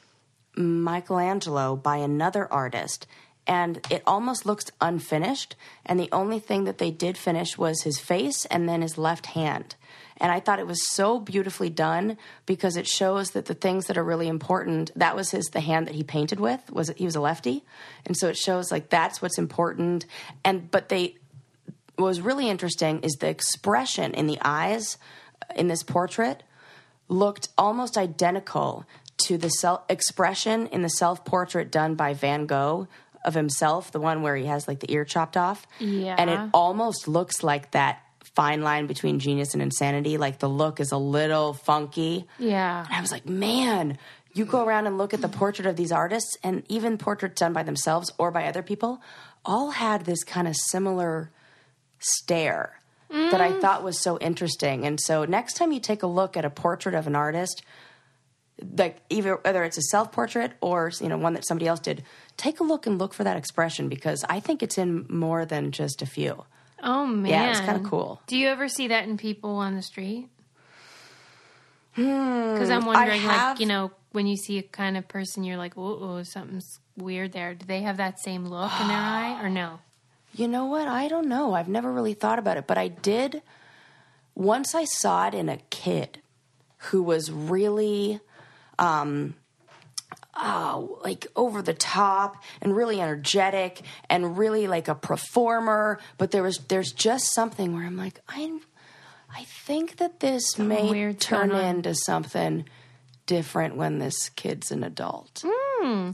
Michelangelo 0.55 1.75
by 1.75 1.97
another 1.97 2.51
artist. 2.51 3.07
And 3.47 3.85
it 3.91 4.01
almost 4.07 4.45
looks 4.45 4.71
unfinished. 4.81 5.55
And 5.85 5.99
the 5.99 6.09
only 6.11 6.39
thing 6.39 6.63
that 6.63 6.79
they 6.79 6.91
did 6.91 7.17
finish 7.17 7.57
was 7.57 7.83
his 7.83 7.99
face 7.99 8.45
and 8.45 8.67
then 8.67 8.81
his 8.81 8.97
left 8.97 9.27
hand. 9.27 9.75
And 10.17 10.31
I 10.31 10.39
thought 10.39 10.59
it 10.59 10.67
was 10.67 10.89
so 10.89 11.19
beautifully 11.19 11.69
done 11.69 12.17
because 12.45 12.77
it 12.77 12.87
shows 12.87 13.31
that 13.31 13.45
the 13.45 13.53
things 13.53 13.87
that 13.87 13.97
are 13.97 14.03
really 14.03 14.29
important, 14.29 14.91
that 14.95 15.15
was 15.15 15.31
his 15.31 15.47
the 15.47 15.59
hand 15.59 15.87
that 15.87 15.95
he 15.95 16.03
painted 16.03 16.39
with, 16.39 16.71
was 16.71 16.89
he 16.95 17.05
was 17.05 17.17
a 17.17 17.21
lefty. 17.21 17.63
And 18.05 18.15
so 18.15 18.29
it 18.29 18.37
shows 18.37 18.71
like 18.71 18.89
that's 18.89 19.21
what's 19.21 19.37
important. 19.37 20.05
And 20.43 20.71
but 20.71 20.89
they 20.89 21.17
what 21.97 22.05
was 22.05 22.21
really 22.21 22.49
interesting 22.49 22.99
is 23.01 23.13
the 23.13 23.29
expression 23.29 24.13
in 24.13 24.27
the 24.27 24.37
eyes 24.41 24.97
uh, 25.41 25.53
in 25.55 25.67
this 25.67 25.83
portrait 25.83 26.43
looked 27.07 27.49
almost 27.57 27.97
identical 27.97 28.85
to 29.17 29.37
the 29.37 29.49
self 29.49 29.81
expression 29.89 30.67
in 30.67 30.81
the 30.81 30.89
self 30.89 31.23
portrait 31.25 31.71
done 31.71 31.95
by 31.95 32.13
Van 32.13 32.45
Gogh 32.45 32.87
of 33.23 33.33
himself, 33.33 33.91
the 33.91 33.99
one 33.99 34.21
where 34.21 34.35
he 34.35 34.45
has 34.45 34.67
like 34.67 34.79
the 34.79 34.91
ear 34.91 35.05
chopped 35.05 35.37
off. 35.37 35.65
Yeah. 35.79 36.15
And 36.17 36.29
it 36.29 36.39
almost 36.53 37.07
looks 37.07 37.43
like 37.43 37.71
that 37.71 38.01
fine 38.35 38.61
line 38.61 38.85
between 38.87 39.19
genius 39.19 39.53
and 39.53 39.63
insanity. 39.63 40.17
Like 40.17 40.39
the 40.39 40.49
look 40.49 40.79
is 40.79 40.91
a 40.91 40.97
little 40.97 41.53
funky. 41.53 42.27
yeah. 42.37 42.85
And 42.85 42.93
I 42.93 43.01
was 43.01 43.11
like, 43.11 43.25
man, 43.25 43.97
you 44.33 44.45
go 44.45 44.65
around 44.65 44.85
and 44.85 44.97
look 44.97 45.13
at 45.13 45.21
the 45.21 45.29
portrait 45.29 45.65
of 45.65 45.77
these 45.77 45.93
artists, 45.93 46.37
and 46.43 46.63
even 46.67 46.97
portraits 46.97 47.39
done 47.39 47.53
by 47.53 47.63
themselves 47.63 48.11
or 48.17 48.31
by 48.31 48.45
other 48.45 48.61
people, 48.61 49.01
all 49.45 49.71
had 49.71 50.05
this 50.05 50.23
kind 50.23 50.47
of 50.47 50.55
similar 50.55 51.31
stare 51.99 52.79
that 53.09 53.39
I 53.39 53.53
thought 53.53 53.83
was 53.83 54.01
so 54.01 54.17
interesting. 54.19 54.85
And 54.85 54.99
so, 54.99 55.23
next 55.25 55.53
time 55.53 55.71
you 55.71 55.79
take 55.79 56.03
a 56.03 56.07
look 56.07 56.35
at 56.35 56.43
a 56.45 56.49
portrait 56.49 56.95
of 56.95 57.07
an 57.07 57.15
artist, 57.15 57.61
like 58.77 58.97
either 59.09 59.35
whether 59.37 59.63
it's 59.63 59.77
a 59.77 59.81
self 59.83 60.11
portrait 60.11 60.53
or 60.61 60.91
you 60.99 61.07
know 61.09 61.17
one 61.17 61.33
that 61.33 61.45
somebody 61.47 61.67
else 61.67 61.79
did, 61.79 62.03
take 62.37 62.59
a 62.59 62.63
look 62.63 62.85
and 62.87 62.97
look 62.97 63.13
for 63.13 63.23
that 63.23 63.37
expression 63.37 63.87
because 63.89 64.23
I 64.29 64.39
think 64.39 64.61
it's 64.63 64.77
in 64.77 65.05
more 65.09 65.45
than 65.45 65.71
just 65.71 66.01
a 66.01 66.05
few. 66.05 66.43
Oh 66.83 67.05
man, 67.05 67.31
Yeah, 67.31 67.49
it's 67.51 67.59
kinda 67.61 67.87
cool. 67.87 68.21
Do 68.27 68.37
you 68.37 68.47
ever 68.49 68.67
see 68.67 68.87
that 68.89 69.07
in 69.07 69.17
people 69.17 69.51
on 69.55 69.75
the 69.75 69.81
street? 69.81 70.27
Because 71.95 72.69
I'm 72.69 72.85
wondering, 72.85 73.21
Hmm, 73.21 73.27
have- 73.29 73.51
like 73.53 73.59
you 73.61 73.65
know, 73.67 73.91
when 74.11 74.27
you 74.27 74.35
see 74.35 74.57
a 74.57 74.63
kind 74.63 74.97
of 74.97 75.07
person, 75.07 75.43
you're 75.43 75.57
like, 75.57 75.73
"Oh, 75.77 76.23
something's 76.23 76.79
weird 76.97 77.31
there." 77.31 77.53
Do 77.55 77.65
they 77.65 77.81
have 77.81 77.97
that 77.97 78.19
same 78.19 78.45
look 78.45 78.71
in 78.81 78.87
their 78.87 78.97
eye, 78.99 79.39
or 79.41 79.49
no? 79.49 79.79
You 80.35 80.49
know 80.49 80.65
what? 80.65 80.87
I 80.87 81.07
don't 81.07 81.27
know. 81.27 81.53
I've 81.53 81.69
never 81.69 81.91
really 81.91 82.13
thought 82.13 82.39
about 82.39 82.57
it, 82.57 82.67
but 82.67 82.77
I 82.77 82.89
did 82.89 83.41
once 84.35 84.75
I 84.75 84.83
saw 84.83 85.27
it 85.27 85.33
in 85.33 85.47
a 85.47 85.57
kid 85.69 86.21
who 86.77 87.01
was 87.01 87.31
really 87.31 88.19
um 88.77 89.35
oh, 90.35 90.99
like 91.03 91.27
over 91.37 91.61
the 91.61 91.73
top 91.73 92.43
and 92.61 92.75
really 92.75 92.99
energetic 92.99 93.81
and 94.09 94.37
really 94.37 94.67
like 94.67 94.89
a 94.89 94.95
performer, 94.95 95.99
but 96.17 96.31
there 96.31 96.43
was 96.43 96.57
there's 96.67 96.91
just 96.91 97.33
something 97.33 97.73
where 97.73 97.85
I'm 97.85 97.95
like, 97.97 98.19
I'm 98.27 98.59
I 99.33 99.43
think 99.43 99.97
that 99.97 100.19
this 100.19 100.57
may 100.57 100.89
weird's 100.89 101.25
turn 101.25 101.51
into 101.51 101.95
something 101.95 102.65
different 103.25 103.77
when 103.77 103.99
this 103.99 104.29
kid's 104.29 104.71
an 104.71 104.83
adult. 104.83 105.43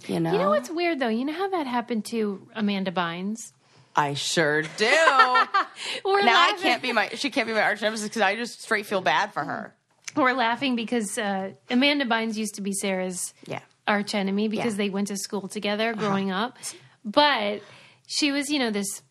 You 0.07 0.19
know? 0.19 0.31
You 0.31 0.37
know 0.37 0.49
what's 0.49 0.69
weird 0.69 0.99
though? 0.99 1.07
You 1.07 1.25
know 1.25 1.33
how 1.33 1.49
that 1.49 1.65
happened 1.65 2.05
to 2.05 2.47
Amanda 2.55 2.91
Bynes? 2.91 3.53
I 3.95 4.13
sure 4.13 4.61
do. 4.61 4.67
We're 6.05 6.21
now 6.21 6.31
I 6.33 6.51
laughing. 6.51 6.61
can't 6.61 6.81
be 6.81 6.93
my 6.93 7.09
she 7.09 7.29
can't 7.29 7.47
be 7.47 7.53
my 7.53 7.61
arch 7.61 7.81
nemesis 7.81 8.07
because 8.07 8.21
I 8.21 8.35
just 8.35 8.61
straight 8.61 8.85
feel 8.85 9.01
bad 9.01 9.33
for 9.33 9.43
her. 9.43 9.73
We're 10.15 10.33
laughing 10.33 10.75
because 10.75 11.17
uh, 11.17 11.51
Amanda 11.69 12.05
Bynes 12.05 12.35
used 12.35 12.55
to 12.55 12.61
be 12.61 12.73
Sarah's 12.73 13.33
Yeah. 13.47 13.59
arch 13.87 14.13
enemy 14.15 14.47
because 14.47 14.63
Yeah. 14.65 14.69
Uh-huh. 14.71 14.77
they 14.77 14.89
went 14.89 15.07
to 15.07 15.17
school 15.17 15.47
together 15.47 15.93
growing 15.93 16.31
up. 16.31 16.57
But 17.05 17.61
she 18.07 18.31
was, 18.31 18.49
you 18.49 18.59
know, 18.59 18.71
this 18.71 19.01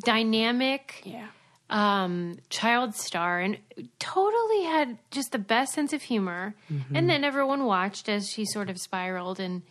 dynamic 0.00 1.02
Yeah. 1.04 1.26
um, 1.70 2.38
child 2.48 2.94
star 2.94 3.40
and 3.40 3.58
totally 3.98 4.64
had 4.64 4.98
just 5.10 5.32
the 5.32 5.38
best 5.38 5.72
sense 5.74 5.92
of 5.92 6.02
humor. 6.02 6.54
Mm-hmm. 6.72 6.96
And 6.96 7.10
then 7.10 7.24
everyone 7.24 7.64
watched 7.64 8.08
as 8.08 8.28
she 8.28 8.44
sort 8.44 8.70
of 8.70 8.78
spiraled. 8.78 9.40
And 9.40 9.62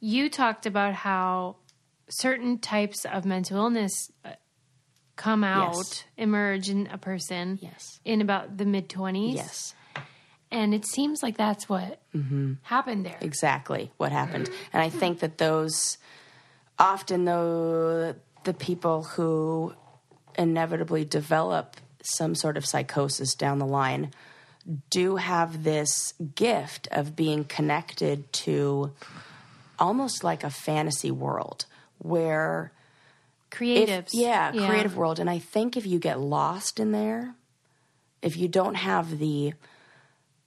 you 0.00 0.28
talked 0.28 0.66
about 0.66 0.94
how 0.94 1.56
certain 2.08 2.58
types 2.58 3.04
of 3.04 3.24
mental 3.24 3.56
illness 3.58 4.10
uh, 4.24 4.30
come 5.16 5.42
out, 5.44 5.74
Yes. 5.76 6.04
emerge 6.16 6.68
in 6.68 6.86
a 6.88 6.98
person 6.98 7.58
Yes. 7.62 8.00
in 8.04 8.20
about 8.20 8.56
the 8.58 8.64
mid 8.64 8.88
20s. 8.88 9.34
Yes. 9.34 9.74
And 10.50 10.72
it 10.74 10.86
seems 10.86 11.22
like 11.22 11.36
that's 11.36 11.68
what 11.68 12.00
Mm-hmm. 12.14 12.54
happened 12.62 13.04
there. 13.06 13.18
Exactly 13.20 13.90
what 13.96 14.12
happened. 14.12 14.48
And 14.72 14.82
I 14.82 14.88
think 14.90 15.18
that 15.20 15.38
those 15.38 15.98
often 16.78 17.24
though 17.24 18.14
the 18.44 18.54
people 18.54 19.02
who 19.04 19.74
inevitably 20.38 21.04
develop 21.04 21.76
some 22.02 22.34
sort 22.34 22.56
of 22.56 22.64
psychosis 22.64 23.34
down 23.34 23.58
the 23.58 23.66
line 23.66 24.12
do 24.90 25.16
have 25.16 25.64
this 25.64 26.12
gift 26.34 26.86
of 26.92 27.16
being 27.16 27.44
connected 27.44 28.32
to 28.32 28.92
almost 29.78 30.22
like 30.22 30.44
a 30.44 30.50
fantasy 30.50 31.10
world 31.10 31.64
where 31.98 32.72
if, 33.50 33.88
Creatives. 33.88 34.10
yeah, 34.12 34.52
creative 34.52 34.96
world. 34.96 35.18
And 35.18 35.28
I 35.30 35.38
think 35.38 35.76
if 35.76 35.86
you 35.86 35.98
get 35.98 36.20
lost 36.20 36.80
in 36.80 36.92
there, 36.92 37.34
if 38.22 38.36
you 38.36 38.48
don't 38.48 38.74
have 38.74 39.18
the 39.18 39.54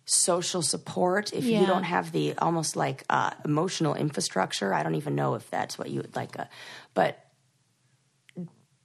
social 0.05 0.61
support, 0.61 1.31
if 1.33 1.45
Yeah. 1.45 1.61
you 1.61 1.67
don't 1.67 1.83
have 1.83 2.11
the 2.11 2.33
almost 2.39 2.75
like 2.75 3.03
uh, 3.09 3.31
emotional 3.45 3.93
infrastructure, 3.95 4.73
I 4.73 4.83
don't 4.83 4.95
even 4.95 5.15
know 5.15 5.35
if 5.35 5.49
that's 5.49 5.77
what 5.77 5.89
you 5.89 6.01
would 6.01 6.15
like, 6.15 6.37
uh, 6.39 6.45
but 6.93 7.25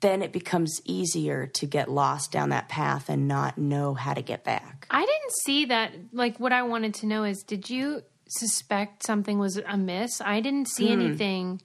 then 0.00 0.20
it 0.20 0.32
becomes 0.32 0.80
easier 0.84 1.46
to 1.46 1.66
get 1.66 1.90
lost 1.90 2.30
down 2.30 2.50
that 2.50 2.68
path 2.68 3.08
and 3.08 3.26
not 3.26 3.56
know 3.56 3.94
how 3.94 4.12
to 4.12 4.20
get 4.20 4.44
back. 4.44 4.86
I 4.90 5.00
didn't 5.00 5.32
see 5.44 5.64
that. 5.66 5.92
Like, 6.12 6.38
what 6.38 6.52
I 6.52 6.62
wanted 6.62 6.92
to 6.96 7.06
know 7.06 7.24
is 7.24 7.42
did 7.42 7.70
you 7.70 8.02
suspect 8.28 9.06
something 9.06 9.38
was 9.38 9.56
amiss? 9.66 10.20
I 10.20 10.40
didn't 10.40 10.68
see 10.68 10.86
Hmm. 10.86 11.00
anything 11.00 11.62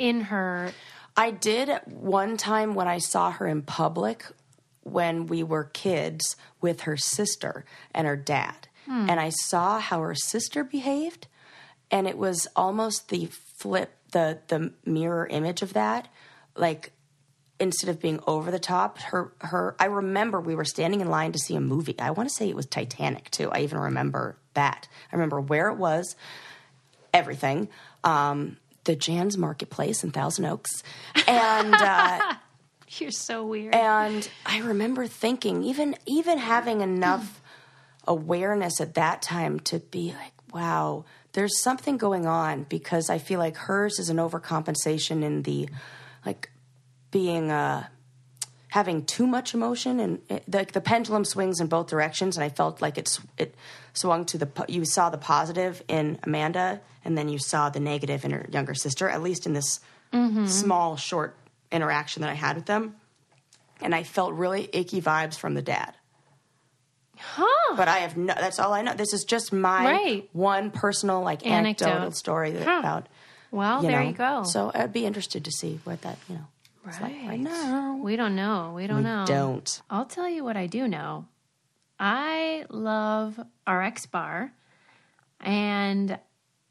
in 0.00 0.22
her. 0.22 0.72
I 1.16 1.30
did 1.30 1.70
one 1.84 2.36
time 2.36 2.74
when 2.74 2.88
I 2.88 2.98
saw 2.98 3.30
her 3.30 3.46
in 3.46 3.62
public 3.62 4.24
when 4.82 5.26
we 5.26 5.42
were 5.42 5.64
kids 5.64 6.36
with 6.60 6.80
her 6.82 6.96
sister 6.96 7.64
and 7.94 8.06
her 8.06 8.16
dad. 8.16 8.66
And 8.88 9.20
I 9.20 9.28
saw 9.28 9.78
how 9.78 10.00
her 10.00 10.16
sister 10.16 10.64
behaved 10.64 11.28
and 11.92 12.08
it 12.08 12.18
was 12.18 12.48
almost 12.56 13.08
the 13.08 13.28
flip 13.56 13.94
the 14.10 14.40
the 14.48 14.72
mirror 14.84 15.28
image 15.28 15.62
of 15.62 15.74
that 15.74 16.08
like 16.56 16.92
instead 17.60 17.88
of 17.88 18.00
being 18.00 18.18
over 18.26 18.50
the 18.50 18.58
top 18.58 18.98
her 18.98 19.32
her 19.42 19.76
I 19.78 19.84
remember 19.84 20.40
we 20.40 20.56
were 20.56 20.64
standing 20.64 21.00
in 21.00 21.08
line 21.08 21.30
to 21.30 21.38
see 21.38 21.54
a 21.54 21.60
movie. 21.60 21.94
I 22.00 22.10
want 22.10 22.28
to 22.28 22.34
say 22.34 22.48
it 22.48 22.56
was 22.56 22.66
Titanic 22.66 23.30
too. 23.30 23.48
I 23.52 23.60
even 23.60 23.78
remember 23.78 24.36
that. 24.54 24.88
I 25.12 25.14
remember 25.14 25.40
where 25.40 25.68
it 25.68 25.76
was 25.76 26.16
everything. 27.14 27.68
Um, 28.02 28.56
the 28.84 28.96
Janss 28.96 29.36
Marketplace 29.36 30.02
in 30.04 30.10
Thousand 30.10 30.46
Oaks, 30.46 30.82
and 31.26 31.74
uh, 31.74 32.34
You're 32.98 33.10
so 33.10 33.44
weird. 33.46 33.74
and 33.74 34.28
I 34.46 34.58
remember 34.60 35.06
thinking, 35.06 35.62
even 35.62 35.96
even 36.06 36.38
having 36.38 36.80
enough 36.80 37.40
awareness 38.06 38.80
at 38.80 38.94
that 38.94 39.22
time 39.22 39.60
to 39.60 39.78
be 39.78 40.14
like, 40.18 40.32
wow, 40.54 41.04
there's 41.32 41.60
something 41.60 41.96
going 41.96 42.26
on 42.26 42.64
because 42.64 43.08
I 43.10 43.18
feel 43.18 43.38
like 43.38 43.56
hers 43.56 43.98
is 43.98 44.08
an 44.08 44.16
overcompensation 44.16 45.22
in 45.22 45.42
the 45.42 45.68
like 46.26 46.50
being 47.10 47.50
uh 47.50 47.86
having 48.70 49.04
too 49.04 49.26
much 49.26 49.52
emotion 49.54 49.98
and 50.00 50.20
it, 50.28 50.44
like 50.52 50.72
the 50.72 50.80
pendulum 50.80 51.24
swings 51.24 51.60
in 51.60 51.66
both 51.66 51.88
directions 51.88 52.36
and 52.36 52.44
I 52.44 52.48
felt 52.48 52.80
like 52.80 52.96
it's 52.98 53.20
it 53.36 53.54
swung 53.94 54.24
to 54.26 54.38
the 54.38 54.48
you 54.68 54.84
saw 54.84 55.10
the 55.10 55.18
positive 55.18 55.82
in 55.88 56.18
Amanda 56.22 56.80
and 57.04 57.18
then 57.18 57.28
you 57.28 57.38
saw 57.38 57.68
the 57.68 57.80
negative 57.80 58.24
in 58.24 58.30
her 58.30 58.46
younger 58.50 58.74
sister 58.74 59.08
at 59.08 59.22
least 59.22 59.44
in 59.46 59.52
this 59.54 59.80
mm-hmm. 60.12 60.46
small 60.46 60.96
short 60.96 61.34
interaction 61.72 62.22
that 62.22 62.30
I 62.30 62.34
had 62.34 62.56
with 62.56 62.66
them 62.66 62.94
and 63.80 63.94
I 63.94 64.04
felt 64.04 64.34
really 64.34 64.68
icky 64.72 65.00
vibes 65.02 65.36
from 65.36 65.54
the 65.54 65.62
dad 65.62 65.94
huh. 67.18 67.74
but 67.76 67.88
I 67.88 67.98
have 67.98 68.16
no 68.16 68.34
that's 68.34 68.58
all 68.58 68.72
I 68.72 68.82
know 68.82 68.94
this 68.94 69.12
is 69.12 69.24
just 69.24 69.52
my 69.52 69.84
Right. 69.84 70.28
one 70.32 70.70
personal 70.70 71.22
like 71.22 71.44
Anecdote. 71.46 71.86
anecdotal 71.86 72.12
story 72.12 72.52
that, 72.52 72.64
Huh. 72.64 72.78
about 72.78 73.06
Well, 73.50 73.82
you 73.82 73.88
there 73.90 74.00
know. 74.02 74.08
you 74.08 74.14
go. 74.14 74.44
so 74.44 74.70
I'd 74.74 74.92
be 74.92 75.04
interested 75.06 75.44
to 75.44 75.50
see 75.50 75.80
what 75.84 76.02
that 76.02 76.18
you 76.28 76.36
know 76.36 76.46
is 76.88 77.00
like 77.00 77.14
right 77.26 77.40
now 77.40 77.98
We 78.02 78.16
don't 78.16 78.34
know. 78.34 78.72
We 78.74 78.86
don't 78.86 79.02
know. 79.02 79.24
don't 79.26 79.82
I'll 79.90 80.06
tell 80.06 80.28
you 80.28 80.44
what 80.44 80.56
I 80.56 80.66
do 80.66 80.88
know. 80.88 81.26
I 81.98 82.64
love 82.70 83.38
RX 83.68 84.06
Bar, 84.06 84.52
and 85.40 86.18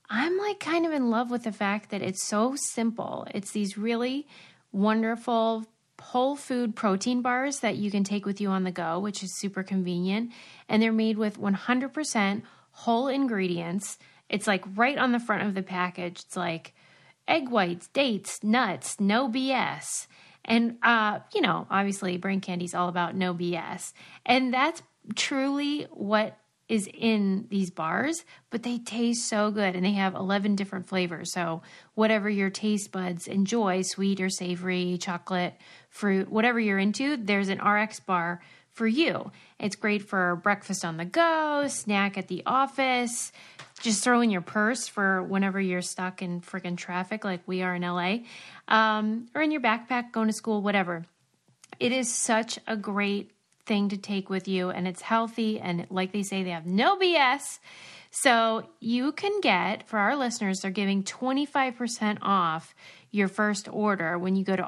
I'm 0.10 0.38
like 0.38 0.60
kind 0.60 0.88
of 0.88 0.92
in 0.92 1.12
love 1.12 1.30
with 1.30 1.44
the 1.44 1.52
fact 1.52 1.92
that 1.92 2.02
it's 2.02 2.28
so 2.28 2.56
simple. 2.56 3.28
It's 3.34 3.52
these 3.52 3.78
really 3.78 4.28
wonderful 4.72 5.66
whole 6.02 6.36
food 6.36 6.76
protein 6.76 7.22
bars 7.22 7.60
that 7.60 7.76
you 7.76 7.92
can 7.92 8.04
take 8.04 8.26
with 8.26 8.42
you 8.42 8.50
on 8.50 8.64
the 8.64 8.72
go, 8.72 9.00
which 9.00 9.22
is 9.22 9.38
super 9.38 9.64
convenient. 9.64 10.32
And 10.68 10.82
they're 10.82 10.92
made 10.92 11.18
with 11.18 11.40
100% 11.40 12.42
whole 12.72 13.08
ingredients. 13.08 13.98
It's 14.30 14.48
like 14.48 14.64
right 14.76 14.98
on 14.98 15.12
the 15.12 15.20
front 15.20 15.44
of 15.44 15.54
the 15.54 15.64
package. 15.64 16.22
It's 16.26 16.38
like 16.38 16.74
egg 17.30 17.50
whites, 17.50 17.88
dates, 17.88 18.44
nuts, 18.44 19.00
no 19.00 19.30
BS. 19.30 20.08
And, 20.44 20.78
uh, 20.82 21.20
you 21.34 21.42
know, 21.42 21.68
obviously, 21.70 22.18
Brain 22.18 22.42
Candy's 22.42 22.74
all 22.74 22.90
about 22.90 23.16
no 23.16 23.34
BS. 23.34 23.94
And 24.26 24.54
that's 24.54 24.82
truly 25.16 25.88
what 25.92 26.38
is 26.68 26.88
in 26.94 27.48
these 27.50 27.72
bars, 27.72 28.24
but 28.52 28.62
they 28.62 28.78
taste 28.78 29.28
so 29.28 29.50
good 29.50 29.76
and 29.76 29.84
they 29.84 29.94
have 29.94 30.14
11 30.14 30.56
different 30.56 30.88
flavors. 30.88 31.34
So, 31.34 31.64
whatever 31.96 32.30
your 32.30 32.52
taste 32.52 32.92
buds 32.92 33.28
enjoy, 33.28 33.82
sweet 33.82 34.22
or 34.22 34.30
savory, 34.30 34.98
chocolate, 35.00 35.56
fruit, 35.90 36.32
whatever 36.32 36.60
you're 36.60 36.78
into, 36.78 37.18
there's 37.18 37.50
an 37.50 37.60
RX 37.60 38.00
bar 38.02 38.42
for 38.74 38.88
you. 38.88 39.32
It's 39.60 39.76
great 39.76 40.04
for 40.04 40.38
breakfast 40.38 40.86
on 40.86 40.98
the 40.98 41.06
go, 41.06 41.68
snack 41.68 42.18
at 42.18 42.28
the 42.28 42.44
office, 42.46 43.32
just 43.82 44.04
throw 44.04 44.22
in 44.22 44.30
your 44.30 44.42
purse 44.42 44.88
for 44.88 45.24
whenever 45.24 45.60
you're 45.60 45.82
stuck 45.82 46.22
in 46.22 46.42
freaking 46.42 46.78
traffic 46.78 47.24
like 47.24 47.42
we 47.46 47.62
are 47.62 47.76
in 47.76 47.82
LA, 47.82 48.20
um, 48.68 49.28
or 49.36 49.42
in 49.42 49.52
your 49.52 49.62
backpack 49.62 50.12
going 50.12 50.28
to 50.28 50.34
school, 50.34 50.62
whatever. 50.62 51.06
It 51.80 51.92
is 51.92 52.14
such 52.14 52.60
a 52.68 52.76
great 52.76 53.32
thing 53.66 53.90
to 53.90 53.98
take 53.98 54.30
with 54.30 54.48
you, 54.48 54.70
and 54.70 54.88
it's 54.88 55.02
healthy. 55.02 55.60
And 55.60 55.88
like 55.90 56.12
they 56.12 56.24
say, 56.24 56.44
they 56.44 56.50
have 56.50 56.66
no 56.66 56.98
BS. 56.98 57.60
So 58.12 58.68
you 58.80 59.12
can 59.12 59.40
get, 59.42 59.88
for 59.88 60.00
our 60.00 60.16
listeners, 60.16 60.60
they're 60.60 60.72
giving 60.72 61.04
25% 61.04 62.18
off 62.22 62.74
your 63.12 63.28
first 63.28 63.70
order 63.72 64.18
when 64.18 64.36
you 64.36 64.44
go 64.44 64.56
to 64.56 64.68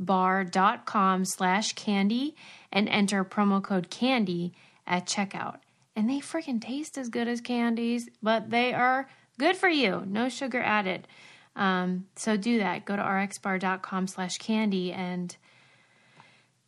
rxbar.com 0.00 1.24
slash 1.24 1.72
candy 1.74 2.34
and 2.72 2.88
enter 2.88 3.24
promo 3.24 3.62
code 3.62 3.90
candy 3.90 4.52
at 4.86 5.06
checkout. 5.06 5.58
and 5.96 6.08
they 6.08 6.20
freaking 6.20 6.60
taste 6.60 6.96
as 6.96 7.08
good 7.08 7.26
as 7.26 7.40
candies, 7.40 8.08
but 8.22 8.50
they 8.50 8.72
are 8.72 9.08
good 9.36 9.56
for 9.56 9.68
you. 9.68 10.04
No 10.06 10.28
sugar 10.28 10.62
added. 10.62 11.08
Um, 11.56 12.06
so 12.14 12.36
do 12.36 12.58
that. 12.58 12.84
Go 12.84 12.94
to 12.94 13.02
rxbar.com 13.02 14.06
slash 14.06 14.38
candy 14.38 14.92
and 14.92 15.36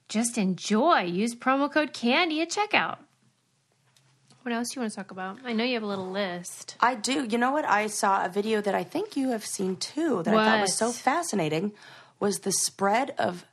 just 0.08 0.36
enjoy. 0.36 1.02
Use 1.02 1.36
promo 1.36 1.72
code 1.72 1.92
candy 1.92 2.40
at 2.42 2.50
checkout. 2.50 2.98
What 4.42 4.52
else 4.52 4.70
do 4.70 4.80
you 4.80 4.82
want 4.82 4.92
to 4.92 4.96
talk 4.96 5.10
about? 5.12 5.38
I 5.44 5.52
know 5.52 5.62
you 5.62 5.74
have 5.74 5.82
a 5.84 5.86
little 5.86 6.10
list. 6.10 6.74
I 6.80 6.96
do. 6.96 7.24
You 7.24 7.38
know 7.38 7.52
what? 7.52 7.64
I 7.66 7.86
saw 7.86 8.24
a 8.24 8.28
video 8.28 8.60
that 8.62 8.74
I 8.74 8.82
think 8.82 9.16
you 9.16 9.28
have 9.30 9.46
seen 9.46 9.76
too 9.76 10.22
that 10.24 10.34
I 10.34 10.44
thought 10.44 10.60
was 10.62 10.74
so 10.76 10.90
fascinating 10.90 11.72
was 12.20 12.40
the 12.40 12.52
spread 12.52 13.12
of 13.18 13.44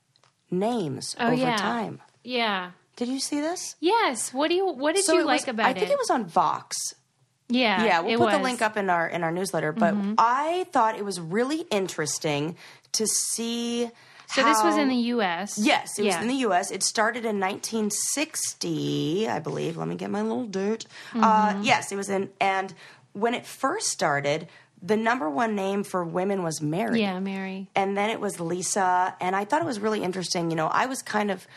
names 0.51 1.15
Oh 1.19 1.27
over 1.27 1.36
yeah. 1.36 1.56
time. 1.58 2.01
Yeah. 2.23 2.71
Did 2.95 3.08
you 3.08 3.19
see 3.19 3.41
this? 3.41 3.75
Yes. 3.80 4.34
What 4.34 4.49
do 4.49 4.56
you 4.56 4.67
what 4.71 4.95
did 4.95 5.06
So 5.06 5.13
you 5.15 5.25
like 5.25 5.41
was- 5.41 5.47
about 5.49 5.69
it? 5.71 5.77
I 5.77 5.80
think 5.80 5.91
it 5.91 5.97
was 5.97 6.10
on 6.10 6.25
Vox. 6.25 6.75
Yeah. 7.49 7.84
Yeah, 7.86 7.99
we'll 8.01 8.13
it 8.13 8.17
put 8.17 8.19
the 8.19 8.25
was. 8.25 8.34
Mm-hmm. 8.36 8.43
link 8.43 8.62
up 8.62 8.75
in 8.77 8.89
our 8.89 9.08
in 9.08 9.23
our 9.23 9.32
newsletter. 9.32 9.71
But 9.71 9.95
I 10.17 10.65
thought 10.71 10.97
it 10.97 11.06
was 11.06 11.19
really 11.19 11.62
interesting 11.71 12.58
to 12.93 13.08
see. 13.08 13.89
So 14.30 14.43
this 14.43 14.62
was 14.62 14.75
in 14.75 14.89
the 14.89 14.95
US. 15.15 15.58
Yes, 15.58 15.97
it 15.97 16.03
yeah. 16.03 16.15
was 16.17 16.21
in 16.23 16.27
the 16.27 16.41
U.S. 16.47 16.69
It 16.71 16.84
started 16.84 17.23
in 17.23 17.39
1960, 17.39 19.30
I 19.30 19.39
believe. 19.39 19.77
Let 19.77 19.88
me 19.88 19.95
get 19.95 20.10
my 20.10 20.21
little 20.21 20.45
dirt. 20.45 20.86
Mm-hmm. 21.12 21.23
Uh, 21.23 21.62
yes, 21.62 21.91
it 21.91 21.95
was 21.95 22.10
in. 22.10 22.30
And 22.41 22.73
when 23.13 23.34
it 23.34 23.45
first 23.45 23.88
started, 23.88 24.47
the 24.82 24.98
number 24.98 25.30
one 25.30 25.56
name 25.56 25.84
for 25.84 26.04
women 26.04 26.44
was 26.44 26.62
Mary. 26.62 27.02
Yeah, 27.02 27.20
Mary. 27.20 27.70
And 27.76 27.98
then 27.98 28.10
it 28.10 28.20
was 28.20 28.40
Lisa. 28.40 29.16
And 29.20 29.36
I 29.36 29.46
thought 29.46 29.62
it 29.62 29.66
was 29.66 29.80
really 29.80 30.04
interesting. 30.04 30.52
You 30.52 30.58
know, 30.58 30.68
I 30.68 30.86
was 30.86 31.02
kind 31.02 31.32
of, 31.32 31.48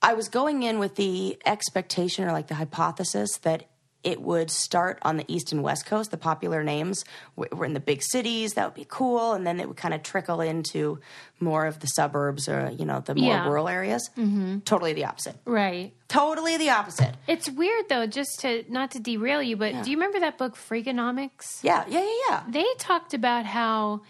I 0.00 0.14
was 0.14 0.28
going 0.28 0.62
in 0.62 0.78
with 0.78 0.96
the 0.96 1.38
expectation 1.44 2.24
or 2.24 2.32
like 2.32 2.46
the 2.46 2.54
hypothesis 2.54 3.38
that 3.42 3.64
it 4.06 4.22
would 4.22 4.52
start 4.52 5.00
on 5.02 5.16
the 5.16 5.24
east 5.26 5.50
and 5.50 5.64
west 5.64 5.84
coast. 5.84 6.12
The 6.12 6.16
popular 6.16 6.62
names 6.62 7.04
were 7.34 7.64
in 7.64 7.74
the 7.74 7.80
big 7.80 8.02
cities. 8.02 8.54
That 8.54 8.64
would 8.66 8.74
be 8.74 8.86
cool. 8.88 9.32
And 9.32 9.44
then 9.44 9.58
it 9.58 9.66
would 9.66 9.76
kind 9.76 9.92
of 9.92 10.04
trickle 10.04 10.40
into 10.40 11.00
more 11.40 11.66
of 11.66 11.80
the 11.80 11.88
suburbs 11.88 12.48
or, 12.48 12.70
you 12.70 12.84
know, 12.84 13.00
the 13.00 13.16
more 13.16 13.28
Yeah. 13.34 13.44
rural 13.48 13.68
areas. 13.68 14.08
Mm-hmm. 14.16 14.60
Totally 14.60 14.92
the 14.92 15.06
opposite. 15.06 15.36
Right. 15.44 15.92
Totally 16.06 16.56
the 16.56 16.70
opposite. 16.70 17.14
It's 17.26 17.50
weird 17.50 17.88
though, 17.88 18.06
just 18.06 18.38
to 18.42 18.64
not 18.68 18.92
to 18.92 19.00
derail 19.00 19.42
you, 19.42 19.56
but 19.56 19.82
do 19.82 19.90
you 19.90 19.96
remember 19.96 20.20
that 20.20 20.38
book 20.38 20.54
Freakonomics? 20.56 21.64
Yeah, 21.64 21.84
yeah, 21.88 22.00
yeah, 22.00 22.12
yeah. 22.30 22.42
They 22.48 22.64
talked 22.78 23.12
about 23.12 23.44
how 23.44 24.02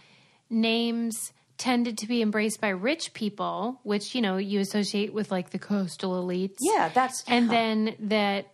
names 0.51 1.33
tended 1.59 1.97
to 1.99 2.07
be 2.07 2.21
embraced 2.21 2.61
by 2.61 2.69
rich 2.69 3.15
people, 3.15 3.81
which, 3.83 4.15
you 4.15 4.21
know, 4.21 4.37
you 4.37 4.61
associate 4.61 5.15
with 5.15 5.31
like 5.31 5.51
the 5.51 5.59
coastal 5.59 6.23
elites. 6.23 6.59
Yeah, 6.61 6.91
that's. 6.93 7.25
And 7.27 7.49
then 7.51 7.95
that 8.01 8.49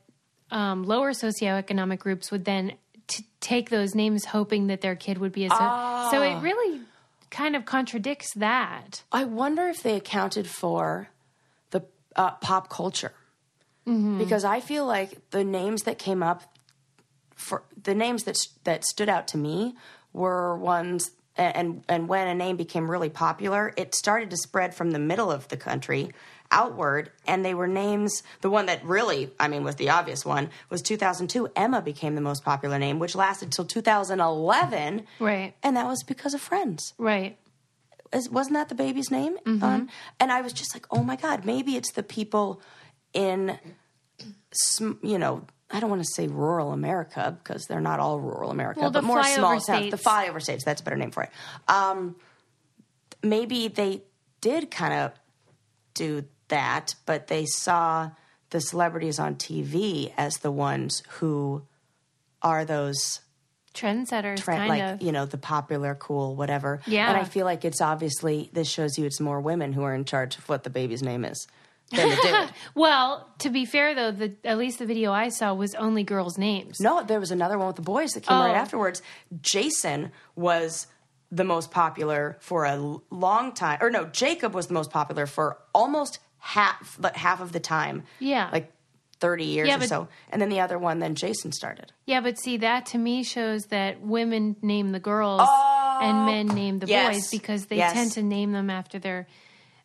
um, 0.52 0.84
lower 0.84 1.12
socioeconomic 1.12 1.98
groups 1.98 2.30
would 2.30 2.44
then 2.44 2.72
t- 3.08 3.26
take 3.40 3.70
those 3.70 3.94
names 3.94 4.26
hoping 4.26 4.68
that 4.68 4.80
their 4.82 4.94
kid 4.94 5.18
would 5.18 5.32
be 5.32 5.46
a. 5.46 5.50
So, 5.50 5.56
so 5.56 5.62
Ah. 6.22 6.38
it 6.38 6.42
really 6.42 6.82
kind 7.30 7.56
of 7.56 7.64
contradicts 7.64 8.32
that. 8.34 9.02
I 9.10 9.24
wonder 9.24 9.66
if 9.68 9.82
they 9.82 9.96
accounted 9.96 10.46
for 10.46 11.08
the 11.70 11.82
uh, 12.14 12.32
pop 12.32 12.68
culture 12.68 13.12
because 13.84 14.44
I 14.44 14.60
feel 14.60 14.86
like 14.86 15.30
the 15.30 15.42
names 15.42 15.82
that 15.82 15.98
came 15.98 16.22
up 16.22 16.44
for 17.34 17.64
the 17.82 17.94
names 17.94 18.22
that 18.24 18.36
that 18.62 18.84
stood 18.84 19.08
out 19.08 19.26
to 19.28 19.38
me 19.38 19.74
were 20.12 20.56
ones 20.56 21.10
and 21.36 21.82
and 21.88 22.08
when 22.08 22.28
a 22.28 22.34
name 22.34 22.56
became 22.56 22.88
really 22.90 23.08
popular, 23.08 23.72
it 23.76 23.94
started 23.94 24.30
to 24.30 24.36
spread 24.36 24.74
from 24.74 24.90
the 24.92 24.98
middle 25.00 25.32
of 25.32 25.48
the 25.48 25.56
country 25.56 26.10
outward 26.52 27.10
and 27.26 27.44
they 27.44 27.54
were 27.54 27.66
names 27.66 28.22
the 28.42 28.50
one 28.50 28.66
that 28.66 28.84
really 28.84 29.30
i 29.40 29.48
mean 29.48 29.64
was 29.64 29.74
the 29.76 29.88
obvious 29.90 30.24
one 30.24 30.48
was 30.70 30.82
2002 30.82 31.48
emma 31.56 31.80
became 31.82 32.14
the 32.14 32.20
most 32.20 32.44
popular 32.44 32.78
name 32.78 32.98
which 32.98 33.14
lasted 33.16 33.50
till 33.50 33.64
2011 33.64 35.04
Right. 35.18 35.54
and 35.62 35.76
that 35.76 35.86
was 35.86 36.02
because 36.04 36.34
of 36.34 36.40
friends 36.40 36.92
Right. 36.98 37.38
is, 38.12 38.28
wasn't 38.28 38.54
that 38.54 38.68
the 38.68 38.74
baby's 38.74 39.10
name? 39.10 39.36
Mm-hmm. 39.46 39.64
Um, 39.64 39.88
and 40.20 40.30
I 40.30 40.42
was 40.42 40.52
just 40.52 40.74
like, 40.74 40.86
oh 40.90 41.02
my 41.02 41.16
god, 41.16 41.44
maybe 41.46 41.76
it's 41.76 41.92
the 41.92 42.02
people 42.02 42.60
in, 43.14 43.58
sm- 44.52 45.00
you 45.02 45.18
know, 45.18 45.46
I 45.70 45.80
don't 45.80 45.88
want 45.88 46.02
to 46.02 46.08
say 46.14 46.26
rural 46.28 46.72
America 46.72 47.38
because 47.42 47.64
they're 47.66 47.80
not 47.80 47.98
all 48.00 48.20
rural 48.20 48.50
America, 48.50 48.80
Well, 48.80 48.90
the 48.90 49.00
but 49.00 49.06
more 49.06 49.24
small 49.24 49.58
towns, 49.58 49.90
the 49.90 49.96
flyover 49.96 50.42
states. 50.42 50.64
That's 50.66 50.82
a 50.82 50.84
better 50.84 50.96
name 50.98 51.10
for 51.10 51.22
it. 51.22 51.30
Um, 51.68 52.16
maybe 53.22 53.68
they 53.68 54.02
did 54.42 54.70
kind 54.70 54.92
of 54.92 55.12
do 55.94 56.24
that, 56.52 56.94
but 57.06 57.26
they 57.26 57.44
saw 57.46 58.10
the 58.50 58.60
celebrities 58.60 59.18
on 59.18 59.34
TV 59.36 60.12
as 60.16 60.36
the 60.38 60.50
ones 60.52 61.02
who 61.18 61.62
are 62.42 62.64
those 62.64 63.20
Trendsetters, 63.74 64.36
trend, 64.42 64.68
like 64.68 64.82
of. 64.82 65.02
you 65.02 65.12
know 65.12 65.24
the 65.24 65.38
popular, 65.38 65.94
cool, 65.94 66.36
whatever. 66.36 66.80
Yeah. 66.86 67.08
and 67.08 67.16
I 67.16 67.24
feel 67.24 67.46
like 67.46 67.64
it's 67.64 67.80
obviously 67.80 68.50
this 68.52 68.68
shows 68.68 68.98
you 68.98 69.06
it's 69.06 69.18
more 69.18 69.40
women 69.40 69.72
who 69.72 69.82
are 69.82 69.94
in 69.94 70.04
charge 70.04 70.36
of 70.36 70.46
what 70.48 70.62
the 70.62 70.68
baby's 70.70 71.02
name 71.02 71.24
is 71.24 71.46
than 71.90 72.10
the 72.10 72.16
dude. 72.16 72.50
Well, 72.74 73.28
to 73.38 73.48
be 73.48 73.64
fair 73.64 73.94
though, 73.94 74.10
the 74.10 74.34
at 74.44 74.58
least 74.58 74.78
the 74.78 74.84
video 74.84 75.10
I 75.10 75.30
saw 75.30 75.54
was 75.54 75.74
only 75.76 76.04
girls' 76.04 76.36
names. 76.36 76.80
no, 76.80 77.02
there 77.02 77.18
was 77.18 77.30
another 77.30 77.56
one 77.56 77.66
with 77.68 77.76
the 77.76 77.82
boys 77.82 78.10
that 78.12 78.24
came 78.24 78.36
right 78.38 78.50
Oh. 78.50 78.54
afterwards. 78.54 79.00
Jason 79.40 80.12
was 80.36 80.86
the 81.30 81.44
most 81.44 81.70
popular 81.70 82.36
for 82.40 82.66
a 82.66 82.76
long 83.10 83.52
time, 83.52 83.78
or 83.80 83.88
no, 83.88 84.04
Jacob 84.04 84.52
was 84.52 84.66
the 84.66 84.74
most 84.74 84.90
popular 84.90 85.24
for 85.24 85.56
almost 85.74 86.18
half, 86.44 86.96
but 87.00 87.16
half 87.16 87.40
of 87.40 87.52
the 87.52 87.61
time. 87.61 88.02
Yeah. 88.18 88.48
like 88.52 88.72
thirty 89.20 89.44
years 89.44 89.68
Yeah, 89.68 89.76
or 89.76 89.78
but- 89.78 89.88
so. 89.88 90.09
And 90.31 90.42
then 90.42 90.48
the 90.48 90.59
other 90.61 90.76
one, 90.78 90.98
then 90.98 91.14
Jason 91.14 91.52
started. 91.52 91.92
Yeah, 92.07 92.20
but 92.20 92.38
see 92.40 92.57
that 92.59 92.87
to 92.87 92.98
me 92.98 93.22
shows 93.22 93.66
that 93.66 94.00
women 94.00 94.57
name 94.62 94.90
the 94.90 94.98
girls 94.98 95.48
and 96.02 96.26
men 96.26 96.48
name 96.48 96.81
the 96.81 96.87
Oh, 96.87 96.90
yes. 96.90 97.14
boys 97.14 97.31
because 97.31 97.66
they 97.66 97.76
Yes. 97.76 97.92
tend 97.92 98.11
to 98.12 98.22
name 98.24 98.50
them 98.50 98.68
after 98.68 98.98
their 98.98 99.28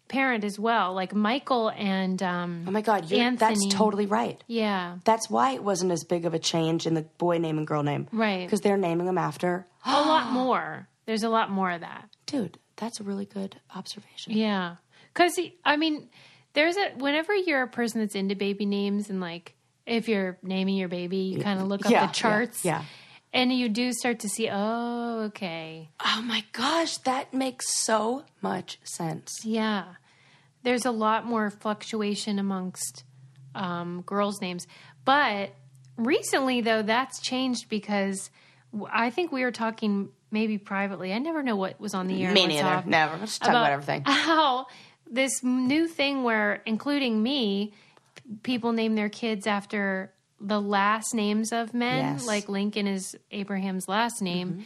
parent 0.08 0.44
as 0.44 0.58
well. 0.58 0.94
Like 0.96 1.14
Michael 1.14 1.70
and 1.70 2.24
um 2.24 2.64
Oh 2.68 2.72
my 2.72 2.82
God, 2.82 3.12
you're, 3.12 3.36
that's 3.36 3.68
totally 3.68 4.08
right. 4.08 4.44
yeah. 4.48 4.98
That's 5.04 5.30
why 5.30 5.52
it 5.52 5.64
wasn't 5.64 5.92
as 5.92 6.04
big 6.04 6.26
of 6.26 6.34
a 6.34 6.40
change 6.40 6.88
in 6.88 6.96
the 6.96 7.04
boy 7.20 7.38
name 7.38 7.60
and 7.60 7.68
girl 7.68 7.84
name. 7.84 8.08
Right. 8.12 8.44
Because 8.48 8.62
they're 8.62 8.78
naming 8.78 9.06
them 9.06 9.20
after. 9.20 9.68
A 9.86 9.92
lot 10.02 10.32
more. 10.32 10.88
There's 11.06 11.22
a 11.24 11.30
lot 11.30 11.52
more 11.52 11.70
of 11.70 11.82
that. 11.82 12.10
Dude, 12.26 12.58
that's 12.78 13.00
a 13.00 13.04
really 13.04 13.26
good 13.26 13.60
observation. 13.76 14.34
Yeah. 14.34 14.78
Cuz 15.14 15.38
I 15.64 15.78
mean, 15.78 16.10
there's 16.54 16.76
a 16.78 16.90
whenever 16.98 17.36
you're 17.36 17.64
a 17.64 17.68
person 17.68 18.02
that's 18.02 18.16
into 18.16 18.36
baby 18.36 18.66
names 18.66 19.10
and 19.10 19.20
like 19.22 19.54
if 19.86 20.10
you're 20.10 20.38
naming 20.44 20.76
your 20.76 20.90
baby, 20.90 21.18
you 21.18 21.40
kind 21.40 21.60
of 21.62 21.68
look 21.68 21.86
up 21.86 21.92
Yeah, 21.92 22.08
the 22.08 22.14
charts. 22.14 22.66
yeah, 22.66 22.80
yeah. 22.80 22.86
And 23.34 23.54
you 23.54 23.70
do 23.70 23.92
start 23.94 24.20
to 24.20 24.30
see, 24.30 24.50
oh, 24.52 25.24
okay. 25.28 25.90
Oh 26.04 26.22
my 26.26 26.44
gosh, 26.54 26.98
that 27.00 27.34
makes 27.34 27.84
so 27.84 28.24
much 28.42 28.80
sense. 28.84 29.32
Yeah. 29.44 29.86
There's 30.64 30.86
a 30.86 30.92
lot 30.92 31.26
more 31.26 31.50
fluctuation 31.50 32.40
amongst 32.40 33.04
um, 33.54 34.02
girls' 34.06 34.42
names. 34.42 34.66
But 35.06 35.52
recently, 35.98 36.62
though, 36.62 36.82
that's 36.82 37.22
changed 37.22 37.70
because 37.70 38.30
I 38.92 39.10
think 39.10 39.32
we 39.32 39.44
were 39.44 39.52
talking 39.52 40.10
maybe 40.32 40.58
privately. 40.58 41.14
I 41.14 41.20
never 41.20 41.44
know 41.44 41.56
what 41.56 41.80
was 41.80 41.94
on 41.94 42.08
the 42.08 42.22
air. 42.22 42.28
and 42.30 42.34
Me 42.34 42.42
what's 42.44 42.54
neither. 42.56 42.68
off, 42.68 42.86
Never. 42.86 43.18
Let's 43.18 43.40
talk 43.40 43.50
about, 43.50 43.72
everything. 43.72 44.04
How 44.06 44.66
this 45.12 45.44
new 45.44 45.88
thing 45.88 46.24
where, 46.24 46.62
including 46.66 47.22
me, 47.24 47.74
p- 48.16 48.24
people 48.44 48.72
name 48.72 48.96
their 48.96 49.10
kids 49.10 49.48
after 49.48 50.12
the 50.40 50.62
last 50.62 51.14
names 51.16 51.52
of 51.52 51.74
men, 51.74 51.98
Yes. 52.14 52.20
Mm-hmm. 52.22 52.28
like 52.28 52.50
Lincoln 52.50 52.88
is 52.88 53.18
Abraham's 53.32 53.88
last 53.88 54.22
name 54.22 54.66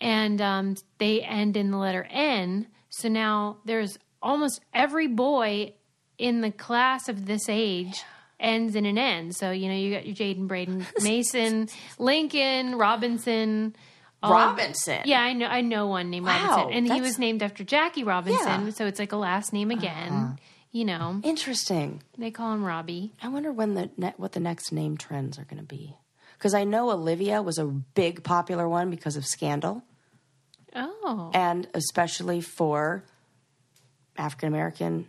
and 0.00 0.40
um, 0.40 0.74
they 0.98 1.20
end 1.22 1.56
in 1.56 1.70
the 1.70 1.76
letter 1.76 2.06
N. 2.10 2.66
So 2.88 3.08
now 3.08 3.58
there's 3.64 3.98
almost 4.22 4.60
every 4.72 5.06
boy 5.06 5.74
in 6.18 6.40
the 6.40 6.50
class 6.50 7.08
of 7.08 7.26
this 7.26 7.48
age 7.48 8.02
ends 8.40 8.74
in 8.74 8.86
an 8.86 8.96
N. 8.98 9.32
So 9.32 9.50
you 9.50 9.68
know 9.68 9.74
you 9.74 9.92
got 9.94 10.06
your 10.06 10.16
Jaden, 10.16 10.48
Braden, 10.48 10.86
Mason, 11.02 11.68
Lincoln, 11.98 12.76
Robinson. 12.76 13.74
Of- 14.24 14.30
Robinson. 14.30 15.00
yeah, 15.04 15.20
I 15.20 15.32
know. 15.32 15.46
I 15.46 15.60
know 15.60 15.86
one 15.88 16.10
named 16.10 16.26
Wow, 16.26 16.48
Robinson, 16.56 16.72
and 16.76 16.92
he 16.92 17.00
was 17.00 17.18
named 17.18 17.42
after 17.42 17.64
Jackie 17.64 18.04
Robinson. 18.04 18.46
Yeah. 18.46 18.54
Uh-huh. 18.56 18.70
So 18.72 18.86
it's 18.86 18.98
like 18.98 19.12
a 19.12 19.16
last 19.16 19.52
name 19.52 19.70
again. 19.70 20.38
You 20.72 20.84
know, 20.84 21.20
Interesting. 21.22 22.02
they 22.18 22.32
call 22.32 22.52
him 22.52 22.64
Robbie. 22.64 23.12
I 23.22 23.28
wonder 23.28 23.52
when 23.52 23.74
the 23.74 23.90
ne- 23.96 24.14
what 24.16 24.32
the 24.32 24.40
next 24.40 24.72
name 24.72 24.96
trends 24.96 25.38
are 25.38 25.44
going 25.44 25.60
to 25.60 25.66
be. 25.66 25.94
Because 26.36 26.52
I 26.52 26.64
know 26.64 26.90
Olivia 26.90 27.40
was 27.42 27.58
a 27.58 27.64
big 27.64 28.24
popular 28.24 28.68
one 28.68 28.90
because 28.90 29.14
of 29.16 29.24
Scandal, 29.24 29.84
Oh, 30.74 31.30
and 31.32 31.68
especially 31.74 32.40
for 32.40 33.04
African 34.16 34.48
American 34.48 35.06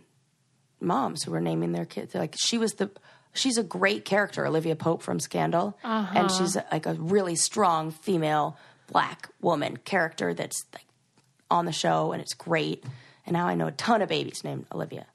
moms 0.80 1.24
who 1.24 1.32
were 1.32 1.40
naming 1.40 1.72
their 1.72 1.84
kids. 1.84 2.14
Like 2.14 2.34
she 2.38 2.58
was 2.58 2.74
the 2.74 2.90
she's 3.34 3.58
a 3.58 3.62
great 3.64 4.04
character, 4.04 4.46
Olivia 4.46 4.76
Pope 4.76 5.02
from 5.02 5.18
Scandal, 5.20 5.76
and 5.82 6.30
she's 6.30 6.56
like 6.70 6.86
a 6.86 6.94
really 6.94 7.34
strong 7.36 7.90
female 7.90 8.56
black 8.86 9.28
woman 9.40 9.76
character 9.78 10.34
that's 10.34 10.64
like 10.74 10.84
on 11.50 11.64
the 11.66 11.72
show, 11.72 12.12
and 12.12 12.20
it's 12.22 12.34
great. 12.34 12.84
And 13.26 13.32
now 13.34 13.46
I 13.48 13.54
know 13.54 13.66
a 13.66 13.72
ton 13.72 14.02
of 14.02 14.08
babies 14.08 14.42
named 14.44 14.66
Olivia. 14.72 15.06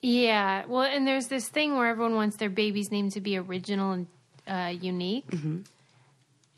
Yeah, 0.00 0.64
well, 0.66 0.82
and 0.82 1.06
there's 1.06 1.28
this 1.28 1.48
thing 1.48 1.76
where 1.76 1.86
everyone 1.88 2.16
wants 2.16 2.36
their 2.36 2.50
baby's 2.50 2.90
name 2.90 3.10
to 3.10 3.20
be 3.20 3.36
original 3.38 3.92
and 3.92 4.06
uh, 4.48 4.72
unique. 4.80 5.28
Mm-hmm. 5.30 5.58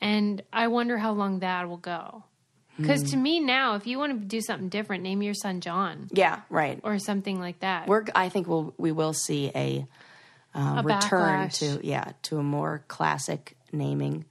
And 0.01 0.43
I 0.53 0.69
wonder 0.69 0.99
how 0.99 1.13
long 1.13 1.41
that 1.41 1.69
will 1.69 1.77
go. 1.77 2.25
Because 2.79 3.03
Hmm. 3.03 3.09
to 3.09 3.17
me 3.19 3.41
now, 3.41 3.77
if 3.77 3.87
you 3.87 3.99
want 3.99 4.19
to 4.21 4.27
do 4.27 4.41
something 4.41 4.69
different, 4.69 5.05
name 5.05 5.23
your 5.23 5.35
son 5.35 5.61
John 5.61 6.09
Yeah, 6.13 6.41
right. 6.51 6.81
or 6.83 6.99
something 6.99 7.39
like 7.39 7.61
that. 7.61 7.87
We're 7.87 8.05
I 8.15 8.29
think 8.31 8.49
we'll 8.49 8.75
we 8.79 8.91
will 8.91 9.13
see 9.13 9.53
a, 9.55 9.87
uh, 10.55 10.77
A 10.79 10.83
return 10.83 11.49
backlash. 11.49 11.59
to 11.81 11.87
yeah 11.87 12.13
to 12.23 12.39
a 12.39 12.43
more 12.43 12.83
classic 12.89 13.57
naming. 13.73 14.25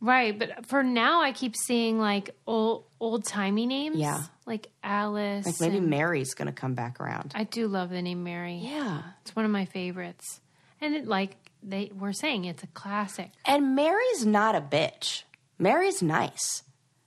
Right, 0.00 0.38
but 0.38 0.66
for 0.66 0.82
now, 0.82 1.20
I 1.22 1.32
keep 1.32 1.54
seeing 1.56 1.98
like 1.98 2.30
old 2.46 2.84
old 3.00 3.24
timey 3.24 3.66
names. 3.66 3.96
Yeah. 3.96 4.22
like 4.46 4.68
Alice. 4.82 5.46
Like 5.46 5.60
maybe 5.60 5.78
and- 5.78 5.88
Mary's 5.90 6.34
going 6.34 6.46
to 6.46 6.52
come 6.52 6.74
back 6.74 7.00
around. 7.00 7.32
I 7.34 7.44
do 7.44 7.68
love 7.68 7.90
the 7.90 8.02
name 8.02 8.24
Mary. 8.24 8.60
Yeah. 8.62 9.02
It's 9.22 9.36
one 9.36 9.44
of 9.44 9.50
my 9.50 9.64
favorites, 9.66 10.40
and 10.80 10.94
it, 10.94 11.06
like 11.06 11.36
they 11.62 11.90
were 11.96 12.12
saying, 12.12 12.44
it's 12.44 12.62
a 12.62 12.68
classic. 12.68 13.30
And 13.44 13.74
Mary's 13.74 14.24
not 14.24 14.54
a 14.54 14.60
bitch. 14.60 15.22
Mary's 15.58 16.02
nice. 16.02 16.62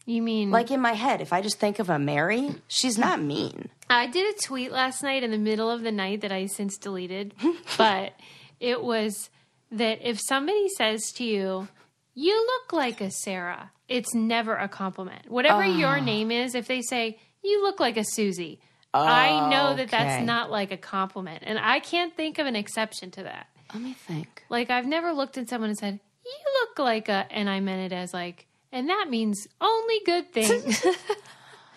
You 0.06 0.22
mean 0.22 0.50
Like 0.52 0.72
in 0.72 0.82
my 0.82 0.94
head, 0.94 1.22
if 1.22 1.32
I 1.32 1.42
just 1.42 1.60
think 1.60 1.80
of 1.80 1.90
a 1.90 1.98
Mary, 2.00 2.56
she's 2.68 2.98
not 2.98 3.22
mean. 3.22 3.70
I 3.90 4.08
did 4.08 4.36
a 4.36 4.40
tweet 4.40 4.72
last 4.72 5.04
night 5.04 5.24
in 5.24 5.32
the 5.32 5.38
middle 5.38 5.70
of 5.70 5.84
the 5.84 5.92
night 5.92 6.22
that 6.22 6.32
I 6.32 6.48
since 6.48 6.78
deleted, 6.78 7.34
but 7.78 8.14
it 8.60 8.84
was 8.84 9.30
that 9.72 10.00
if 10.02 10.20
somebody 10.20 10.68
says 10.78 11.02
to 11.16 11.24
you, 11.24 11.68
"You 12.14 12.36
look 12.46 12.74
like 12.74 13.02
a 13.02 13.10
Sarah," 13.12 13.72
it's 13.88 14.14
never 14.14 14.56
a 14.56 14.68
compliment. 14.68 15.30
Whatever 15.30 15.66
your 15.66 15.98
Ah. 15.98 16.04
name 16.04 16.32
is, 16.32 16.56
if 16.56 16.68
they 16.68 16.82
say, 16.82 17.20
"You 17.44 17.62
look 17.64 17.80
like 17.80 17.98
a 17.98 18.04
Susie," 18.04 18.60
I 18.94 19.40
know 19.50 19.74
that 19.76 19.88
Okay. 19.88 20.04
that's 20.04 20.22
not 20.26 20.52
like 20.52 20.72
a 20.72 20.78
compliment, 20.78 21.44
and 21.46 21.58
I 21.58 21.80
can't 21.80 22.14
think 22.16 22.40
of 22.40 22.46
an 22.48 22.56
exception 22.58 23.10
to 23.12 23.24
that. 23.24 23.48
Let 23.74 23.82
me 23.82 23.94
think. 23.94 24.44
Like 24.50 24.70
I've 24.70 24.86
never 24.86 25.14
looked 25.14 25.38
at 25.38 25.48
someone 25.50 25.70
and 25.70 25.80
said, 25.80 26.00
"You 26.26 26.38
look 26.62 26.78
like 26.80 27.08
a," 27.08 27.26
and 27.32 27.50
I 27.50 27.62
meant 27.62 27.92
it 27.92 27.96
as 27.96 28.14
like, 28.14 28.48
and 28.72 28.90
that 28.90 29.08
means 29.10 29.48
only 29.62 30.00
good 30.06 30.32
things. 30.34 30.86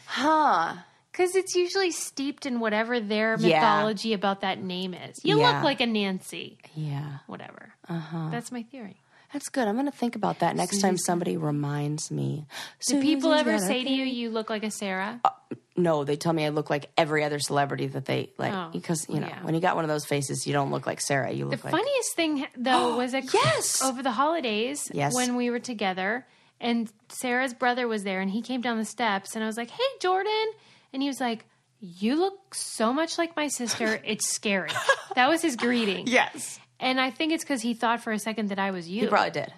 Huh. 0.07 0.75
Because 1.11 1.35
it's 1.37 1.55
usually 1.55 1.91
steeped 1.93 2.45
in 2.47 2.59
whatever 2.61 2.99
their 3.01 3.37
Yeah. 3.39 3.61
mythology 3.61 4.13
about 4.13 4.41
that 4.41 4.61
name 4.61 4.95
is. 4.95 5.17
You 5.25 5.39
Yeah. 5.39 5.53
look 5.53 5.63
like 5.65 5.81
a 5.81 5.87
Nancy, 5.87 6.59
Yeah. 6.75 7.19
whatever. 7.27 7.75
Uh-huh. 7.89 8.29
That's 8.31 8.51
my 8.53 8.63
theory. 8.65 9.01
That's 9.35 9.51
good. 9.51 9.69
I'm 9.69 9.75
going 9.75 9.85
to 9.85 9.93
think 9.93 10.17
about 10.17 10.39
that 10.39 10.57
next 10.57 10.81
time 10.81 10.97
somebody 10.97 11.37
reminds 11.37 12.11
me. 12.11 12.47
Do 12.89 13.03
people 13.03 13.35
ever 13.35 13.59
say 13.59 13.85
to 13.85 13.91
you, 13.91 14.05
you 14.05 14.31
look 14.31 14.49
like 14.49 14.63
a 14.63 14.71
Sarah? 14.71 15.21
Uh, 15.25 15.31
no, 15.77 16.05
they 16.05 16.15
tell 16.17 16.33
me 16.33 16.47
I 16.47 16.51
look 16.51 16.71
like 16.71 16.89
every 16.97 17.25
other 17.25 17.41
celebrity 17.41 17.89
that 17.89 18.05
they 18.07 18.31
like 18.39 18.53
Oh, 18.55 18.71
because 18.73 19.07
you 19.09 19.19
know 19.21 19.27
yeah. 19.27 19.43
when 19.43 19.55
you 19.57 19.61
got 19.61 19.75
one 19.75 19.85
of 19.85 19.89
those 19.91 20.05
faces, 20.07 20.47
you 20.47 20.53
don't 20.53 20.71
look 20.71 20.87
like 20.87 21.01
Sarah. 21.01 21.33
You 21.33 21.45
the 21.47 21.51
look 21.51 21.65
like 21.65 21.73
the 21.73 21.79
funniest 21.79 22.15
thing, 22.17 22.47
though, 22.57 22.97
was 23.03 23.13
a, 23.13 23.23
Yes! 23.23 23.83
over 23.83 24.01
the 24.03 24.13
holidays 24.13 24.89
Yes. 24.95 25.13
when 25.15 25.35
we 25.35 25.51
were 25.51 25.59
together, 25.59 26.25
and 26.61 26.89
Sarah's 27.09 27.55
brother 27.55 27.89
was 27.89 28.05
there, 28.05 28.21
and 28.21 28.31
he 28.31 28.41
came 28.41 28.61
down 28.61 28.79
the 28.79 28.85
steps, 28.85 29.35
and 29.35 29.43
I 29.43 29.49
was 29.49 29.57
like, 29.57 29.69
hey, 29.71 29.83
Jordan. 30.01 30.47
And 30.93 31.03
he 31.03 31.09
was 31.09 31.19
like, 31.21 31.45
you 31.81 32.15
look 32.21 32.55
so 32.55 32.93
much 32.93 33.19
like 33.19 33.35
my 33.37 33.49
sister. 33.49 34.01
It's 34.07 34.33
scary. 34.33 34.71
that 35.17 35.29
was 35.29 35.43
his 35.43 35.57
greeting. 35.57 36.07
yes. 36.07 36.61
And 36.81 37.01
I 37.01 37.11
think 37.11 37.33
it's 37.33 37.45
because 37.45 37.63
he 37.63 37.75
thought 37.75 38.03
for 38.03 38.13
a 38.13 38.19
second 38.19 38.49
that 38.51 38.59
I 38.59 38.71
was 38.71 38.89
you. 38.89 39.03
He 39.03 39.07
probably 39.07 39.31
did. 39.31 39.53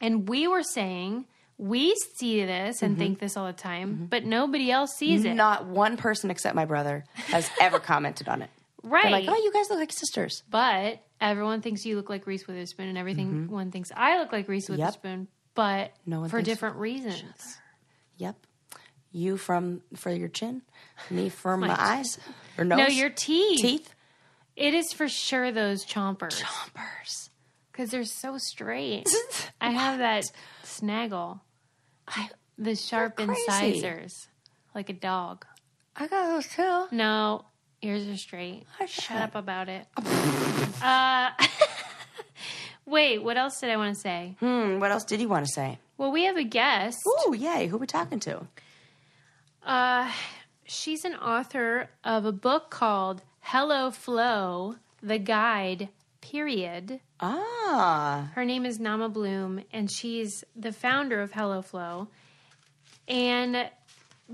And 0.00 0.28
we 0.28 0.46
were 0.48 0.62
saying, 0.62 1.24
we 1.56 1.94
see 2.16 2.44
this 2.44 2.76
Mm-hmm. 2.76 2.84
and 2.86 2.98
think 2.98 3.18
this 3.20 3.36
all 3.36 3.46
the 3.46 3.52
time, 3.52 4.06
but 4.10 4.24
nobody 4.24 4.70
else 4.70 4.90
sees 4.96 5.24
it. 5.24 5.34
Not 5.34 5.66
one 5.66 5.96
person 5.96 6.30
except 6.30 6.54
my 6.54 6.64
brother 6.64 7.04
has 7.14 7.50
ever 7.60 7.78
commented 7.90 8.28
on 8.28 8.42
it. 8.42 8.50
right. 8.82 9.02
They're 9.02 9.10
like, 9.12 9.28
"Oh, 9.28 9.34
you 9.36 9.52
guys 9.52 9.68
look 9.70 9.78
like 9.80 9.92
sisters." 9.92 10.42
but 10.50 11.00
everyone 11.20 11.62
thinks 11.62 11.84
you 11.84 11.96
look 11.96 12.08
like 12.08 12.26
Reese 12.28 12.46
Witherspoon, 12.46 12.86
and 12.88 12.96
everything 12.96 13.50
one 13.50 13.72
thinks 13.72 13.90
I 13.96 14.18
look 14.20 14.30
like 14.30 14.46
Reese 14.48 14.68
Witherspoon, 14.68 15.26
but 15.56 15.88
Mm-hmm. 15.90 16.10
No 16.10 16.20
one 16.20 16.28
for 16.28 16.42
different 16.42 16.76
reasons. 16.76 17.58
Yep. 18.18 18.36
You 19.10 19.36
from 19.36 19.82
for 19.96 20.10
your 20.10 20.28
chin, 20.28 20.62
me 21.10 21.28
for 21.40 21.56
my, 21.56 21.68
My 21.68 21.76
eyes 21.76 22.18
or 22.56 22.64
nose. 22.64 22.78
No, 22.78 22.86
your 22.86 23.10
teeth. 23.10 23.60
teeth. 23.60 23.94
It 24.58 24.74
is 24.74 24.92
for 24.92 25.08
sure 25.08 25.52
those 25.52 25.86
chompers 25.86 26.42
Chompers. 26.42 27.30
because 27.70 27.92
they're 27.92 28.02
so 28.02 28.38
straight. 28.38 29.08
I 29.60 29.70
have 29.70 29.98
that 29.98 30.24
snaggle, 30.64 31.40
I 32.08 32.28
the 32.58 32.74
sharp 32.74 33.20
incisors, 33.20 34.26
like 34.74 34.88
a 34.88 34.94
dog. 34.94 35.46
I 35.94 36.08
got 36.08 36.26
those 36.26 36.48
too. 36.48 36.86
No, 36.90 37.44
ears 37.82 38.08
are 38.08 38.16
straight. 38.16 38.64
I 38.80 38.86
Shut 38.86 39.18
up 39.18 39.36
about 39.36 39.68
it. 39.68 39.86
uh, 40.82 41.30
wait, 42.84 43.22
what 43.22 43.36
else 43.36 43.60
did 43.60 43.70
I 43.70 43.76
want 43.76 43.94
to 43.94 44.00
say? 44.00 44.34
Hmm. 44.40 44.80
What 44.80 44.90
else 44.90 45.04
did 45.04 45.20
you 45.20 45.28
want 45.28 45.46
to 45.46 45.52
say? 45.52 45.78
Well, 45.98 46.10
we 46.10 46.24
have 46.24 46.36
a 46.36 46.42
guest. 46.42 46.98
Ooh, 47.06 47.32
yay! 47.32 47.68
Who 47.68 47.76
we 47.76 47.86
talking 47.86 48.18
to? 48.20 48.44
Uh, 49.64 50.10
she's 50.64 51.04
an 51.04 51.14
author 51.14 51.90
of 52.02 52.24
a 52.24 52.32
book 52.32 52.70
called 52.70 53.22
HelloFlo, 53.46 54.76
the 55.02 55.18
Guide, 55.18 55.88
period. 56.20 57.00
Ah, 57.20 58.30
Her 58.34 58.44
name 58.44 58.64
is 58.66 58.78
Naama 58.78 59.12
Bloom, 59.12 59.62
and 59.72 59.90
she's 59.90 60.44
the 60.54 60.72
founder 60.72 61.20
of 61.20 61.32
HelloFlo. 61.32 62.08
And 63.06 63.68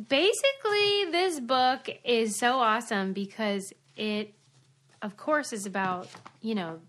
basically, 0.09 1.05
this 1.11 1.41
book 1.41 1.89
is 2.05 2.39
so 2.39 2.59
awesome 2.59 3.13
because 3.13 3.73
it, 3.97 4.35
of 5.03 5.17
course, 5.17 5.53
is 5.53 5.67
about, 5.67 6.09
you 6.41 6.55
know, 6.55 6.81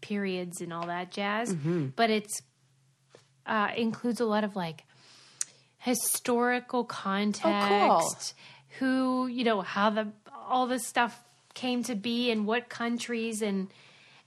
periods 0.00 0.60
and 0.60 0.72
all 0.72 0.86
that 0.86 1.10
jazz, 1.10 1.54
but 1.96 2.10
it's 2.10 2.40
uh, 3.46 3.68
includes 3.76 4.20
a 4.20 4.24
lot 4.24 4.44
of 4.44 4.54
like 4.56 4.84
historical 5.78 6.84
context, 6.84 7.44
Oh, 7.46 8.00
cool. 8.00 8.14
who, 8.78 9.26
you 9.26 9.44
know, 9.44 9.60
how 9.62 9.90
the 9.90 10.08
all 10.48 10.66
this 10.66 10.86
stuff 10.86 11.22
came 11.54 11.82
to 11.84 11.94
be 11.94 12.30
and 12.30 12.46
what 12.46 12.68
countries 12.68 13.42
and 13.42 13.68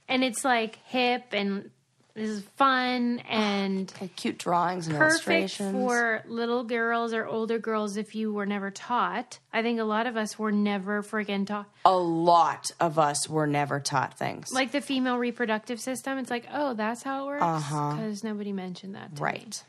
and 0.08 0.22
it's 0.22 0.44
like 0.44 0.76
hip 0.86 1.24
and 1.32 1.70
this 2.14 2.28
is 2.30 2.42
fun 2.56 3.18
and 3.28 3.92
and 4.00 4.14
cute 4.14 4.38
drawings 4.38 4.86
and 4.86 4.96
perfect 4.96 5.26
illustrations. 5.58 5.72
for 5.72 6.22
little 6.28 6.62
girls 6.62 7.12
or 7.12 7.26
older 7.26 7.58
girls 7.58 7.96
if 7.96 8.14
you 8.14 8.32
were 8.32 8.46
never 8.46 8.70
taught. 8.70 9.40
I 9.52 9.62
think 9.62 9.80
a 9.80 9.84
lot 9.84 10.06
of 10.06 10.16
us 10.16 10.38
were 10.38 10.52
never 10.52 11.02
friggin' 11.02 11.44
taught. 11.46 11.66
a 11.84 11.96
lot 11.96 12.70
of 12.78 13.00
us 13.00 13.28
were 13.28 13.48
never 13.48 13.80
taught 13.80 14.16
things. 14.16 14.52
Like 14.52 14.70
the 14.70 14.80
female 14.80 15.18
reproductive 15.18 15.80
system, 15.80 16.18
it's 16.18 16.30
like, 16.30 16.46
oh, 16.52 16.74
that's 16.74 17.02
how 17.02 17.24
it 17.24 17.26
works? 17.26 17.42
Uh-huh. 17.42 17.96
Because 17.96 18.22
nobody 18.22 18.52
mentioned 18.52 18.94
that 18.94 19.16
to 19.16 19.20
me. 19.22 19.24
right. 19.30 19.64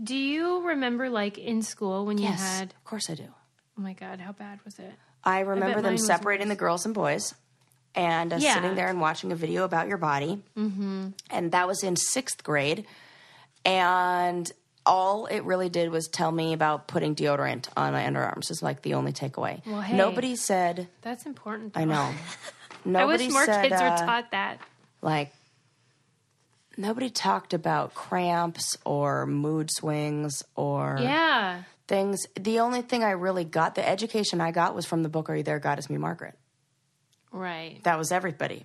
Do 0.00 0.16
you 0.16 0.68
remember, 0.68 1.10
like, 1.10 1.38
in 1.38 1.62
school 1.62 2.06
when 2.06 2.18
you 2.18 2.28
Yes, 2.28 2.40
had, 2.40 2.70
of 2.70 2.84
course 2.84 3.10
I 3.10 3.14
do. 3.14 3.24
oh 3.26 3.80
my 3.80 3.94
God, 3.94 4.20
how 4.20 4.30
bad 4.30 4.60
was 4.64 4.78
it? 4.78 4.92
I 5.24 5.40
remember 5.40 5.76
mine 5.76 5.82
them 5.84 5.98
separating 5.98 6.48
the 6.48 6.56
girls 6.56 6.84
and 6.86 6.94
boys 6.94 7.34
and 7.94 8.32
uh, 8.32 8.36
Yeah. 8.38 8.54
sitting 8.54 8.74
there 8.74 8.88
and 8.88 9.00
watching 9.00 9.32
a 9.32 9.36
video 9.36 9.64
about 9.64 9.88
your 9.88 9.98
body. 9.98 10.42
Mm-hmm. 10.56 11.08
And 11.30 11.52
that 11.52 11.66
was 11.66 11.82
in 11.82 11.96
sixth 11.96 12.42
grade. 12.44 12.86
And 13.64 14.50
all 14.86 15.26
it 15.26 15.40
really 15.40 15.68
did 15.68 15.90
was 15.90 16.08
tell 16.08 16.30
me 16.32 16.52
about 16.54 16.86
putting 16.88 17.14
deodorant 17.14 17.68
on 17.76 17.92
my 17.92 18.04
underarms, 18.04 18.50
is 18.50 18.62
like 18.62 18.82
the 18.82 18.94
only 18.94 19.12
takeaway. 19.12 19.64
Well, 19.66 19.80
hey. 19.82 19.96
Nobody 19.96 20.36
said, 20.36 20.88
That's 21.02 21.26
important. 21.26 21.76
I 21.76 21.84
know. 21.84 22.10
I 22.94 23.04
wish 23.04 23.28
more 23.30 23.44
said, 23.44 23.68
kids 23.68 23.82
were 23.82 23.88
uh, 23.88 23.96
taught 24.06 24.30
that. 24.30 24.60
like 25.02 25.32
nobody 26.76 27.10
talked 27.10 27.52
about 27.52 27.92
cramps 27.92 28.78
or 28.86 29.26
mood 29.26 29.68
swings 29.70 30.42
or 30.54 30.98
Yeah. 31.00 31.62
Things. 31.88 32.26
The 32.38 32.60
only 32.60 32.82
thing 32.82 33.02
I 33.02 33.10
really 33.10 33.44
got, 33.44 33.74
the 33.74 33.86
education 33.86 34.40
I 34.40 34.52
got 34.52 34.74
was 34.74 34.86
from 34.86 35.02
the 35.02 35.08
book 35.08 35.28
Are 35.28 35.36
You 35.36 35.42
There, 35.42 35.58
God 35.58 35.78
Is 35.78 35.90
Me, 35.90 35.98
Margaret. 35.98 36.34
Right. 37.32 37.82
That 37.82 37.98
was 37.98 38.12
everybody. 38.12 38.64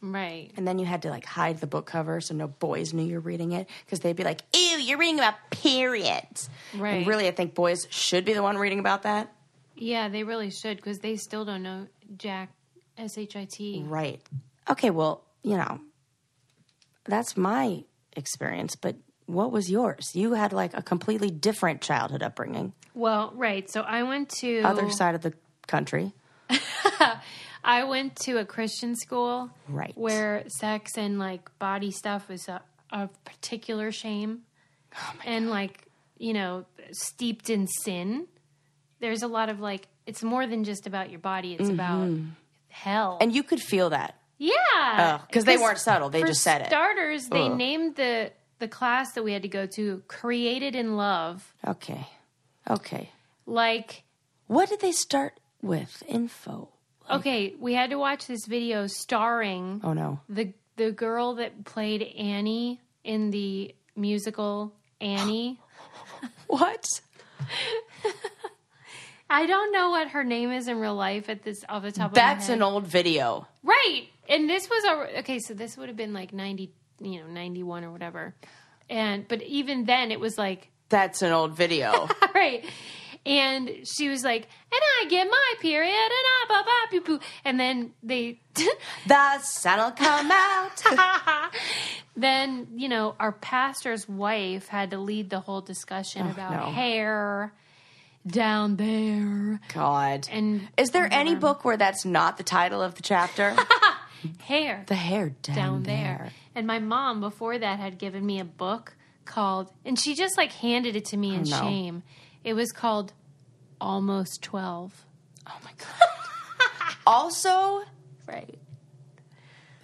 Right. 0.00 0.50
And 0.56 0.66
then 0.66 0.78
you 0.78 0.84
had 0.84 1.02
to 1.02 1.10
like 1.10 1.24
hide 1.24 1.60
the 1.60 1.66
book 1.66 1.86
cover 1.86 2.20
so 2.20 2.34
no 2.34 2.46
boys 2.46 2.92
knew 2.92 3.04
you're 3.04 3.20
reading 3.20 3.52
it 3.52 3.68
because 3.84 4.00
they'd 4.00 4.16
be 4.16 4.24
like, 4.24 4.42
ew, 4.54 4.78
you're 4.78 4.98
reading 4.98 5.18
about 5.18 5.34
periods. 5.50 6.50
Right. 6.76 6.98
And 6.98 7.06
really, 7.06 7.26
I 7.26 7.30
think 7.30 7.54
boys 7.54 7.86
should 7.90 8.24
be 8.24 8.34
the 8.34 8.42
one 8.42 8.58
reading 8.58 8.80
about 8.80 9.02
that. 9.02 9.32
Yeah, 9.76 10.08
they 10.08 10.22
really 10.22 10.50
should 10.50 10.76
because 10.76 10.98
they 10.98 11.16
still 11.16 11.44
don't 11.44 11.62
know 11.62 11.88
Jack 12.16 12.50
S 12.98 13.16
H 13.16 13.34
I 13.34 13.46
T. 13.46 13.82
Right. 13.86 14.20
Okay, 14.68 14.90
well, 14.90 15.24
you 15.42 15.56
know, 15.56 15.80
that's 17.04 17.36
my 17.36 17.84
experience, 18.12 18.76
but 18.76 18.96
what 19.26 19.50
was 19.52 19.70
yours? 19.70 20.10
You 20.14 20.34
had 20.34 20.52
like 20.52 20.74
a 20.76 20.82
completely 20.82 21.30
different 21.30 21.80
childhood 21.80 22.22
upbringing, 22.22 22.72
Well, 22.94 23.32
right. 23.34 23.70
So 23.70 23.80
I 23.80 24.02
went 24.02 24.28
to 24.40 24.60
other 24.62 24.90
side 24.90 25.14
of 25.14 25.22
the 25.22 25.32
country. 25.66 26.12
I 27.64 27.84
went 27.84 28.16
to 28.24 28.38
a 28.38 28.44
Christian 28.44 28.94
school, 28.96 29.50
Right. 29.68 29.92
where 29.96 30.44
sex 30.48 30.98
and 30.98 31.18
like 31.18 31.50
body 31.58 31.90
stuff 31.90 32.28
was 32.28 32.46
a, 32.48 32.60
a 32.90 33.08
particular 33.24 33.90
shame, 33.92 34.42
Oh 34.96 35.12
and 35.24 35.50
like 35.50 35.86
you 36.18 36.32
know 36.34 36.66
steeped 36.92 37.50
in 37.50 37.66
sin. 37.66 38.26
There's 39.00 39.22
a 39.22 39.26
lot 39.28 39.48
of 39.48 39.60
like 39.60 39.88
it's 40.06 40.22
more 40.22 40.46
than 40.46 40.64
just 40.64 40.86
about 40.86 41.10
your 41.10 41.20
body; 41.20 41.54
it's 41.54 41.68
about 41.70 42.10
hell. 42.68 43.12
Mm-hmm. 43.14 43.22
And 43.22 43.34
you 43.34 43.42
could 43.42 43.60
feel 43.60 43.90
that. 43.90 44.16
Yeah, 44.36 45.20
because 45.26 45.44
they 45.44 45.56
weren't 45.56 45.78
subtle. 45.78 46.10
They 46.10 46.22
just 46.22 46.42
said 46.42 46.60
it. 46.62 46.66
Starters, 46.66 47.28
they 47.28 47.42
Ugh. 47.48 47.56
named 47.56 47.96
the 47.96 48.30
the 48.64 48.68
class 48.68 49.12
that 49.12 49.22
we 49.24 49.32
had 49.32 49.42
to 49.42 49.48
go 49.60 49.66
to 49.78 50.02
"Created 50.08 50.74
in 50.74 50.96
Love." 50.96 51.52
Okay. 51.66 52.06
Okay. 52.70 53.10
Like, 53.46 54.04
What 54.46 54.68
did 54.70 54.80
they 54.80 54.92
start 54.92 55.32
with? 55.62 56.02
Info. 56.08 56.68
okay, 57.10 57.54
we 57.60 57.74
had 57.74 57.90
to 57.90 57.98
watch 57.98 58.26
this 58.26 58.46
video 58.46 58.86
starring 58.86 59.80
Oh 59.84 59.92
no. 59.92 60.20
the 60.28 60.46
the 60.76 60.90
girl 60.92 61.34
that 61.40 61.64
played 61.64 62.02
Annie 62.02 62.80
in 63.04 63.30
the 63.30 63.74
musical 63.96 64.72
Annie. 65.00 65.58
What? 66.46 66.84
I 69.30 69.46
don't 69.46 69.72
know 69.72 69.90
what 69.90 70.08
her 70.08 70.22
name 70.22 70.50
is 70.52 70.68
in 70.68 70.78
real 70.78 70.94
life 70.94 71.28
at 71.28 71.42
this 71.42 71.64
off 71.68 71.82
the 71.82 71.92
top 71.92 72.10
of 72.10 72.14
That's 72.14 72.44
my 72.48 72.52
head. 72.54 72.58
an 72.58 72.62
old 72.62 72.86
video. 72.86 73.46
right. 73.62 74.04
And 74.28 74.48
this 74.48 74.68
was 74.70 74.84
a 74.84 75.18
okay. 75.20 75.38
So 75.38 75.52
this 75.54 75.76
would 75.76 75.88
have 75.88 75.96
been 75.98 76.12
like 76.14 76.32
ninety, 76.32 76.72
you 77.00 77.20
know, 77.20 77.26
ninety 77.26 77.62
one 77.62 77.84
or 77.84 77.90
whatever. 77.90 78.34
And 78.90 79.26
but 79.26 79.42
even 79.42 79.84
then, 79.84 80.10
it 80.10 80.20
was 80.20 80.38
like 80.38 80.70
That's 80.88 81.22
an 81.22 81.32
old 81.32 81.56
video. 81.56 82.08
right. 82.34 82.64
And 83.26 83.70
she 83.84 84.10
was 84.10 84.22
like, 84.22 84.42
and 84.42 84.80
I 85.00 85.06
get 85.08 85.26
my 85.30 85.54
period, 85.60 85.90
and 85.90 86.10
I 86.12 86.44
ba 86.46 86.62
ba 86.62 86.72
poo 86.90 87.00
poo. 87.00 87.24
And 87.42 87.58
then 87.58 87.92
they, 88.02 88.38
the 89.06 89.38
sun'll 89.38 89.92
come 89.92 90.30
out. 90.30 90.82
then 92.16 92.68
you 92.76 92.90
know, 92.90 93.14
our 93.18 93.32
pastor's 93.32 94.06
wife 94.06 94.68
had 94.68 94.90
to 94.90 94.98
lead 94.98 95.30
the 95.30 95.40
whole 95.40 95.62
discussion 95.62 96.26
oh, 96.26 96.32
about 96.32 96.52
no. 96.52 96.72
hair 96.72 97.54
down 98.26 98.76
there 98.76 99.60
God. 99.72 100.28
and 100.30 100.68
Is 100.78 100.90
there 100.90 101.08
any 101.10 101.32
um, 101.32 101.40
book 101.40 101.64
where 101.64 101.76
that's 101.76 102.04
not 102.04 102.36
the 102.36 102.42
title 102.42 102.80
of 102.80 102.94
the 102.94 103.02
chapter? 103.02 103.54
hair 104.40 104.84
the 104.86 104.94
hair 104.94 105.30
down, 105.42 105.56
down 105.56 105.82
there. 105.82 105.94
there. 105.94 106.32
And 106.54 106.66
my 106.66 106.78
mom 106.78 107.20
before 107.20 107.58
that 107.58 107.78
had 107.78 107.98
given 107.98 108.24
me 108.24 108.38
a 108.40 108.44
book 108.44 108.96
called, 109.24 109.70
and 109.84 109.98
she 109.98 110.14
just 110.14 110.36
like 110.36 110.52
handed 110.52 110.94
it 110.96 111.06
to 111.06 111.16
me 111.16 111.34
in 111.34 111.42
no. 111.42 111.60
shame. 111.60 112.02
It 112.44 112.54
was 112.54 112.70
called 112.72 113.12
Almost 113.80 114.42
Twelve. 114.42 115.04
Oh 115.46 115.58
my 115.64 115.70
god. 115.78 116.96
also, 117.06 117.82
Right. 118.26 118.58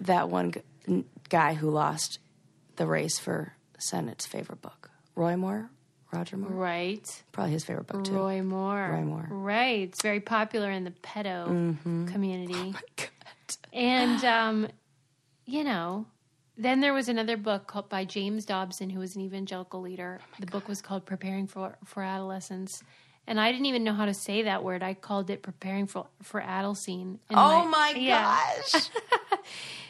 that 0.01 0.29
one 0.29 0.53
g- 0.87 1.03
guy 1.29 1.53
who 1.53 1.69
lost 1.69 2.19
the 2.77 2.85
race 2.87 3.19
for 3.19 3.53
Senate's 3.77 4.25
favorite 4.25 4.61
book, 4.61 4.89
Roy 5.15 5.35
Moore, 5.35 5.69
Roger 6.11 6.37
Moore, 6.37 6.51
Right. 6.51 7.05
probably 7.31 7.51
his 7.53 7.63
favorite 7.63 7.87
book 7.87 8.03
too. 8.05 8.13
Roy 8.13 8.41
Moore. 8.41 8.89
Roy 8.93 9.01
Moore. 9.03 9.27
Right. 9.29 9.81
It's 9.89 10.01
very 10.01 10.19
popular 10.19 10.71
in 10.71 10.83
the 10.83 10.91
pedo 10.91 11.47
Mm-hmm. 11.47 12.07
community. 12.07 12.75
God. 12.95 13.09
And, 13.73 14.23
um, 14.25 14.67
you 15.45 15.63
know, 15.63 16.05
then 16.61 16.79
there 16.79 16.93
was 16.93 17.09
another 17.09 17.37
book 17.37 17.67
called 17.67 17.89
by 17.89 18.05
James 18.05 18.45
Dobson, 18.45 18.89
who 18.89 18.99
was 18.99 19.15
an 19.15 19.21
evangelical 19.21 19.81
leader. 19.81 20.19
Oh 20.21 20.35
the 20.39 20.45
book 20.47 20.67
was 20.67 20.81
called 20.81 21.05
Preparing 21.05 21.47
for, 21.47 21.75
for 21.85 22.03
Adolescence. 22.03 22.83
And 23.27 23.39
I 23.39 23.51
didn't 23.51 23.67
even 23.67 23.83
know 23.83 23.93
how 23.93 24.05
to 24.05 24.13
say 24.13 24.43
that 24.43 24.63
word. 24.63 24.81
I 24.81 24.93
called 24.93 25.29
it 25.29 25.41
Preparing 25.43 25.87
for, 25.87 26.07
for 26.23 26.41
Adolescene. 26.41 27.19
And 27.29 27.37
Oh 27.37 27.65
my 27.67 27.93
yeah. 27.97 28.39
gosh. 28.71 28.89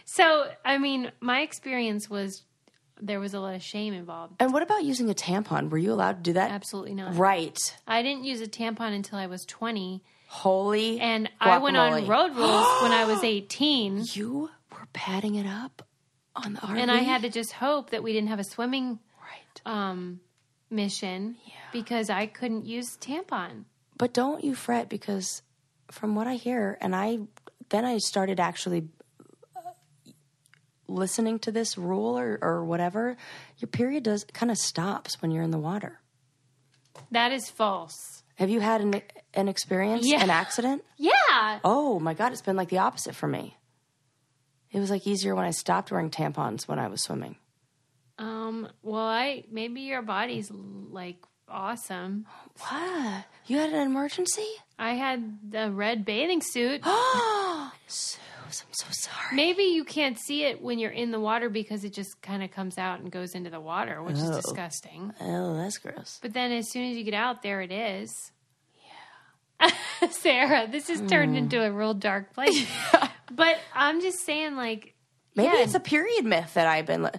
So, 0.05 0.49
I 0.65 0.77
mean, 0.77 1.09
my 1.21 1.39
experience 1.39 2.09
was 2.09 2.43
there 2.99 3.21
was 3.21 3.33
a 3.33 3.39
lot 3.39 3.55
of 3.55 3.63
shame 3.63 3.93
involved. 3.93 4.33
and 4.41 4.51
what 4.51 4.61
about 4.61 4.83
using 4.83 5.09
a 5.09 5.13
tampon? 5.13 5.69
Were 5.69 5.77
you 5.77 5.93
allowed 5.93 6.17
to 6.17 6.21
do 6.21 6.33
that? 6.33 6.51
Absolutely 6.51 6.93
not. 6.93 7.15
Right. 7.15 7.57
I 7.87 8.01
didn't 8.01 8.25
use 8.25 8.41
a 8.41 8.47
tampon 8.47 8.93
until 8.93 9.17
I 9.17 9.27
was 9.27 9.45
20. 9.45 10.03
Holy 10.27 10.99
And 10.99 11.29
I 11.39 11.57
went 11.59 11.77
on 11.77 12.07
road 12.07 12.35
rules 12.35 12.81
when 12.81 12.91
I 12.91 13.05
was 13.05 13.23
18. 13.23 14.03
You 14.13 14.49
were 14.71 14.87
padding 14.93 15.35
it 15.35 15.45
up 15.47 15.85
on 16.35 16.53
the 16.53 16.59
RV? 16.61 16.77
And 16.79 16.91
I 16.91 16.99
had 16.99 17.21
to 17.23 17.29
just 17.29 17.51
hope 17.53 17.89
that 17.91 18.03
we 18.03 18.13
didn't 18.13 18.29
have 18.29 18.39
a 18.39 18.43
swimming 18.43 18.99
Right. 19.21 19.61
um, 19.73 20.19
mission 20.69 21.35
because 21.71 22.09
I 22.09 22.25
couldn't 22.27 22.65
use 22.65 22.97
tampon. 22.97 23.65
But 23.97 24.13
don't 24.13 24.43
you 24.43 24.55
fret 24.55 24.89
because 24.89 25.41
from 25.91 26.15
what 26.15 26.27
I 26.27 26.35
hear, 26.35 26.77
and 26.81 26.95
I 26.95 27.19
then 27.69 27.85
I 27.85 27.97
started 27.99 28.39
actually 28.39 28.87
uh, 29.55 29.59
listening 30.87 31.39
to 31.39 31.51
this 31.51 31.77
rule 31.77 32.17
or, 32.17 32.37
or 32.41 32.65
whatever, 32.65 33.15
your 33.57 33.67
period 33.67 34.03
does 34.03 34.25
kind 34.33 34.51
of 34.51 34.57
stops 34.57 35.21
when 35.21 35.31
you're 35.31 35.43
in 35.43 35.51
the 35.51 35.59
water. 35.59 35.99
That 37.11 37.31
is 37.31 37.49
false. 37.49 38.23
Have 38.35 38.49
you 38.49 38.59
had 38.59 38.81
an, 38.81 39.01
an 39.33 39.47
experience, 39.47 40.05
Yeah. 40.07 40.23
an 40.23 40.29
accident? 40.29 40.83
Yeah. 40.97 41.59
Oh 41.63 41.99
my 41.99 42.13
God, 42.13 42.31
it's 42.31 42.41
been 42.41 42.55
like 42.55 42.69
the 42.69 42.77
opposite 42.79 43.15
for 43.15 43.27
me. 43.27 43.57
It 44.71 44.79
was 44.79 44.89
like 44.89 45.05
easier 45.05 45.35
when 45.35 45.45
I 45.45 45.51
stopped 45.51 45.91
wearing 45.91 46.09
tampons 46.09 46.67
when 46.67 46.79
I 46.79 46.87
was 46.87 47.01
swimming. 47.03 47.35
Um, 48.17 48.67
well, 48.83 49.05
I 49.05 49.43
maybe 49.51 49.81
your 49.81 50.01
body's 50.01 50.51
like 50.51 51.17
awesome. 51.49 52.25
What? 52.59 53.25
You 53.47 53.57
had 53.57 53.73
an 53.73 53.81
emergency? 53.87 54.47
I 54.79 54.93
had 54.93 55.51
the 55.51 55.71
red 55.71 56.05
bathing 56.05 56.41
suit. 56.41 56.81
Oh, 56.83 57.71
Suze, 57.87 58.17
I'm 58.51 58.73
so 58.73 58.85
sorry. 58.91 59.35
Maybe 59.35 59.63
you 59.63 59.83
can't 59.83 60.17
see 60.17 60.43
it 60.45 60.61
when 60.61 60.79
you're 60.79 60.91
in 60.91 61.11
the 61.11 61.19
water 61.19 61.49
because 61.49 61.83
it 61.83 61.93
just 61.93 62.21
kind 62.21 62.43
of 62.43 62.51
comes 62.51 62.77
out 62.77 62.99
and 62.99 63.11
goes 63.11 63.33
into 63.35 63.49
the 63.49 63.59
water, 63.59 64.01
which 64.03 64.15
is 64.17 64.29
Oh. 64.29 64.35
disgusting. 64.35 65.13
Oh, 65.19 65.55
that's 65.57 65.77
gross. 65.77 66.19
But 66.21 66.33
then 66.33 66.51
as 66.51 66.69
soon 66.71 66.89
as 66.91 66.97
you 66.97 67.03
get 67.03 67.13
out, 67.13 67.41
there 67.41 67.61
it 67.61 67.71
is. 67.71 68.31
Sarah, 70.11 70.67
this 70.69 70.87
has 70.87 71.01
turned 71.01 71.31
hmm. 71.31 71.37
into 71.37 71.61
a 71.63 71.71
real 71.71 71.93
dark 71.93 72.33
place. 72.33 72.67
but 73.31 73.57
I'm 73.73 74.01
just 74.01 74.25
saying, 74.25 74.55
like, 74.55 74.93
Maybe 75.35 75.47
yeah, 75.55 75.63
it's 75.63 75.75
a 75.75 75.79
period 75.79 76.25
myth 76.25 76.53
that 76.55 76.67
I've 76.67 76.85
been. 76.85 77.03
Li- 77.03 77.11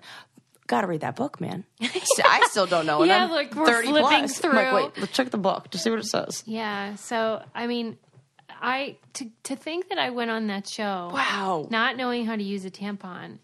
Got 0.66 0.82
to 0.82 0.86
read 0.86 1.00
that 1.00 1.16
book, 1.16 1.40
man. 1.40 1.64
I 1.82 2.46
still 2.48 2.66
don't 2.66 2.86
know. 2.86 3.02
Yeah, 3.02 3.24
I'm 3.24 3.30
look, 3.30 3.54
we're 3.54 3.66
30 3.66 3.88
flipping 3.88 4.06
plus. 4.06 4.44
I'm 4.44 4.52
like, 4.54 4.68
through. 4.68 4.76
wait, 4.76 4.98
let's 4.98 5.12
check 5.12 5.30
the 5.30 5.38
book 5.38 5.70
to 5.70 5.78
see 5.78 5.90
what 5.90 5.98
it 5.98 6.06
says. 6.06 6.42
Yeah. 6.46 6.94
So, 6.94 7.42
I 7.54 7.66
mean, 7.66 7.98
I 8.48 8.96
to 9.14 9.30
to 9.44 9.56
think 9.56 9.88
that 9.88 9.98
I 9.98 10.10
went 10.10 10.30
on 10.30 10.46
that 10.46 10.68
show, 10.68 11.10
Wow. 11.12 11.66
not 11.70 11.96
knowing 11.96 12.26
how 12.26 12.36
to 12.36 12.42
use 12.42 12.64
a 12.64 12.70
tampon, 12.70 13.38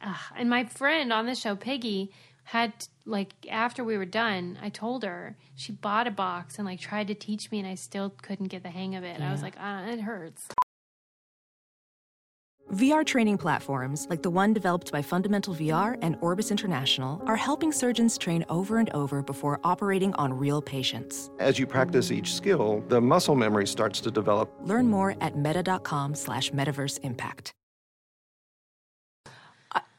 Ugh. 0.00 0.16
and 0.36 0.48
my 0.48 0.64
friend 0.64 1.12
on 1.12 1.26
the 1.26 1.34
show, 1.34 1.56
Piggy, 1.56 2.12
had 2.46 2.72
like 3.04 3.32
after 3.50 3.82
we 3.82 3.98
were 3.98 4.04
done, 4.04 4.56
I 4.62 4.68
told 4.68 5.02
her 5.02 5.36
she 5.56 5.72
bought 5.72 6.06
a 6.06 6.12
box 6.12 6.58
and 6.58 6.66
like 6.66 6.80
tried 6.80 7.08
to 7.08 7.14
teach 7.14 7.50
me, 7.50 7.58
and 7.58 7.68
I 7.68 7.74
still 7.74 8.10
couldn't 8.22 8.48
get 8.48 8.62
the 8.62 8.70
hang 8.70 8.94
of 8.94 9.02
it. 9.02 9.20
I 9.20 9.32
was 9.32 9.42
like, 9.42 9.56
ah, 9.58 9.84
it 9.86 10.00
hurts. 10.00 10.48
VR 12.72 13.06
training 13.06 13.38
platforms, 13.38 14.06
like 14.10 14.22
the 14.22 14.30
one 14.30 14.52
developed 14.52 14.90
by 14.90 15.00
Fundamental 15.00 15.54
VR 15.54 15.96
and 16.02 16.16
Orbis 16.20 16.50
International, 16.50 17.22
are 17.26 17.36
helping 17.36 17.72
surgeons 17.72 18.18
train 18.18 18.44
over 18.48 18.78
and 18.78 18.90
over 18.90 19.22
before 19.22 19.60
operating 19.62 20.12
on 20.14 20.32
real 20.32 20.60
patients. 20.60 21.30
As 21.38 21.60
you 21.60 21.66
practice 21.66 22.10
each 22.10 22.34
skill, 22.34 22.82
the 22.88 23.00
muscle 23.00 23.36
memory 23.36 23.66
starts 23.68 24.00
to 24.02 24.10
develop. 24.10 24.52
Learn 24.62 24.88
more 24.88 25.16
at 25.20 25.36
meta.com 25.36 26.14
slash 26.14 26.50
metaverse 26.50 26.98
impact. 27.02 27.52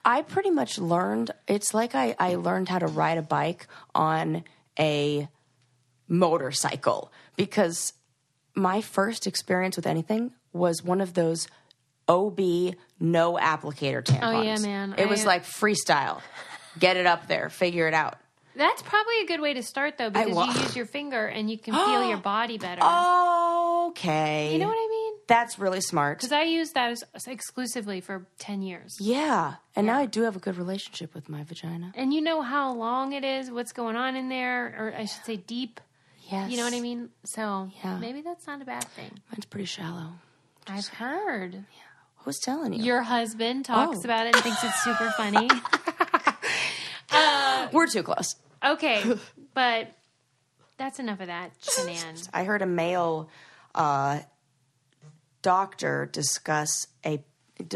I 0.07 0.21
pretty 0.21 0.51
much 0.51 0.79
learned. 0.79 1.31
It's 1.49 1.73
like 1.73 1.93
I, 1.93 2.15
I 2.17 2.35
learned 2.35 2.69
how 2.69 2.79
to 2.79 2.87
ride 2.87 3.17
a 3.17 3.21
bike 3.21 3.67
on 3.93 4.45
a 4.79 5.27
motorcycle 6.07 7.11
because 7.35 7.91
my 8.55 8.79
first 8.79 9.27
experience 9.27 9.75
with 9.75 9.85
anything 9.85 10.31
was 10.53 10.81
one 10.81 11.01
of 11.01 11.13
those 11.13 11.49
OB 12.07 12.39
no 13.01 13.33
applicator 13.35 14.01
tampons. 14.01 14.39
Oh, 14.39 14.41
yeah, 14.41 14.57
man. 14.59 14.95
It 14.97 15.09
was 15.09 15.25
uh, 15.25 15.27
like 15.27 15.43
freestyle. 15.43 16.21
Get 16.79 16.95
it 16.95 17.05
up 17.05 17.27
there, 17.27 17.49
figure 17.49 17.89
it 17.89 17.93
out. 17.93 18.15
That's 18.55 18.81
probably 18.81 19.19
a 19.21 19.27
good 19.27 19.41
way 19.41 19.55
to 19.55 19.61
start 19.61 19.97
though, 19.97 20.09
because 20.09 20.33
wa- 20.33 20.45
you 20.45 20.61
use 20.61 20.75
your 20.75 20.85
finger 20.85 21.27
and 21.27 21.51
you 21.51 21.57
can 21.57 21.73
feel 21.73 22.07
your 22.07 22.17
body 22.23 22.57
better. 22.57 22.81
Okay. 23.89 24.53
You 24.53 24.59
know 24.59 24.67
what 24.67 24.73
I 24.77 24.87
mean? 24.89 24.96
That's 25.27 25.59
really 25.59 25.81
smart. 25.81 26.17
Because 26.19 26.31
I 26.31 26.43
used 26.43 26.73
that 26.75 26.91
as, 26.91 27.03
exclusively 27.27 27.99
for 28.01 28.25
ten 28.39 28.61
years. 28.61 28.95
Yeah. 28.99 29.55
And 29.75 29.85
now 29.87 29.97
I 29.97 30.05
do 30.05 30.21
have 30.23 30.35
a 30.35 30.39
good 30.39 30.57
relationship 30.57 31.13
with 31.13 31.27
my 31.29 31.43
vagina. 31.43 31.91
And 31.95 32.13
you 32.13 32.21
know 32.21 32.41
how 32.41 32.73
long 32.73 33.13
it 33.13 33.23
is, 33.25 33.51
what's 33.51 33.73
going 33.73 33.95
on 33.97 34.15
in 34.15 34.29
there, 34.29 34.67
or 34.79 34.93
I 34.97 35.05
should 35.05 35.25
say 35.25 35.35
deep. 35.37 35.81
Yes. 36.31 36.49
You 36.51 36.57
know 36.57 36.63
what 36.63 36.73
I 36.73 36.81
mean? 36.81 37.09
So 37.25 37.69
Yeah. 37.83 37.97
maybe 37.97 38.21
that's 38.21 38.47
not 38.47 38.61
a 38.61 38.65
bad 38.65 38.83
thing. 38.85 39.11
Mine's 39.31 39.45
pretty 39.45 39.65
shallow. 39.65 40.13
I've 40.67 40.87
heard. 40.87 41.65
Who's 42.17 42.39
telling 42.39 42.73
you? 42.73 42.83
Your 42.83 43.01
husband 43.03 43.65
talks 43.65 43.99
Oh. 43.99 44.03
about 44.03 44.27
it 44.27 44.35
and 44.35 44.43
thinks 44.43 44.61
it's 44.63 44.81
super 44.83 45.09
funny. 45.11 45.49
We're 47.73 47.87
too 47.87 48.03
close. 48.03 48.35
okay, 48.63 49.03
but 49.53 49.91
that's 50.77 50.99
enough 50.99 51.19
of 51.19 51.27
that. 51.27 51.51
I 52.33 52.43
heard 52.43 52.61
a 52.61 52.65
male 52.65 53.29
uh, 53.75 54.19
doctor 55.41 56.05
discuss 56.11 56.87
a. 57.05 57.23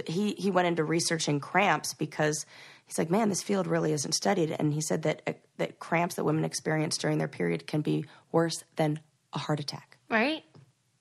He 0.06 0.34
he 0.34 0.52
went 0.52 0.68
into 0.68 0.84
researching 0.84 1.40
cramps 1.40 1.94
because 1.94 2.46
he's 2.86 2.98
like, 2.98 3.10
man, 3.10 3.30
this 3.30 3.42
field 3.42 3.66
really 3.66 3.94
isn't 3.94 4.12
studied, 4.14 4.56
and 4.58 4.74
he 4.74 4.82
said 4.82 5.02
that 5.04 5.22
uh, 5.26 5.34
that 5.58 5.80
cramps 5.80 6.16
that 6.16 6.24
women 6.24 6.46
experience 6.46 6.98
during 6.98 7.18
their 7.18 7.28
period 7.28 7.66
can 7.66 7.82
be 7.82 8.06
worse 8.32 8.64
than 8.76 9.00
a 9.34 9.40
heart 9.40 9.60
attack. 9.60 9.98
Right? 10.10 10.44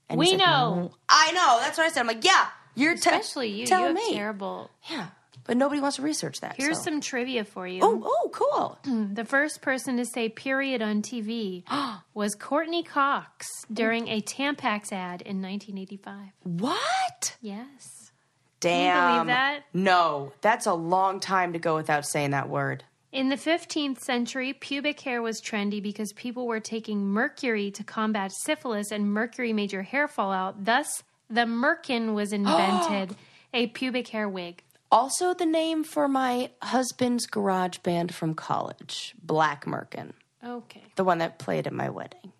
And 0.08 0.18
we 0.18 0.30
like, 0.30 0.38
know. 0.38 0.92
I 1.08 1.32
know. 1.32 1.58
That's 1.60 1.78
what 1.78 1.84
I 1.86 1.90
said. 1.90 2.00
I'm 2.00 2.06
like, 2.06 2.24
yeah, 2.24 2.46
You're 2.74 2.94
te- 2.94 3.10
Especially 3.10 3.48
you. 3.48 3.66
Tell 3.66 3.80
you 3.80 3.86
have 3.86 3.94
me. 3.94 4.14
terrible. 4.14 4.70
Yeah, 4.90 5.08
but 5.44 5.56
nobody 5.56 5.80
wants 5.80 5.96
to 5.96 6.02
research 6.02 6.40
that. 6.40 6.56
Here's 6.56 6.78
so. 6.78 6.84
some 6.84 7.00
trivia 7.00 7.44
for 7.44 7.66
you. 7.66 7.80
Oh, 7.82 8.02
oh, 8.04 8.30
cool. 8.32 8.78
Hmm, 8.84 9.14
the 9.14 9.24
first 9.24 9.62
person 9.62 9.96
to 9.96 10.04
say 10.04 10.28
period 10.28 10.82
on 10.82 11.02
TV 11.02 11.64
was 12.14 12.34
Courteney 12.34 12.82
Cox 12.82 13.46
during 13.72 14.08
a 14.08 14.20
Tampax 14.20 14.92
ad 14.92 15.22
in 15.22 15.42
1985. 15.42 16.14
What? 16.42 17.36
Yes. 17.40 18.12
Damn. 18.60 19.14
believe 19.14 19.26
that? 19.28 19.64
No, 19.72 20.32
that's 20.42 20.66
a 20.66 20.74
long 20.74 21.18
time 21.18 21.54
to 21.54 21.58
go 21.58 21.74
without 21.76 22.06
saying 22.06 22.30
that 22.30 22.48
word. 22.48 22.84
In 23.12 23.28
the 23.28 23.36
15th 23.36 23.98
century, 23.98 24.52
pubic 24.52 25.00
hair 25.00 25.20
was 25.20 25.40
trendy 25.40 25.82
because 25.82 26.12
people 26.12 26.46
were 26.46 26.60
taking 26.60 27.08
mercury 27.08 27.70
to 27.72 27.82
combat 27.82 28.30
syphilis, 28.30 28.92
and 28.92 29.12
mercury 29.12 29.52
made 29.52 29.72
your 29.72 29.82
hair 29.82 30.06
fall 30.06 30.30
out. 30.30 30.64
Thus, 30.64 31.02
the 31.28 31.40
merkin 31.40 32.14
was 32.14 32.32
invented, 32.32 33.16
a 33.52 33.66
pubic 33.68 34.08
hair 34.08 34.28
wig. 34.28 34.62
Also, 34.92 35.34
the 35.34 35.46
name 35.46 35.84
for 35.84 36.08
my 36.08 36.50
husband's 36.62 37.26
garage 37.26 37.78
band 37.78 38.12
from 38.14 38.34
college, 38.34 39.14
Black 39.22 39.64
Merkin, 39.64 40.12
Okay, 40.44 40.82
the 40.96 41.04
one 41.04 41.18
that 41.18 41.38
played 41.38 41.66
at 41.66 41.72
my 41.72 41.90
wedding. 41.90 42.32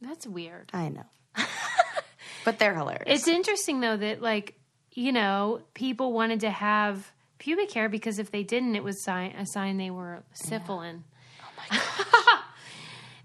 that's 0.00 0.26
weird. 0.26 0.70
I 0.72 0.88
know, 0.88 1.04
but 2.44 2.58
they're 2.58 2.74
hilarious. 2.74 3.04
It's 3.06 3.28
interesting 3.28 3.80
though 3.80 3.96
that 3.96 4.22
like 4.22 4.54
you 4.92 5.12
know 5.12 5.60
people 5.74 6.12
wanted 6.12 6.40
to 6.40 6.50
have 6.50 7.12
pubic 7.38 7.70
hair 7.72 7.88
because 7.90 8.18
if 8.18 8.30
they 8.30 8.42
didn't, 8.42 8.74
it 8.74 8.82
was 8.82 9.04
sign, 9.04 9.32
a 9.32 9.44
sign 9.46 9.76
they 9.76 9.90
were 9.90 10.22
syphilin. 10.48 11.02
Oh 11.42 11.46
my 11.70 11.78
god! 11.78 12.42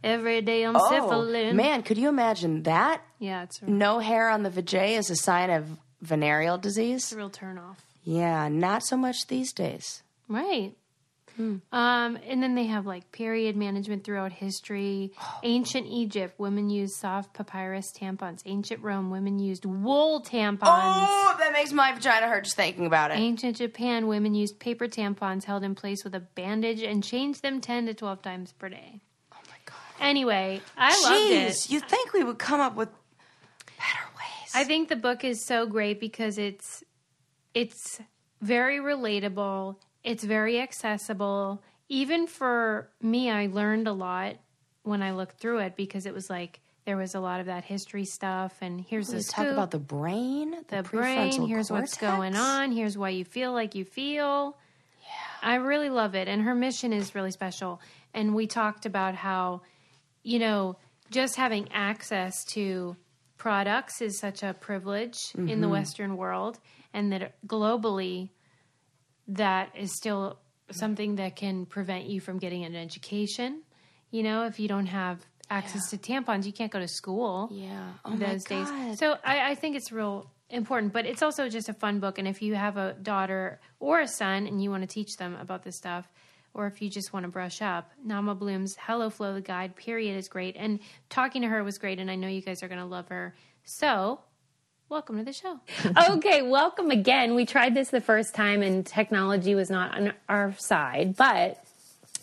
Every 0.04 0.42
day 0.42 0.64
I'm 0.64 0.76
oh 0.76 0.90
syphilin. 0.92 1.56
man, 1.56 1.84
could 1.84 1.98
you 1.98 2.10
imagine 2.10 2.64
that? 2.64 3.02
Yeah, 3.20 3.44
it's 3.44 3.62
a, 3.62 3.70
No 3.70 4.00
hair 4.00 4.30
on 4.30 4.44
the 4.44 4.50
vajay 4.50 4.98
is 4.98 5.10
a 5.10 5.16
sign 5.16 5.50
of 5.50 5.66
venereal 6.02 6.56
it's 6.56 6.64
disease. 6.64 7.14
a 7.14 7.16
real 7.18 7.30
turnoff. 7.30 7.78
Yeah, 8.04 8.48
not 8.50 8.84
so 8.84 8.98
much 8.98 9.28
these 9.28 9.54
days. 9.54 10.04
Right. 10.28 10.74
Hmm. 11.36 11.58
Um, 11.72 12.20
and 12.28 12.44
then 12.44 12.54
they 12.54 12.66
have 12.66 12.86
like 12.86 13.12
period 13.12 13.56
management 13.56 14.04
throughout 14.04 14.32
history. 14.32 15.14
Ancient 15.42 15.88
Egypt, 15.88 16.40
women 16.40 16.70
used 16.70 16.94
soft 16.96 17.34
papyrus 17.34 17.92
tampons. 17.92 18.42
Ancient 18.46 18.84
Rome, 18.84 19.10
women 19.10 19.40
used 19.40 19.66
wool 19.66 20.22
tampons. 20.22 20.60
Oh, 20.64 21.36
that 21.40 21.52
makes 21.54 21.72
my 21.72 21.92
vagina 21.92 22.28
hurt 22.28 22.44
just 22.44 22.56
thinking 22.56 22.86
about 22.86 23.12
it. 23.12 23.18
Ancient 23.18 23.58
Japan, 23.58 24.08
women 24.08 24.36
used 24.36 24.60
paper 24.60 24.88
tampons 24.88 25.46
held 25.46 25.64
in 25.64 25.74
place 25.74 26.04
with 26.04 26.14
a 26.14 26.20
bandage 26.20 26.84
and 26.84 27.04
changed 27.04 27.42
them 27.42 27.62
10 27.62 27.88
to 27.88 27.94
12 27.96 28.22
times 28.22 28.52
per 28.52 28.70
day. 28.70 29.02
Oh 29.34 29.38
my 29.48 29.56
God. 29.66 29.76
Anyway, 30.00 30.62
I 30.78 30.90
loved 31.02 31.32
it. 31.32 31.50
Jeez, 31.52 31.72
you 31.72 31.80
think 31.80 32.14
we 32.14 32.24
would 32.24 32.38
come 32.38 32.60
up 32.60 32.76
with 32.76 32.90
better 33.80 34.06
ways? 34.18 34.52
I 34.54 34.66
think 34.66 34.90
the 34.90 34.96
book 34.96 35.24
is 35.24 35.44
so 35.48 35.66
great 35.66 36.00
because 36.00 36.38
it's 36.38 36.83
it's 37.54 38.02
very 38.42 38.80
relatable. 38.80 39.76
It's 40.04 40.24
very 40.24 40.60
accessible. 40.60 41.62
Even 41.90 42.28
for 42.28 42.90
me, 43.02 43.30
I 43.30 43.48
learned 43.48 43.88
a 43.88 43.94
lot 43.94 44.36
when 44.84 45.02
I 45.02 45.12
looked 45.12 45.40
through 45.40 45.60
it 45.60 45.76
because 45.76 46.06
it 46.06 46.14
was 46.14 46.30
like 46.30 46.60
there 46.86 46.98
was 46.98 47.16
a 47.16 47.20
lot 47.20 47.40
of 47.40 47.46
that 47.46 47.64
history 47.64 48.04
stuff. 48.06 48.58
And 48.62 48.82
here's 48.82 49.08
the 49.08 49.24
talk 49.24 49.48
about 49.48 49.72
the 49.72 49.80
brain, 49.80 50.52
the, 50.68 50.78
the 50.78 50.84
brain. 50.84 51.48
Here's 51.48 51.72
what's 51.72 51.98
going 51.98 52.36
on. 52.36 52.72
Here's 52.72 52.98
why 52.98 53.10
you 53.10 53.24
feel 53.24 53.54
like 53.54 53.76
you 53.76 53.86
feel. 53.86 54.58
Yeah, 55.02 55.50
I 55.50 55.56
really 55.56 55.90
love 55.90 56.16
it, 56.16 56.28
and 56.28 56.42
her 56.42 56.56
mission 56.56 56.92
is 56.94 57.14
really 57.16 57.32
special. 57.32 57.82
And 58.14 58.34
we 58.36 58.48
talked 58.48 58.86
about 58.86 59.16
how, 59.16 59.62
you 60.24 60.40
know, 60.40 60.78
just 61.12 61.36
having 61.36 61.70
access 61.72 62.44
to 62.54 62.96
products 63.38 64.02
is 64.02 64.18
such 64.20 64.44
a 64.44 64.54
privilege 64.54 65.18
in 65.36 65.46
Mm-hmm. 65.48 65.62
the 65.62 65.70
Western 65.70 66.18
world, 66.18 66.60
and 66.94 67.12
that 67.12 67.36
globally, 67.48 68.30
that 69.28 69.76
is 69.76 69.96
still 69.96 70.40
something 70.72 71.16
that 71.16 71.36
can 71.36 71.66
prevent 71.66 72.06
you 72.06 72.20
from 72.20 72.38
getting 72.38 72.64
an 72.64 72.76
education. 72.76 73.62
You 74.12 74.24
know, 74.24 74.46
if 74.46 74.60
you 74.60 74.68
don't 74.68 74.86
have 74.88 75.26
access 75.50 75.90
to 75.90 75.98
tampons, 75.98 76.46
you 76.46 76.54
can't 76.54 76.72
go 76.72 76.80
to 76.80 76.88
school 76.88 77.50
Yeah. 77.52 77.92
Oh 78.06 78.12
my 78.12 78.18
those 78.18 78.44
days. 78.44 78.68
So 79.00 79.18
I, 79.24 79.52
I 79.52 79.56
think 79.56 79.76
it's 79.76 79.92
real 79.92 80.30
important, 80.50 80.94
but 80.94 81.06
it's 81.06 81.22
also 81.22 81.50
just 81.50 81.70
a 81.70 81.74
fun 81.74 82.00
book. 82.00 82.18
And 82.18 82.28
if 82.28 82.42
you 82.42 82.56
have 82.56 82.78
a 82.78 82.94
daughter 82.94 83.60
or 83.80 84.00
a 84.00 84.08
son 84.08 84.48
and 84.48 84.62
you 84.64 84.70
want 84.70 84.84
to 84.84 84.88
teach 84.88 85.18
them 85.18 85.36
about 85.40 85.64
this 85.64 85.78
stuff, 85.78 86.08
or 86.54 86.68
if 86.68 86.82
you 86.82 86.90
just 86.90 87.14
want 87.14 87.24
to 87.24 87.32
brush 87.32 87.62
up, 87.62 87.92
Naama 88.06 88.38
Bloom's 88.38 88.76
HelloFlo, 88.76 89.34
the 89.34 89.42
guide, 89.42 89.76
period, 89.76 90.16
is 90.18 90.28
great. 90.28 90.56
And 90.56 90.80
talking 91.10 91.42
to 91.42 91.48
her 91.48 91.64
was 91.64 91.80
great, 91.80 92.00
and 92.00 92.12
I 92.12 92.16
know 92.16 92.28
you 92.28 92.42
guys 92.42 92.62
are 92.62 92.68
going 92.68 92.80
to 92.80 92.86
love 92.86 93.08
her. 93.08 93.36
So, 93.64 94.20
welcome 94.94 95.18
to 95.18 95.24
the 95.24 95.34
show. 95.34 95.60
okay, 96.12 96.44
welcome 96.44 96.92
again. 96.92 97.34
We 97.34 97.48
tried 97.48 97.74
this 97.74 97.90
the 97.90 98.00
first 98.00 98.36
time 98.36 98.62
and 98.62 98.86
technology 98.86 99.56
was 99.56 99.72
not 99.72 99.98
on 99.98 100.14
our 100.30 100.54
side, 100.60 101.16
but 101.16 101.66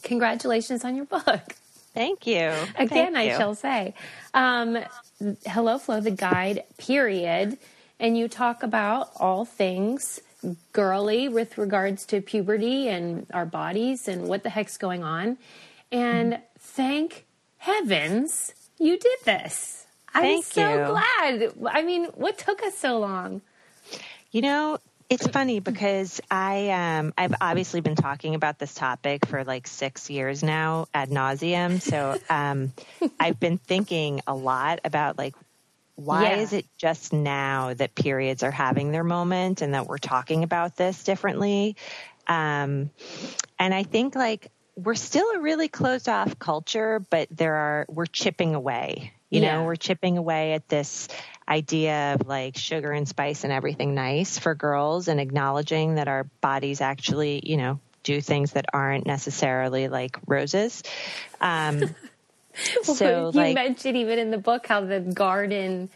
congratulations 0.04 0.84
on 0.84 0.94
your 0.94 1.04
book. 1.04 1.56
Thank 1.94 2.28
you. 2.28 2.52
Again, 2.76 2.88
Thank 2.88 3.16
I 3.16 3.22
you. 3.24 3.30
shall 3.32 3.56
say. 3.56 3.94
Um, 4.34 4.78
HelloFlo, 5.20 6.00
the 6.00 6.12
guide, 6.12 6.62
period. 6.78 7.58
And 7.98 8.16
you 8.16 8.28
talk 8.28 8.62
about 8.62 9.10
all 9.16 9.44
things 9.44 10.20
girly 10.72 11.28
with 11.28 11.58
regards 11.58 12.06
to 12.06 12.20
puberty 12.20 12.86
and 12.86 13.26
our 13.34 13.46
bodies 13.46 14.06
and 14.06 14.28
what 14.28 14.44
the 14.44 14.50
heck's 14.50 14.76
going 14.76 15.02
on. 15.02 15.38
And 15.90 16.38
thank 16.56 17.26
heavens 17.58 18.54
you 18.78 18.96
did 18.96 19.18
this. 19.24 19.86
I'm 20.14 20.42
so 20.42 20.78
you. 20.78 20.84
glad. 20.84 21.52
I 21.70 21.82
mean, 21.82 22.06
what 22.14 22.38
took 22.38 22.62
us 22.62 22.76
so 22.76 22.98
long? 22.98 23.42
You 24.30 24.42
know, 24.42 24.78
it's 25.08 25.26
funny 25.26 25.58
because 25.60 26.20
I 26.30 26.70
um 26.70 27.12
I've 27.18 27.34
obviously 27.40 27.80
been 27.80 27.96
talking 27.96 28.34
about 28.34 28.58
this 28.58 28.74
topic 28.74 29.26
for 29.26 29.44
like 29.44 29.66
six 29.66 30.08
years 30.08 30.42
now 30.42 30.86
ad 30.94 31.10
nauseum. 31.10 31.82
So 31.82 32.16
um 32.30 32.72
I've 33.18 33.40
been 33.40 33.58
thinking 33.58 34.20
a 34.26 34.34
lot 34.34 34.80
about 34.84 35.18
like 35.18 35.34
why 35.96 36.32
Yeah. 36.32 36.42
is 36.42 36.52
it 36.52 36.66
just 36.78 37.12
now 37.12 37.74
that 37.74 37.94
periods 37.94 38.42
are 38.42 38.50
having 38.50 38.90
their 38.92 39.04
moment 39.04 39.60
and 39.62 39.74
that 39.74 39.86
we're 39.86 39.98
talking 39.98 40.44
about 40.44 40.76
this 40.76 41.02
differently? 41.02 41.76
Um 42.28 42.90
and 43.58 43.74
I 43.74 43.82
think 43.82 44.14
like 44.14 44.50
we're 44.76 44.94
still 44.94 45.28
a 45.34 45.40
really 45.40 45.68
closed 45.68 46.08
off 46.08 46.38
culture, 46.38 47.04
but 47.10 47.28
there 47.30 47.54
are 47.56 47.86
we're 47.88 48.06
chipping 48.06 48.54
away. 48.54 49.12
You 49.30 49.40
Yeah. 49.40 49.58
know, 49.58 49.64
we're 49.64 49.76
chipping 49.76 50.18
away 50.18 50.52
at 50.54 50.68
this 50.68 51.08
idea 51.48 52.14
of 52.14 52.26
like 52.26 52.56
sugar 52.56 52.92
and 52.92 53.08
spice 53.08 53.44
and 53.44 53.52
everything 53.52 53.94
nice 53.94 54.38
for 54.38 54.54
girls 54.54 55.08
and 55.08 55.20
acknowledging 55.20 55.96
that 55.96 56.08
our 56.08 56.24
bodies 56.40 56.80
actually, 56.80 57.40
you 57.44 57.56
know, 57.56 57.80
do 58.02 58.20
things 58.20 58.52
that 58.52 58.66
aren't 58.72 59.06
necessarily 59.06 59.88
like 59.88 60.18
roses. 60.26 60.82
Um, 61.40 61.94
so 62.82 63.30
you 63.32 63.38
like, 63.38 63.54
mentioned 63.54 63.96
even 63.96 64.18
in 64.18 64.30
the 64.30 64.38
book 64.38 64.66
how 64.66 64.80
the 64.82 65.00
garden 65.00 65.90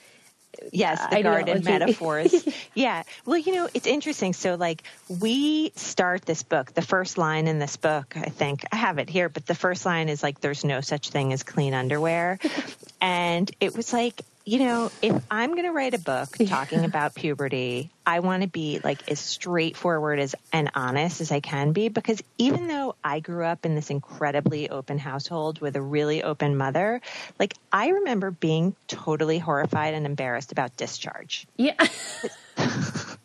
yes, 0.72 1.04
the 1.10 1.22
garden 1.22 1.62
metaphors. 1.64 2.46
yeah. 2.74 3.02
Well, 3.26 3.38
you 3.38 3.54
know, 3.54 3.68
it's 3.74 3.86
interesting. 3.86 4.32
So 4.32 4.54
like 4.54 4.82
we 5.08 5.72
start 5.76 6.26
this 6.26 6.42
book, 6.42 6.74
the 6.74 6.82
first 6.82 7.18
line 7.18 7.46
in 7.46 7.58
this 7.58 7.76
book, 7.76 8.16
I 8.16 8.28
think 8.28 8.64
I 8.72 8.76
have 8.76 8.98
it 8.98 9.08
here, 9.08 9.28
but 9.28 9.46
the 9.46 9.54
first 9.54 9.86
line 9.86 10.08
is 10.08 10.22
like, 10.22 10.40
there's 10.40 10.64
no 10.64 10.80
such 10.80 11.10
thing 11.10 11.32
as 11.32 11.42
clean 11.42 11.74
underwear. 11.74 12.38
and 13.00 13.50
it 13.60 13.76
was 13.76 13.92
like, 13.92 14.22
you 14.44 14.58
know, 14.58 14.90
if 15.00 15.14
I'm 15.30 15.52
going 15.52 15.64
to 15.64 15.72
write 15.72 15.94
a 15.94 15.98
book 15.98 16.36
talking 16.46 16.84
about 16.84 17.14
puberty, 17.14 17.90
I 18.04 18.20
want 18.20 18.42
to 18.42 18.48
be 18.48 18.78
like 18.84 19.02
as 19.08 19.18
straightforward 19.18 20.18
as 20.18 20.34
and 20.52 20.70
honest 20.74 21.22
as 21.22 21.32
I 21.32 21.40
can 21.40 21.72
be 21.72 21.88
because 21.88 22.22
even 22.36 22.68
though 22.68 22.94
I 23.02 23.20
grew 23.20 23.44
up 23.44 23.64
in 23.64 23.74
this 23.74 23.88
incredibly 23.88 24.68
open 24.68 24.98
household 24.98 25.60
with 25.60 25.76
a 25.76 25.82
really 25.82 26.22
open 26.22 26.56
mother, 26.56 27.00
like 27.38 27.54
I 27.72 27.88
remember 27.88 28.30
being 28.30 28.76
totally 28.86 29.38
horrified 29.38 29.94
and 29.94 30.04
embarrassed 30.04 30.52
about 30.52 30.76
discharge. 30.76 31.46
yeah 31.56 31.76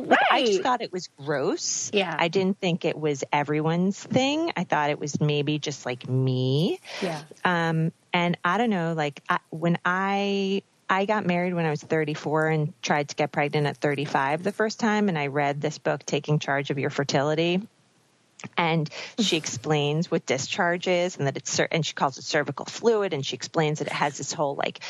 Like, 0.00 0.18
I 0.30 0.44
just 0.44 0.62
thought 0.62 0.82
it 0.82 0.92
was 0.92 1.08
gross. 1.18 1.90
Yeah. 1.92 2.14
I 2.18 2.28
didn't 2.28 2.58
think 2.58 2.84
it 2.84 2.98
was 2.98 3.24
everyone's 3.32 4.02
thing. 4.02 4.52
I 4.56 4.64
thought 4.64 4.90
it 4.90 4.98
was 4.98 5.20
maybe 5.20 5.58
just 5.58 5.86
like 5.86 6.08
me. 6.08 6.80
yeah 7.00 7.22
Um, 7.44 7.92
and 8.12 8.36
I 8.44 8.58
don't 8.58 8.70
know, 8.70 8.94
like 8.94 9.22
I, 9.28 9.38
when 9.50 9.78
I 9.84 10.62
I 10.88 11.06
got 11.06 11.24
married 11.24 11.54
when 11.54 11.64
I 11.64 11.70
was 11.70 11.82
34 11.82 12.48
and 12.48 12.74
tried 12.82 13.08
to 13.08 13.16
get 13.16 13.32
pregnant 13.32 13.66
at 13.66 13.78
35 13.78 14.42
the 14.42 14.52
first 14.52 14.78
time, 14.78 15.08
and 15.08 15.18
I 15.18 15.28
read 15.28 15.60
this 15.60 15.78
book, 15.78 16.04
Taking 16.04 16.38
Charge 16.38 16.70
of 16.70 16.78
Your 16.78 16.90
Fertility. 16.90 17.66
And 18.56 18.88
she 19.18 19.36
explains 19.36 20.10
what 20.10 20.26
discharge 20.26 20.88
is, 20.88 21.16
and 21.16 21.26
that 21.26 21.36
it's 21.36 21.58
and 21.60 21.84
she 21.84 21.94
calls 21.94 22.18
it 22.18 22.24
cervical 22.24 22.66
fluid, 22.66 23.12
and 23.14 23.24
she 23.24 23.36
explains 23.36 23.78
that 23.78 23.88
it 23.88 23.92
has 23.92 24.18
this 24.18 24.32
whole 24.32 24.54
like 24.54 24.80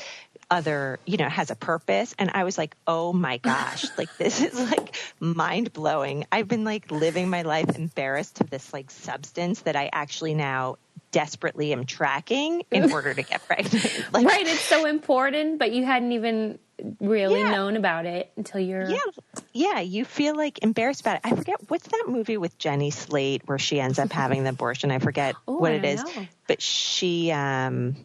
other, 0.50 1.00
you 1.06 1.16
know, 1.16 1.28
has 1.28 1.50
a 1.50 1.56
purpose. 1.56 2.14
And 2.18 2.30
I 2.34 2.44
was 2.44 2.58
like, 2.58 2.76
oh 2.86 3.12
my 3.12 3.38
gosh, 3.38 3.90
like 3.98 4.16
this 4.18 4.40
is 4.42 4.54
like 4.70 4.96
mind 5.20 5.72
blowing. 5.72 6.26
I've 6.30 6.48
been 6.48 6.64
like 6.64 6.90
living 6.90 7.28
my 7.30 7.42
life 7.42 7.76
embarrassed 7.76 8.40
of 8.40 8.50
this 8.50 8.72
like 8.72 8.90
substance 8.90 9.62
that 9.62 9.76
I 9.76 9.90
actually 9.92 10.34
now 10.34 10.76
desperately 11.10 11.72
am 11.72 11.84
tracking 11.86 12.62
in 12.70 12.84
order 12.92 13.14
to 13.14 13.22
get 13.22 13.46
pregnant. 13.46 14.06
Like, 14.12 14.26
right 14.26 14.46
it's 14.46 14.66
so 14.66 14.84
important 14.84 15.58
but 15.58 15.72
you 15.72 15.84
hadn't 15.84 16.12
even 16.12 16.58
really 17.00 17.40
Yeah. 17.40 17.50
known 17.50 17.76
about 17.76 18.06
it 18.06 18.30
until 18.36 18.60
you're 18.60 18.88
Yeah. 18.88 19.21
Yeah, 19.52 19.80
you 19.80 20.04
feel 20.04 20.36
like 20.36 20.62
embarrassed 20.62 21.00
about 21.02 21.16
it. 21.16 21.20
I 21.24 21.34
forget 21.34 21.56
what's 21.68 21.88
that 21.88 22.04
movie 22.08 22.36
with 22.38 22.56
Jenny 22.58 22.90
Slate 22.90 23.42
where 23.46 23.58
she 23.58 23.80
ends 23.80 23.98
up 23.98 24.12
having 24.12 24.44
the 24.44 24.50
abortion. 24.50 24.90
I 24.90 24.98
forget 24.98 25.34
Oh, 25.48 25.56
what 25.56 25.72
I 25.72 25.76
it 25.76 25.96
know. 25.96 26.26
but 26.46 26.62
she 26.62 27.30
um 27.32 27.96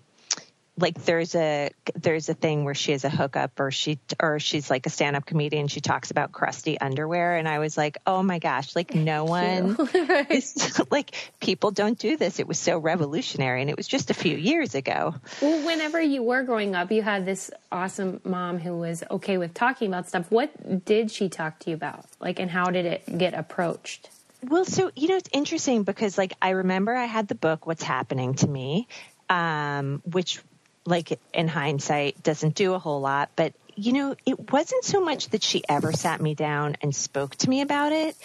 like 0.79 1.03
there's 1.05 1.35
a 1.35 1.71
there's 1.95 2.29
a 2.29 2.33
thing 2.33 2.63
where 2.63 2.75
she 2.75 2.91
has 2.91 3.03
a 3.03 3.09
hookup 3.09 3.59
or 3.59 3.71
she 3.71 3.99
or 4.19 4.39
she's 4.39 4.69
like 4.69 4.85
a 4.85 4.89
stand-up 4.89 5.25
comedian 5.25 5.67
she 5.67 5.81
talks 5.81 6.11
about 6.11 6.31
crusty 6.31 6.79
underwear 6.79 7.35
and 7.35 7.47
i 7.47 7.59
was 7.59 7.77
like 7.77 7.97
oh 8.05 8.21
my 8.21 8.39
gosh 8.39 8.75
like 8.75 8.93
no 8.93 9.25
one 9.25 9.75
is, 10.29 10.79
like 10.91 11.15
people 11.39 11.71
don't 11.71 11.97
do 11.99 12.17
this 12.17 12.39
it 12.39 12.47
was 12.47 12.59
so 12.59 12.77
revolutionary 12.77 13.61
and 13.61 13.69
it 13.69 13.77
was 13.77 13.87
just 13.87 14.09
a 14.09 14.13
few 14.13 14.37
years 14.37 14.75
ago 14.75 15.15
Well, 15.41 15.65
whenever 15.65 16.01
you 16.01 16.23
were 16.23 16.43
growing 16.43 16.75
up, 16.75 16.91
you 16.91 17.01
had 17.01 17.25
this 17.25 17.51
awesome 17.71 18.21
mom 18.23 18.59
who 18.59 18.77
was 18.77 19.03
okay 19.09 19.37
with 19.37 19.53
talking 19.53 19.87
about 19.87 20.07
stuff. 20.07 20.31
What 20.31 20.85
did 20.85 21.11
she 21.11 21.29
talk 21.29 21.59
to 21.59 21.69
you 21.69 21.75
about? 21.75 22.05
Like, 22.19 22.39
and 22.39 22.49
how 22.49 22.71
did 22.71 22.85
it 22.85 23.17
get 23.17 23.33
approached? 23.33 24.09
Well, 24.43 24.65
so 24.65 24.91
you 24.95 25.07
know, 25.09 25.15
it's 25.17 25.29
interesting 25.31 25.83
because 25.83 26.17
like 26.17 26.33
I 26.41 26.51
remember 26.51 26.95
I 26.95 27.05
had 27.05 27.27
the 27.27 27.35
book 27.35 27.65
"What's 27.65 27.83
Happening 27.83 28.35
to 28.35 28.47
Me," 28.47 28.87
um, 29.29 30.01
which, 30.05 30.39
like 30.87 31.19
in 31.33 31.47
hindsight, 31.47 32.23
doesn't 32.23 32.55
do 32.55 32.73
a 32.73 32.79
whole 32.79 33.01
lot. 33.01 33.29
But 33.35 33.53
you 33.75 33.93
know, 33.93 34.15
it 34.25 34.51
wasn't 34.51 34.83
so 34.83 35.01
much 35.01 35.29
that 35.29 35.43
she 35.43 35.63
ever 35.69 35.91
sat 35.91 36.19
me 36.19 36.33
down 36.33 36.77
and 36.81 36.95
spoke 36.95 37.35
to 37.35 37.49
me 37.49 37.61
about 37.61 37.91
it, 37.91 38.15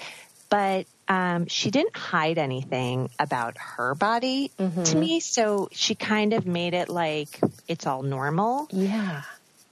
but 0.49 0.87
um, 1.09 1.47
she 1.47 1.71
didn't 1.71 1.95
hide 1.95 2.39
anything 2.39 3.11
about 3.19 3.59
her 3.59 3.95
body 3.95 4.51
to 4.85 4.97
me. 4.97 5.21
So 5.21 5.69
she 5.73 5.95
kind 5.95 6.33
of 6.33 6.47
made 6.47 6.73
it 6.73 6.89
like 6.89 7.39
it's 7.69 7.87
all 7.87 8.03
normal. 8.03 8.69
Yeah. 8.71 9.23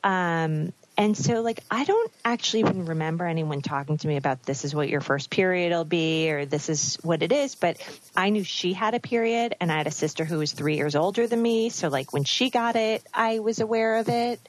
Um, 0.05 0.73
and 1.01 1.17
so, 1.17 1.41
like, 1.41 1.65
I 1.71 1.85
don't 1.85 2.13
actually 2.27 2.61
even 2.61 2.85
remember 2.85 3.25
anyone 3.25 3.63
talking 3.63 3.97
to 3.97 4.07
me 4.07 4.19
about 4.19 4.43
this 4.43 4.67
is 4.67 4.75
what 4.75 4.91
your 4.91 5.01
first 5.01 5.31
period 5.31 5.73
will 5.73 5.87
be 5.87 6.31
or 6.31 6.45
this 6.45 6.69
is 6.69 6.99
what 7.03 7.23
it 7.23 7.33
is. 7.33 7.55
But 7.55 7.79
I 8.15 8.29
knew 8.29 8.45
she 8.45 8.75
had 8.75 8.93
a 8.95 9.01
period, 9.01 9.55
and 9.63 9.73
I 9.73 9.79
had 9.79 9.87
a 9.87 9.93
sister 9.93 10.27
who 10.27 10.37
was 10.37 10.53
three 10.53 10.77
years 10.77 10.95
older 10.95 11.27
than 11.27 11.41
me. 11.41 11.71
So, 11.71 11.89
like, 11.89 12.13
when 12.13 12.25
she 12.25 12.51
got 12.51 12.77
it, 12.77 13.03
I 13.15 13.39
was 13.39 13.61
aware 13.61 13.97
of 13.97 14.11
it. 14.11 14.47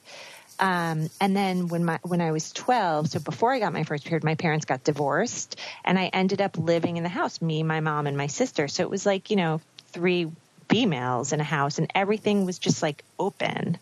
Um, 0.60 1.08
and 1.22 1.34
then 1.34 1.68
when 1.68 1.86
my 1.86 1.98
when 2.02 2.20
I 2.20 2.32
was 2.32 2.52
12, 2.52 3.08
so 3.08 3.18
before 3.20 3.54
I 3.54 3.58
got 3.58 3.72
my 3.72 3.84
first 3.84 4.04
period, 4.04 4.22
my 4.22 4.34
parents 4.34 4.66
got 4.66 4.84
divorced, 4.84 5.58
and 5.86 5.98
I 5.98 6.08
ended 6.08 6.42
up 6.42 6.58
living 6.58 6.98
in 6.98 7.02
the 7.02 7.08
house, 7.08 7.40
me, 7.40 7.62
my 7.62 7.80
mom, 7.80 8.06
and 8.06 8.18
my 8.18 8.26
sister. 8.26 8.68
So 8.68 8.82
it 8.82 8.90
was 8.90 9.06
like 9.06 9.30
you 9.30 9.36
know 9.36 9.62
three 9.92 10.30
females 10.68 11.32
in 11.32 11.40
a 11.40 11.44
house, 11.44 11.78
and 11.78 11.90
everything 11.94 12.44
was 12.44 12.58
just 12.58 12.82
like 12.82 13.02
open. 13.18 13.78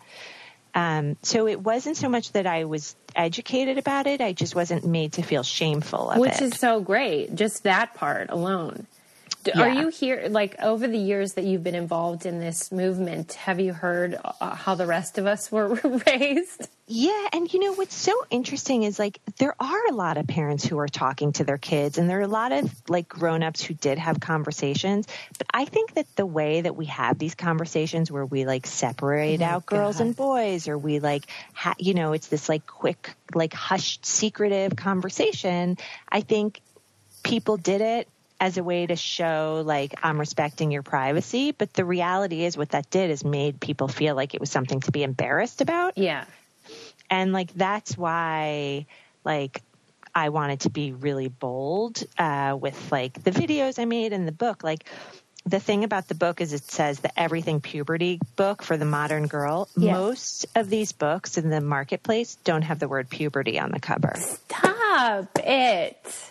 Um, 0.75 1.17
so 1.23 1.49
it 1.49 1.61
wasn't 1.61 1.97
so 1.97 2.09
much 2.09 2.33
that 2.33 2.47
I 2.47 2.65
was 2.65 2.95
educated 3.17 3.79
about 3.79 4.07
it; 4.07 4.21
I 4.21 4.33
just 4.33 4.55
wasn't 4.55 4.85
made 4.85 5.15
to 5.15 5.23
feel 5.23 5.43
shameful 5.43 6.11
of 6.11 6.17
it 6.17 6.21
Which 6.21 6.41
it. 6.41 6.43
is 6.43 6.59
so 6.59 6.81
great. 6.81 7.35
Just 7.35 7.65
that 7.65 7.95
part 7.95 8.31
alone. 8.31 8.87
D- 9.45 9.53
Are 9.53 9.71
you 9.71 9.89
here, 9.89 10.27
like, 10.29 10.61
over 10.61 10.87
the 10.87 10.99
years 10.99 11.35
that 11.35 11.45
you've 11.45 11.63
been 11.63 11.75
involved 11.75 12.27
in 12.27 12.41
this 12.41 12.71
movement, 12.71 13.33
have 13.35 13.59
you 13.59 13.73
heard 13.73 14.19
uh, 14.23 14.55
how 14.55 14.75
the 14.75 14.87
rest 14.87 15.17
of 15.17 15.27
us 15.27 15.51
were 15.51 15.69
raised? 16.07 16.69
Yeah, 16.93 17.29
and 17.33 17.51
you 17.53 17.61
know 17.61 17.73
what's 17.73 17.95
so 17.95 18.13
interesting 18.31 18.83
is 18.83 18.99
like 18.99 19.21
there 19.39 19.55
are 19.61 19.87
a 19.89 19.93
lot 19.93 20.17
of 20.17 20.27
parents 20.27 20.67
who 20.67 20.77
are 20.81 20.89
talking 20.89 21.33
to 21.35 21.45
their 21.45 21.57
kids 21.57 21.99
and 21.99 22.11
there 22.11 22.19
are 22.19 22.23
a 22.23 22.27
lot 22.27 22.51
of 22.51 22.75
like 22.89 23.09
grown-ups 23.09 23.63
who 23.63 23.75
did 23.75 23.97
have 23.99 24.19
conversations, 24.19 25.07
but 25.39 25.47
I 25.55 25.67
think 25.67 25.95
that 25.95 26.07
the 26.17 26.27
way 26.27 26.63
that 26.63 26.75
we 26.75 26.87
have 26.87 27.17
these 27.17 27.37
conversations 27.37 28.11
where 28.11 28.27
we 28.27 28.45
like 28.45 28.67
separate 28.67 29.41
out 29.41 29.67
girls 29.67 30.01
and 30.01 30.17
boys 30.17 30.67
or 30.67 30.77
we 30.77 30.99
like 30.99 31.27
ha- 31.53 31.77
you 31.79 31.95
know, 31.95 32.13
it's 32.13 32.27
this 32.27 32.49
like 32.49 32.67
quick 32.67 33.15
like 33.35 33.55
hushed 33.55 34.05
secretive 34.05 34.75
conversation, 34.75 35.79
I 36.09 36.23
think 36.23 36.61
people 37.23 37.57
did 37.57 37.83
it 37.83 38.09
as 38.41 38.57
a 38.57 38.65
way 38.65 38.87
to 38.87 38.97
show 38.97 39.63
like 39.65 39.95
I'm 40.03 40.19
respecting 40.19 40.71
your 40.73 40.83
privacy, 40.83 41.53
but 41.53 41.73
the 41.75 41.85
reality 41.85 42.45
is 42.45 42.57
what 42.57 42.71
that 42.71 42.89
did 42.91 43.11
is 43.11 43.25
made 43.25 43.61
people 43.61 43.87
feel 43.87 44.15
like 44.17 44.35
it 44.35 44.41
was 44.41 44.51
something 44.51 44.81
to 44.81 44.91
be 44.91 45.03
embarrassed 45.03 45.61
about 45.61 45.99
Yeah. 45.99 46.25
and 47.11 47.33
like 47.33 47.53
that's 47.55 47.97
why 47.99 48.87
like 49.25 49.63
I 50.15 50.31
wanted 50.31 50.61
to 50.61 50.71
be 50.71 50.91
really 50.93 51.29
bold 51.29 52.03
uh, 52.19 52.57
with 52.61 52.91
like 52.91 53.23
the 53.23 53.31
videos 53.31 53.79
I 53.79 53.85
made 53.85 54.13
in 54.13 54.27
the 54.27 54.33
book. 54.33 54.65
Like 54.65 54.85
the 55.47 55.61
thing 55.61 55.85
about 55.85 56.09
the 56.09 56.15
book 56.17 56.41
is 56.41 56.53
it 56.53 56.65
says 56.65 56.99
the 57.01 57.17
everything 57.19 57.61
puberty 57.61 58.19
book 58.37 58.63
for 58.63 58.77
the 58.77 58.85
modern 58.85 59.27
girl. 59.29 59.69
Yeah. 59.77 59.93
Most 59.93 60.47
of 60.57 60.69
these 60.69 60.93
books 60.93 61.39
in 61.39 61.49
the 61.49 61.61
marketplace 61.61 62.37
don't 62.45 62.63
have 62.63 62.79
the 62.81 62.89
word 62.89 63.09
puberty 63.09 63.59
on 63.61 63.71
the 63.71 63.79
cover. 63.81 64.17
Stop 64.17 65.29
it. 65.39 66.30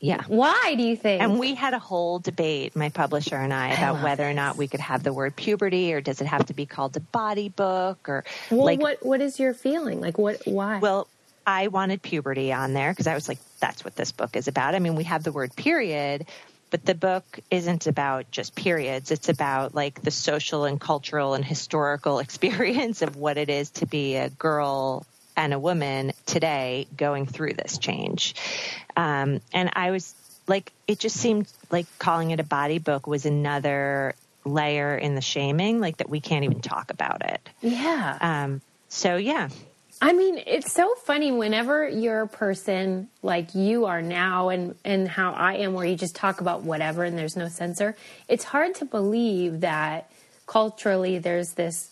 Yeah. 0.00 0.22
Why 0.26 0.74
do 0.76 0.82
you 0.82 0.96
think? 0.96 1.22
And 1.22 1.38
we 1.38 1.54
had 1.54 1.74
a 1.74 1.78
whole 1.78 2.18
debate, 2.18 2.76
my 2.76 2.90
publisher 2.90 3.36
and 3.36 3.52
I, 3.52 3.68
about 3.68 4.02
whether 4.02 4.28
or 4.28 4.34
not 4.34 4.56
we 4.56 4.68
could 4.68 4.80
have 4.80 5.02
the 5.02 5.12
word 5.12 5.34
puberty 5.36 5.94
or 5.94 6.00
does 6.00 6.20
it 6.20 6.26
have 6.26 6.46
to 6.46 6.54
be 6.54 6.66
called 6.66 6.96
a 6.96 7.00
body 7.00 7.48
book 7.48 8.08
or 8.08 8.24
well, 8.50 8.64
like 8.64 8.80
what 8.80 9.04
what 9.04 9.20
is 9.20 9.38
your 9.38 9.54
feeling? 9.54 10.00
Like, 10.00 10.18
what? 10.18 10.42
Why? 10.44 10.78
Well, 10.78 11.08
I 11.46 11.68
wanted 11.68 12.02
puberty 12.02 12.52
on 12.52 12.72
there 12.72 12.90
because 12.90 13.06
I 13.06 13.14
was 13.14 13.28
like, 13.28 13.38
that's 13.60 13.84
what 13.84 13.96
this 13.96 14.12
book 14.12 14.36
is 14.36 14.48
about. 14.48 14.74
I 14.74 14.80
mean, 14.80 14.96
we 14.96 15.04
have 15.04 15.22
the 15.22 15.32
word 15.32 15.54
period, 15.54 16.26
but 16.70 16.84
the 16.84 16.94
book 16.94 17.24
isn't 17.50 17.86
about 17.86 18.30
just 18.30 18.54
periods. 18.54 19.10
It's 19.10 19.28
about 19.28 19.74
like 19.74 20.02
the 20.02 20.10
social 20.10 20.64
and 20.64 20.80
cultural 20.80 21.34
and 21.34 21.44
historical 21.44 22.18
experience 22.20 23.02
of 23.02 23.16
what 23.16 23.38
it 23.38 23.48
is 23.48 23.70
to 23.70 23.86
be 23.86 24.16
a 24.16 24.28
girl 24.28 25.06
and 25.36 25.52
a 25.52 25.58
woman 25.58 26.12
today 26.24 26.86
going 26.96 27.26
through 27.26 27.54
this 27.54 27.78
change. 27.78 28.34
Um, 28.96 29.40
and 29.52 29.70
I 29.74 29.90
was 29.90 30.14
like, 30.46 30.72
it 30.86 30.98
just 30.98 31.16
seemed 31.16 31.48
like 31.70 31.86
calling 31.98 32.30
it 32.30 32.40
a 32.40 32.44
body 32.44 32.78
book 32.78 33.06
was 33.06 33.26
another 33.26 34.14
layer 34.44 34.96
in 34.96 35.14
the 35.14 35.20
shaming, 35.20 35.80
like 35.80 35.98
that 35.98 36.08
we 36.08 36.20
can't 36.20 36.44
even 36.44 36.60
talk 36.60 36.90
about 36.90 37.22
it. 37.24 37.48
yeah. 37.60 38.18
Um, 38.20 38.60
so 38.88 39.16
yeah, 39.16 39.48
I 40.00 40.12
mean, 40.12 40.42
it's 40.46 40.72
so 40.72 40.94
funny 40.94 41.32
whenever 41.32 41.88
you're 41.88 42.22
a 42.22 42.28
person 42.28 43.08
like 43.22 43.54
you 43.54 43.86
are 43.86 44.02
now 44.02 44.50
and, 44.50 44.74
and 44.84 45.08
how 45.08 45.32
I 45.32 45.54
am, 45.54 45.72
where 45.72 45.86
you 45.86 45.96
just 45.96 46.14
talk 46.14 46.40
about 46.40 46.62
whatever 46.62 47.02
and 47.02 47.16
there's 47.16 47.36
no 47.36 47.48
censor. 47.48 47.96
It's 48.28 48.44
hard 48.44 48.74
to 48.76 48.84
believe 48.84 49.60
that 49.60 50.10
culturally 50.46 51.18
there's 51.18 51.52
this 51.52 51.90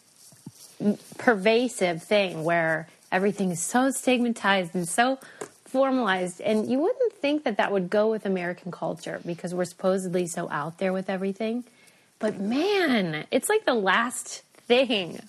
pervasive 1.16 2.02
thing 2.02 2.44
where 2.44 2.88
everything 3.14 3.50
is 3.52 3.62
so 3.62 3.90
stigmatized 3.90 4.74
and 4.74 4.88
so 4.88 5.18
formalized. 5.64 6.40
And 6.40 6.68
you 6.70 6.80
wouldn't 6.80 7.12
think 7.14 7.44
that 7.44 7.56
that 7.58 7.70
would 7.72 7.88
go 7.88 8.10
with 8.10 8.26
American 8.26 8.72
culture 8.72 9.20
because 9.24 9.54
we're 9.54 9.64
supposedly 9.64 10.26
so 10.26 10.50
out 10.50 10.78
there 10.78 10.92
with 10.92 11.08
everything. 11.08 11.64
But 12.18 12.40
man, 12.40 13.24
it's 13.30 13.48
like 13.48 13.64
the 13.64 13.74
last 13.74 14.42
thing 14.66 15.20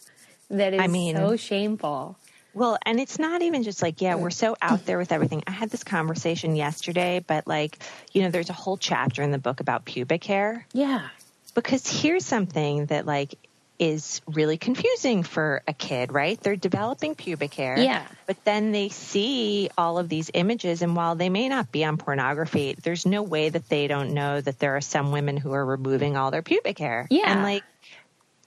that 0.50 0.74
is 0.74 0.82
I 0.82 0.88
mean- 0.88 1.16
so 1.16 1.36
shameful. 1.36 2.18
Well, 2.56 2.78
and 2.86 3.02
it's 3.02 3.20
not 3.20 3.42
even 3.42 3.64
just 3.64 3.82
like, 3.82 4.02
yeah, 4.02 4.16
we're 4.16 4.30
so 4.30 4.56
out 4.62 4.86
there 4.86 4.98
with 4.98 5.12
everything. 5.12 5.44
I 5.46 5.52
had 5.52 5.70
this 5.72 5.84
conversation 5.84 6.56
yesterday, 6.56 7.22
but 7.26 7.46
like, 7.48 7.78
you 8.14 8.22
know, 8.22 8.30
there's 8.30 8.50
a 8.50 8.54
whole 8.54 8.78
chapter 8.78 9.22
in 9.22 9.32
the 9.32 9.38
book 9.38 9.60
about 9.60 9.84
pubic 9.84 10.24
hair 10.24 10.66
Yeah. 10.72 11.10
because 11.54 11.86
here's 12.02 12.24
something 12.26 12.86
that 12.86 13.06
like 13.06 13.36
is 13.78 14.22
really 14.28 14.58
confusing 14.58 15.24
for 15.24 15.62
a 15.68 15.74
kid, 15.74 16.12
right? 16.14 16.40
They're 16.40 16.56
developing 16.56 17.16
pubic 17.16 17.54
hair. 17.54 17.78
Yeah. 17.78 18.06
But 18.26 18.44
then 18.46 18.72
they 18.72 18.90
see 18.90 19.70
all 19.78 19.98
of 19.98 20.10
these 20.10 20.32
images 20.34 20.82
and 20.82 20.96
while 20.96 21.16
they 21.16 21.30
may 21.30 21.50
not 21.50 21.72
be 21.72 21.84
on 21.84 21.98
pornography, 21.98 22.76
there's 22.84 23.06
no 23.06 23.24
way 23.24 23.50
that 23.50 23.68
they 23.70 23.88
don't 23.88 24.14
know 24.14 24.40
that 24.40 24.60
there 24.60 24.76
are 24.78 24.82
some 24.82 25.12
women 25.12 25.38
who 25.38 25.52
are 25.52 25.66
removing 25.66 26.16
all 26.18 26.32
their 26.32 26.42
pubic 26.42 26.80
hair. 26.80 27.08
Yeah. 27.10 27.32
And 27.32 27.44
like 27.44 27.64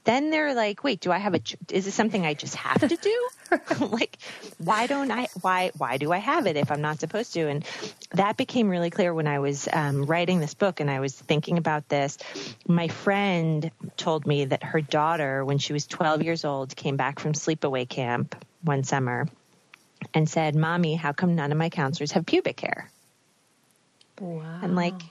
then 0.09 0.31
they're 0.31 0.55
like, 0.55 0.83
wait, 0.83 1.01
do 1.01 1.13
I 1.13 1.19
have 1.19 1.35
a, 1.35 1.41
is 1.71 1.85
this 1.85 1.95
something 1.95 2.25
I 2.25 2.33
just 2.33 2.55
have 2.55 2.81
to 2.81 2.97
do? 2.97 3.29
like, 3.81 4.17
why 4.57 4.87
don't 4.87 5.11
I, 5.11 5.29
why, 5.43 5.71
why 5.77 5.99
do 5.99 6.13
I 6.13 6.17
have 6.17 6.47
it 6.47 6.57
if 6.57 6.71
I'm 6.71 6.81
not 6.81 6.99
supposed 6.99 7.35
to? 7.35 7.47
And 7.47 7.63
that 8.13 8.39
became 8.39 8.71
really 8.71 8.89
clear 8.89 9.13
when 9.13 9.27
I 9.27 9.39
was 9.39 9.69
um, 9.71 10.07
writing 10.07 10.41
this 10.41 10.55
book 10.55 10.81
and 10.81 10.91
I 10.91 11.01
was 11.01 11.15
thinking 11.15 11.59
about 11.59 11.91
this. 11.91 12.17
My 12.67 12.89
friend 12.89 13.71
told 13.99 14.27
me 14.27 14.47
that 14.47 14.63
her 14.65 14.81
daughter, 14.81 15.45
when 15.45 15.59
she 15.59 15.75
was 15.75 15.87
12 15.87 16.23
years 16.23 16.47
old, 16.47 16.75
came 16.75 16.97
back 16.97 17.21
from 17.21 17.35
sleepaway 17.35 17.87
camp 17.87 18.35
one 18.63 18.85
summer 18.85 19.29
and 20.15 20.27
said, 20.27 20.55
Mommy, 20.55 20.95
how 20.95 21.13
come 21.13 21.35
none 21.35 21.53
of 21.53 21.59
my 21.59 21.69
counselors 21.69 22.13
have 22.13 22.25
pubic 22.25 22.61
hair? 22.61 22.91
Wow. 24.19 24.61
I'm 24.63 24.75
like, 24.75 25.03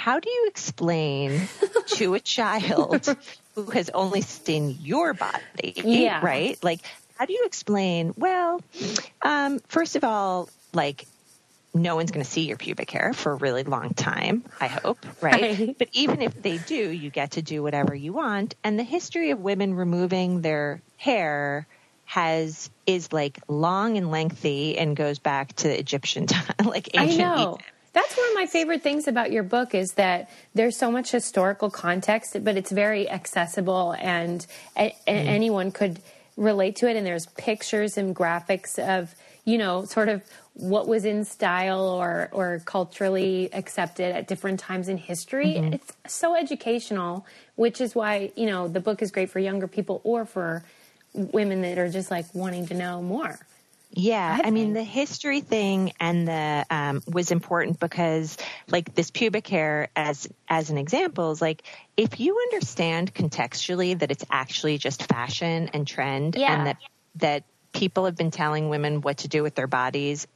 how 0.00 0.18
do 0.18 0.30
you 0.30 0.46
explain 0.48 1.46
to 1.88 2.14
a 2.14 2.20
child 2.20 3.06
who 3.54 3.70
has 3.70 3.90
only 3.90 4.22
seen 4.22 4.76
your 4.80 5.12
body, 5.12 5.74
Yeah. 5.76 6.24
right? 6.24 6.58
Like, 6.62 6.80
how 7.18 7.26
do 7.26 7.34
you 7.34 7.42
explain? 7.44 8.14
Well, 8.16 8.62
um, 9.20 9.58
first 9.68 9.96
of 9.96 10.04
all, 10.04 10.48
like, 10.72 11.06
no 11.74 11.96
one's 11.96 12.12
going 12.12 12.24
to 12.24 12.30
see 12.30 12.46
your 12.46 12.56
pubic 12.56 12.90
hair 12.90 13.12
for 13.12 13.32
a 13.32 13.34
really 13.34 13.62
long 13.62 13.92
time, 13.92 14.42
I 14.58 14.68
hope, 14.68 15.04
right? 15.20 15.42
Right. 15.58 15.78
But 15.78 15.88
even 15.92 16.22
if 16.22 16.34
they 16.34 16.56
do, 16.56 16.74
you 16.90 17.10
get 17.10 17.32
to 17.32 17.42
do 17.42 17.62
whatever 17.62 17.94
you 17.94 18.14
want. 18.14 18.54
And 18.64 18.78
the 18.78 18.82
history 18.84 19.30
of 19.32 19.38
women 19.40 19.74
removing 19.74 20.40
their 20.40 20.82
hair 20.96 21.66
has 22.06 22.70
is 22.86 23.12
like 23.12 23.38
long 23.48 23.98
and 23.98 24.10
lengthy 24.10 24.78
and 24.78 24.96
goes 24.96 25.18
back 25.18 25.52
to 25.56 25.68
Egyptian 25.78 26.26
time, 26.34 26.66
like 26.66 26.88
I 26.96 27.04
ancient 27.04 27.18
know. 27.20 27.52
Egypt. 27.52 27.70
That's 28.00 28.16
one 28.16 28.28
of 28.28 28.34
my 28.34 28.46
favorite 28.46 28.82
things 28.82 29.08
about 29.08 29.30
your 29.30 29.42
book 29.42 29.74
is 29.74 29.92
that 29.92 30.30
there's 30.54 30.76
so 30.76 30.90
much 30.90 31.10
historical 31.10 31.68
context, 31.68 32.42
but 32.42 32.56
it's 32.56 32.72
very 32.72 33.10
accessible 33.10 33.94
and, 33.98 34.46
a- 34.74 34.96
a- 35.06 35.12
mm-hmm. 35.12 35.28
anyone 35.28 35.70
could 35.70 36.00
relate 36.36 36.76
to 36.76 36.88
it. 36.88 36.96
And 36.96 37.06
there's 37.06 37.26
pictures 37.36 37.98
and 37.98 38.16
graphics 38.16 38.78
of, 38.78 39.14
you 39.44 39.58
know, 39.58 39.84
sort 39.84 40.08
of 40.08 40.22
what 40.54 40.88
was 40.88 41.04
in 41.04 41.26
style 41.26 41.82
or, 41.82 42.30
or 42.32 42.62
culturally 42.64 43.50
accepted 43.52 44.14
at 44.14 44.26
different 44.26 44.60
times 44.60 44.88
in 44.88 44.96
history. 44.96 45.56
Mm-hmm. 45.56 45.74
It's 45.74 45.92
so 46.06 46.34
educational, 46.34 47.26
which 47.56 47.82
is 47.82 47.94
why, 47.94 48.32
you 48.34 48.46
know, 48.46 48.66
the 48.66 48.80
book 48.80 49.02
is 49.02 49.10
great 49.10 49.28
for 49.28 49.40
younger 49.40 49.68
people 49.68 50.00
or 50.04 50.24
for 50.24 50.64
women 51.12 51.60
that 51.62 51.76
are 51.76 51.90
just 51.90 52.10
like 52.10 52.24
wanting 52.34 52.66
to 52.68 52.74
know 52.74 53.02
more. 53.02 53.38
Yeah, 53.92 54.38
I 54.42 54.48
I, 54.48 54.50
mean 54.50 54.72
the 54.72 54.84
history 54.84 55.40
thing 55.40 55.92
and 55.98 56.28
the 56.28 56.64
um, 56.70 57.02
was 57.08 57.32
important 57.32 57.80
because 57.80 58.36
like 58.68 58.94
this 58.94 59.10
pubic 59.10 59.48
hair 59.48 59.88
as 59.96 60.28
as 60.48 60.70
an 60.70 60.78
example 60.78 61.32
is 61.32 61.42
like 61.42 61.62
if 61.96 62.20
you 62.20 62.38
understand 62.52 63.12
contextually 63.12 63.98
that 63.98 64.10
it's 64.10 64.24
actually 64.30 64.78
just 64.78 65.02
fashion 65.04 65.70
and 65.74 65.86
trend 65.86 66.36
Yeah. 66.36 66.54
and 66.54 66.66
that 66.68 66.76
that 67.16 67.44
people 67.72 68.04
have 68.04 68.16
been 68.16 68.30
telling 68.30 68.68
women 68.68 69.00
what 69.00 69.18
to 69.18 69.28
do 69.28 69.42
with 69.42 69.54
their 69.56 69.66
bodies 69.66 70.26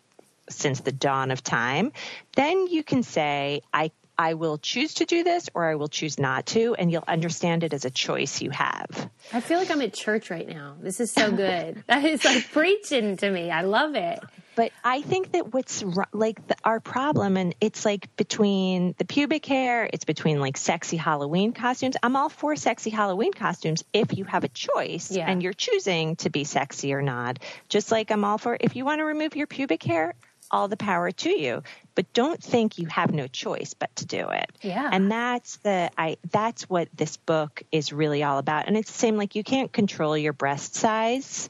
since 0.50 0.80
the 0.80 0.92
dawn 0.92 1.30
of 1.30 1.42
time, 1.42 1.92
then 2.36 2.66
you 2.66 2.82
can 2.82 3.02
say 3.02 3.62
I 3.72 3.92
I 4.16 4.34
will 4.34 4.58
choose 4.58 4.94
to 4.94 5.04
do 5.06 5.24
this 5.24 5.48
or 5.54 5.64
I 5.64 5.74
will 5.74 5.88
choose 5.88 6.18
not 6.18 6.46
to 6.46 6.74
and 6.74 6.90
you'll 6.90 7.04
understand 7.08 7.64
it 7.64 7.72
as 7.72 7.84
a 7.84 7.90
choice 7.90 8.40
you 8.40 8.50
have. 8.50 9.10
I 9.32 9.40
feel 9.40 9.58
like 9.58 9.70
I'm 9.70 9.82
at 9.82 9.92
church 9.94 10.30
right 10.30 10.48
now. 10.48 10.76
This 10.80 11.00
is 11.00 11.10
so 11.10 11.30
good. 11.32 11.82
that 11.88 12.04
is 12.04 12.24
like 12.24 12.50
preaching 12.52 13.16
to 13.18 13.30
me. 13.30 13.50
I 13.50 13.62
love 13.62 13.94
it. 13.96 14.20
But 14.56 14.70
I 14.84 15.02
think 15.02 15.32
that 15.32 15.52
what's 15.52 15.82
like 16.12 16.46
the, 16.46 16.54
our 16.64 16.78
problem, 16.78 17.36
and 17.36 17.56
it's 17.60 17.84
like 17.84 18.14
between 18.16 18.94
the 18.98 19.04
pubic 19.04 19.44
hair, 19.46 19.90
it's 19.92 20.04
between 20.04 20.38
like 20.38 20.56
sexy 20.56 20.96
Halloween 20.96 21.52
costumes. 21.52 21.96
I'm 22.00 22.14
all 22.14 22.28
for 22.28 22.54
sexy 22.54 22.90
Halloween 22.90 23.32
costumes 23.32 23.82
if 23.92 24.16
you 24.16 24.22
have 24.26 24.44
a 24.44 24.48
choice 24.48 25.10
Yeah. 25.10 25.28
and 25.28 25.42
you're 25.42 25.54
choosing 25.54 26.14
to 26.16 26.30
be 26.30 26.44
sexy 26.44 26.94
or 26.94 27.02
not. 27.02 27.40
Just 27.68 27.90
like 27.90 28.12
I'm 28.12 28.24
all 28.24 28.38
for 28.38 28.56
if 28.60 28.76
you 28.76 28.84
want 28.84 29.00
to 29.00 29.04
remove 29.04 29.34
your 29.34 29.48
pubic 29.48 29.82
hair, 29.82 30.14
all 30.51 30.68
the 30.68 30.76
power 30.76 31.11
to 31.11 31.30
you. 31.30 31.62
But 31.95 32.12
don't 32.12 32.42
think 32.42 32.78
you 32.78 32.86
have 32.88 33.12
no 33.12 33.26
choice 33.26 33.74
but 33.74 33.95
to 33.97 34.07
do 34.07 34.28
it. 34.30 34.51
Yeah. 34.62 34.88
And 34.90 35.11
that's 35.11 35.57
the 35.59 35.90
I 35.97 36.16
that's 36.30 36.68
what 36.68 36.88
this 36.95 37.16
book 37.16 37.62
is 37.70 37.92
really 37.92 38.22
all 38.22 38.38
about. 38.38 38.66
And 38.66 38.76
it's 38.76 38.90
the 38.90 38.99
same 38.99 39.16
like 39.16 39.34
you 39.34 39.45
can't 39.45 39.72
control 39.72 40.16
your 40.16 40.32
breast 40.32 40.74
size. 40.74 41.49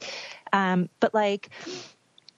Um, 0.53 0.89
but 0.99 1.13
like 1.13 1.49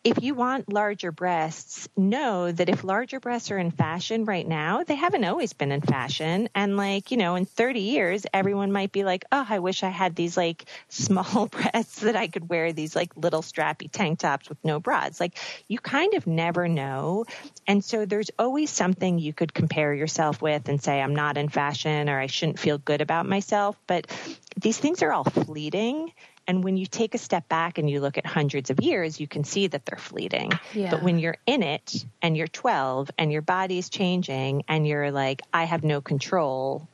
if 0.07 0.23
you 0.23 0.33
want 0.35 0.71
larger 0.71 1.11
breasts, 1.11 1.89
know 1.97 2.49
that 2.49 2.69
if 2.69 2.85
larger 2.85 3.19
breasts 3.19 3.51
are 3.51 3.57
in 3.57 3.71
fashion 3.71 4.23
right 4.23 4.47
now, 4.47 4.85
they 4.85 4.95
haven't 4.95 5.25
always 5.25 5.51
been 5.51 5.73
in 5.73 5.81
fashion. 5.81 6.47
And 6.55 6.77
like, 6.77 7.11
you 7.11 7.17
know, 7.17 7.35
in 7.35 7.43
30 7.43 7.81
years, 7.81 8.25
everyone 8.33 8.71
might 8.71 8.93
be 8.93 9.03
like, 9.03 9.25
oh, 9.33 9.45
I 9.49 9.59
wish 9.59 9.83
I 9.83 9.89
had 9.89 10.15
these 10.15 10.37
like 10.37 10.63
small 10.87 11.47
breasts 11.51 11.99
that 11.99 12.15
I 12.15 12.27
could 12.27 12.47
wear 12.47 12.71
these 12.71 12.95
like 12.95 13.17
little 13.17 13.41
strappy 13.41 13.91
tank 13.91 14.19
tops 14.19 14.47
with 14.47 14.63
no 14.63 14.79
bras. 14.79 15.19
Like, 15.19 15.37
you 15.67 15.77
kind 15.77 16.13
of 16.13 16.25
never 16.25 16.69
know. 16.69 17.25
And 17.67 17.83
so 17.83 18.05
there's 18.05 18.31
always 18.39 18.69
something 18.69 19.19
you 19.19 19.33
could 19.33 19.53
compare 19.53 19.93
yourself 19.93 20.41
with 20.41 20.69
and 20.69 20.81
say, 20.81 21.01
I'm 21.01 21.15
not 21.15 21.37
in 21.37 21.49
fashion 21.49 22.07
or 22.07 22.17
I 22.17 22.27
shouldn't 22.27 22.59
feel 22.59 22.77
good 22.77 23.01
about 23.01 23.25
myself. 23.25 23.75
But 23.87 24.07
these 24.55 24.77
things 24.77 25.03
are 25.03 25.11
all 25.11 25.25
fleeting. 25.25 26.13
And 26.47 26.63
when 26.63 26.77
you 26.77 26.85
take 26.85 27.13
a 27.13 27.17
step 27.17 27.49
back 27.49 27.77
and 27.77 27.89
you 27.89 27.99
look 27.99 28.17
at 28.17 28.25
hundreds 28.25 28.69
of 28.69 28.79
years, 28.79 29.19
you 29.19 29.27
can 29.27 29.43
see 29.43 29.67
that 29.67 29.85
they're 29.85 29.97
fleeting. 29.97 30.53
Yeah. 30.73 30.91
But 30.91 31.03
when 31.03 31.19
you're 31.19 31.37
in 31.45 31.61
it 31.61 32.05
and 32.21 32.37
you're 32.37 32.47
12 32.47 33.11
and 33.17 33.31
your 33.31 33.41
body's 33.41 33.89
changing 33.89 34.63
and 34.67 34.87
you're 34.87 35.11
like, 35.11 35.41
I 35.53 35.65
have 35.65 35.83
no 35.83 35.99
control, 35.99 36.87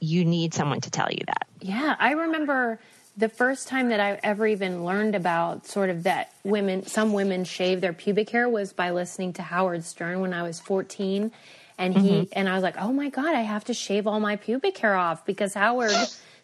you 0.00 0.24
need 0.24 0.54
someone 0.54 0.80
to 0.80 0.90
tell 0.90 1.08
you 1.10 1.24
that. 1.26 1.46
Yeah, 1.60 1.94
I 1.98 2.12
remember 2.12 2.80
the 3.16 3.28
first 3.28 3.68
time 3.68 3.90
that 3.90 4.00
I 4.00 4.18
ever 4.22 4.46
even 4.46 4.84
learned 4.84 5.14
about 5.14 5.66
sort 5.66 5.90
of 5.90 6.04
that 6.04 6.32
women, 6.42 6.86
some 6.86 7.12
women 7.12 7.44
shave 7.44 7.80
their 7.80 7.92
pubic 7.92 8.30
hair 8.30 8.48
was 8.48 8.72
by 8.72 8.90
listening 8.90 9.34
to 9.34 9.42
Howard 9.42 9.84
Stern 9.84 10.20
when 10.20 10.32
I 10.32 10.42
was 10.42 10.58
14. 10.58 11.30
And 11.78 11.96
he, 11.96 12.10
mm-hmm. 12.10 12.32
and 12.32 12.48
I 12.48 12.54
was 12.54 12.62
like, 12.62 12.76
oh 12.78 12.92
my 12.92 13.08
God, 13.08 13.34
I 13.34 13.40
have 13.40 13.64
to 13.64 13.74
shave 13.74 14.06
all 14.06 14.20
my 14.20 14.36
pubic 14.36 14.76
hair 14.78 14.94
off 14.94 15.24
because 15.24 15.54
Howard 15.54 15.92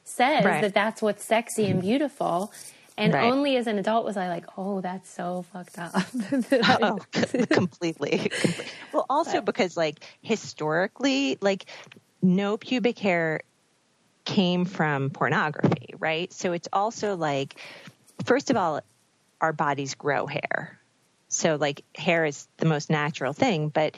says 0.07 0.45
Right. 0.45 0.61
that 0.63 0.75
that's 0.75 1.03
what's 1.03 1.25
sexy 1.25 1.67
and 1.67 1.81
mm-hmm. 1.81 1.89
beautiful. 1.89 2.53
And 2.99 3.13
Right. 3.13 3.31
only 3.31 3.57
as 3.57 3.67
an 3.67 3.79
adult 3.79 4.07
was 4.07 4.17
I 4.17 4.29
like, 4.29 4.47
oh, 4.57 4.81
that's 4.81 5.11
so 5.11 5.45
fucked 5.53 5.79
up. 5.79 5.93
Oh, 6.83 6.99
completely. 7.13 7.47
completely. 7.47 8.31
Well, 8.93 9.05
also 9.11 9.41
because 9.43 9.77
like 9.77 10.01
historically, 10.23 11.37
like 11.41 11.67
no 12.23 12.57
pubic 12.57 12.99
hair 12.99 13.43
came 14.25 14.65
from 14.65 15.11
pornography, 15.11 15.95
right? 15.99 16.33
So 16.33 16.53
it's 16.53 16.69
also 16.73 17.17
like, 17.17 17.61
first 18.25 18.51
of 18.51 18.57
all, 18.57 18.81
our 19.41 19.53
bodies 19.53 19.95
grow 19.95 20.27
hair. 20.27 20.81
So 21.29 21.57
like 21.57 21.83
hair 21.95 22.25
is 22.25 22.49
the 22.57 22.67
most 22.67 22.89
natural 22.89 23.33
thing, 23.33 23.69
but 23.69 23.97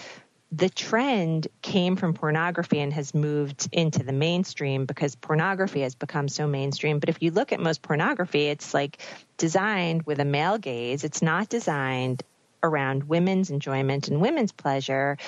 the 0.50 0.70
trend 0.70 1.48
came 1.60 1.96
from 1.96 2.14
pornography 2.14 2.80
and 2.80 2.92
has 2.92 3.14
moved 3.14 3.68
into 3.70 4.02
the 4.02 4.12
mainstream 4.12 4.86
because 4.86 5.14
pornography 5.14 5.82
has 5.82 5.94
become 5.94 6.28
so 6.28 6.46
mainstream. 6.46 7.00
But 7.00 7.10
if 7.10 7.20
you 7.20 7.30
look 7.30 7.52
at 7.52 7.60
most 7.60 7.82
pornography, 7.82 8.46
it's 8.46 8.72
like 8.72 8.98
designed 9.36 10.04
with 10.04 10.20
a 10.20 10.24
male 10.24 10.56
gaze. 10.56 11.04
It's 11.04 11.20
not 11.20 11.50
designed 11.50 12.22
around 12.62 13.04
women's 13.04 13.50
enjoyment 13.50 14.08
and 14.08 14.20
women's 14.20 14.52
pleasure. 14.52 15.18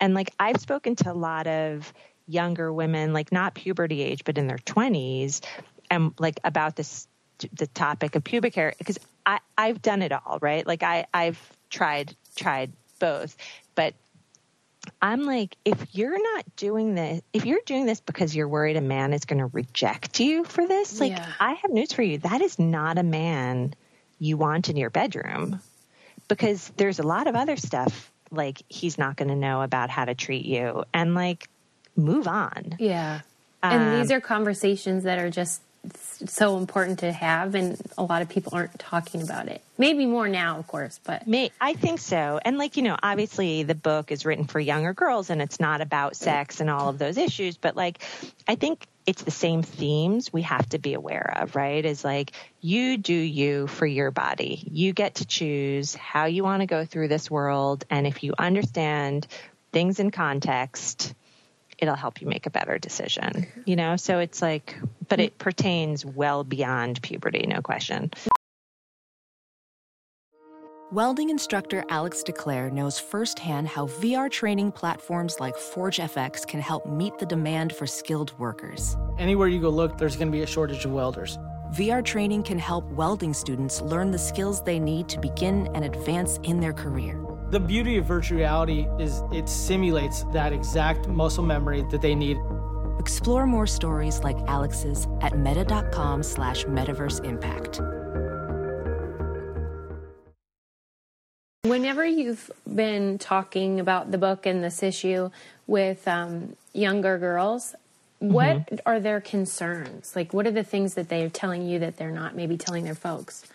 And 0.00 0.14
like 0.14 0.32
I've 0.38 0.60
spoken 0.60 0.94
to 0.96 1.10
a 1.10 1.14
lot 1.14 1.48
of 1.48 1.92
younger 2.28 2.72
women, 2.72 3.12
like 3.12 3.32
not 3.32 3.54
puberty 3.54 4.02
age, 4.02 4.22
but 4.24 4.38
in 4.38 4.46
their 4.46 4.58
20s, 4.58 5.40
and 5.90 6.12
like 6.18 6.38
about 6.44 6.76
this 6.76 7.08
the 7.52 7.68
topic 7.68 8.16
of 8.16 8.24
pubic 8.24 8.54
hair 8.54 8.74
because 8.78 8.98
I 9.24 9.40
I've 9.56 9.82
done 9.82 10.02
it 10.02 10.12
all, 10.12 10.38
right? 10.40 10.66
Like 10.66 10.82
I 10.82 11.06
I've 11.12 11.40
tried 11.70 12.14
tried 12.36 12.72
both, 12.98 13.36
but 13.74 13.94
I'm 15.00 15.24
like, 15.24 15.56
if 15.64 15.94
you're 15.94 16.20
not 16.34 16.44
doing 16.56 16.94
this, 16.94 17.22
if 17.32 17.44
you're 17.46 17.60
doing 17.66 17.86
this 17.86 18.00
because 18.00 18.34
you're 18.34 18.48
worried 18.48 18.76
a 18.76 18.80
man 18.80 19.12
is 19.12 19.24
going 19.24 19.38
to 19.38 19.46
reject 19.46 20.18
you 20.18 20.44
for 20.44 20.66
this, 20.66 20.98
like, 21.00 21.12
Yeah. 21.12 21.32
I 21.38 21.52
have 21.54 21.70
news 21.70 21.92
for 21.92 22.02
you. 22.02 22.18
That 22.18 22.40
is 22.40 22.58
not 22.58 22.98
a 22.98 23.02
man 23.04 23.74
you 24.18 24.36
want 24.36 24.68
in 24.68 24.76
your 24.76 24.90
bedroom 24.90 25.60
because 26.26 26.72
there's 26.76 26.98
a 26.98 27.04
lot 27.04 27.28
of 27.28 27.36
other 27.36 27.56
stuff 27.56 28.12
like 28.30 28.62
he's 28.68 28.98
not 28.98 29.16
going 29.16 29.28
to 29.28 29.36
know 29.36 29.62
about 29.62 29.88
how 29.88 30.04
to 30.04 30.14
treat 30.14 30.44
you 30.44 30.84
and 30.92 31.14
like 31.14 31.48
move 31.96 32.26
on. 32.26 32.76
Yeah. 32.78 33.20
And 33.62 33.82
Um, 33.82 34.00
these 34.00 34.10
are 34.10 34.20
conversations 34.20 35.04
that 35.04 35.18
are 35.18 35.30
just 35.30 35.62
s- 35.94 36.22
so 36.26 36.56
important 36.58 36.98
to 37.00 37.12
have, 37.12 37.54
and 37.54 37.80
a 37.96 38.02
lot 38.02 38.22
of 38.22 38.28
people 38.28 38.52
aren't 38.54 38.78
talking 38.78 39.22
about 39.22 39.48
it. 39.48 39.62
Maybe 39.76 40.06
more 40.06 40.28
now, 40.28 40.58
of 40.58 40.66
course, 40.66 40.98
but 41.04 41.26
May, 41.26 41.50
I 41.60 41.74
think 41.74 42.00
so. 42.00 42.40
And 42.44 42.58
like, 42.58 42.76
you 42.76 42.82
know, 42.82 42.96
obviously 43.02 43.62
the 43.62 43.74
book 43.74 44.10
is 44.10 44.24
written 44.26 44.44
for 44.44 44.58
younger 44.58 44.92
girls 44.92 45.30
and 45.30 45.40
it's 45.40 45.60
not 45.60 45.80
about 45.80 46.16
sex 46.16 46.60
and 46.60 46.68
all 46.68 46.88
of 46.88 46.98
those 46.98 47.16
issues, 47.16 47.56
but 47.56 47.76
like 47.76 48.02
I 48.48 48.56
think 48.56 48.86
it's 49.06 49.22
the 49.22 49.30
same 49.30 49.62
themes 49.62 50.32
we 50.32 50.42
have 50.42 50.68
to 50.70 50.78
be 50.78 50.94
aware 50.94 51.32
of, 51.36 51.54
right? 51.56 51.84
Is 51.84 52.04
like 52.04 52.32
you 52.60 52.96
do 52.98 53.14
you 53.14 53.66
for 53.68 53.86
your 53.86 54.10
body. 54.10 54.66
You 54.70 54.92
get 54.92 55.16
to 55.16 55.26
choose 55.26 55.94
how 55.94 56.26
you 56.26 56.42
want 56.42 56.60
to 56.62 56.66
go 56.66 56.84
through 56.84 57.08
this 57.08 57.30
world 57.30 57.84
and 57.88 58.06
if 58.06 58.22
you 58.24 58.34
understand 58.38 59.26
things 59.72 60.00
in 60.00 60.10
context, 60.10 61.14
it'll 61.78 61.94
help 61.94 62.20
you 62.20 62.26
make 62.26 62.46
a 62.46 62.50
better 62.50 62.78
decision. 62.78 63.46
You 63.64 63.76
know, 63.76 63.96
so 63.96 64.18
it's 64.18 64.42
like 64.42 64.76
but 65.08 65.20
it 65.20 65.38
pertains 65.38 66.04
well 66.04 66.44
beyond 66.44 67.00
puberty, 67.02 67.46
no 67.46 67.60
question. 67.62 68.10
Welding 70.90 71.28
instructor 71.28 71.84
Alex 71.90 72.22
DeClaire 72.24 72.72
knows 72.72 72.98
firsthand 72.98 73.68
how 73.68 73.88
VR 73.88 74.30
training 74.30 74.72
platforms 74.72 75.38
like 75.38 75.54
ForgeFX 75.54 76.46
can 76.46 76.60
help 76.60 76.86
meet 76.86 77.18
the 77.18 77.26
demand 77.26 77.74
for 77.74 77.86
skilled 77.86 78.32
workers. 78.38 78.96
Anywhere 79.18 79.48
you 79.48 79.60
go 79.60 79.68
look, 79.68 79.98
there's 79.98 80.16
going 80.16 80.28
to 80.28 80.32
be 80.32 80.42
a 80.42 80.46
shortage 80.46 80.86
of 80.86 80.92
welders. 80.92 81.36
VR 81.74 82.02
training 82.02 82.42
can 82.42 82.58
help 82.58 82.86
welding 82.92 83.34
students 83.34 83.82
learn 83.82 84.10
the 84.10 84.18
skills 84.18 84.62
they 84.62 84.78
need 84.78 85.10
to 85.10 85.20
begin 85.20 85.68
and 85.74 85.84
advance 85.84 86.38
in 86.42 86.58
their 86.58 86.72
career. 86.72 87.22
The 87.50 87.58
beauty 87.58 87.96
of 87.96 88.04
virtual 88.04 88.36
reality 88.36 88.86
is 88.98 89.22
it 89.32 89.48
simulates 89.48 90.24
that 90.34 90.52
exact 90.52 91.08
muscle 91.08 91.42
memory 91.42 91.82
that 91.90 92.02
they 92.02 92.14
need. 92.14 92.36
Explore 92.98 93.46
more 93.46 93.66
stories 93.66 94.18
like 94.18 94.36
Alex's 94.46 95.08
at 95.22 95.38
meta.com 95.38 96.22
slash 96.22 96.64
metaverse 96.66 97.24
impact. 97.24 97.80
Whenever 101.62 102.04
you've 102.04 102.50
been 102.74 103.16
talking 103.16 103.80
about 103.80 104.10
the 104.10 104.18
book 104.18 104.44
and 104.44 104.62
this 104.62 104.82
issue 104.82 105.30
with 105.66 106.06
um, 106.06 106.54
younger 106.74 107.16
girls, 107.16 107.74
what 108.18 108.80
are 108.84 109.00
their 109.00 109.22
concerns? 109.22 110.14
Like, 110.14 110.34
what 110.34 110.46
are 110.46 110.50
the 110.50 110.64
things 110.64 110.94
that 110.94 111.08
they're 111.08 111.30
telling 111.30 111.66
you 111.66 111.78
that 111.78 111.96
they're 111.96 112.10
not 112.10 112.34
maybe 112.34 112.58
telling 112.58 112.84
their 112.84 112.94
folks? 112.94 113.46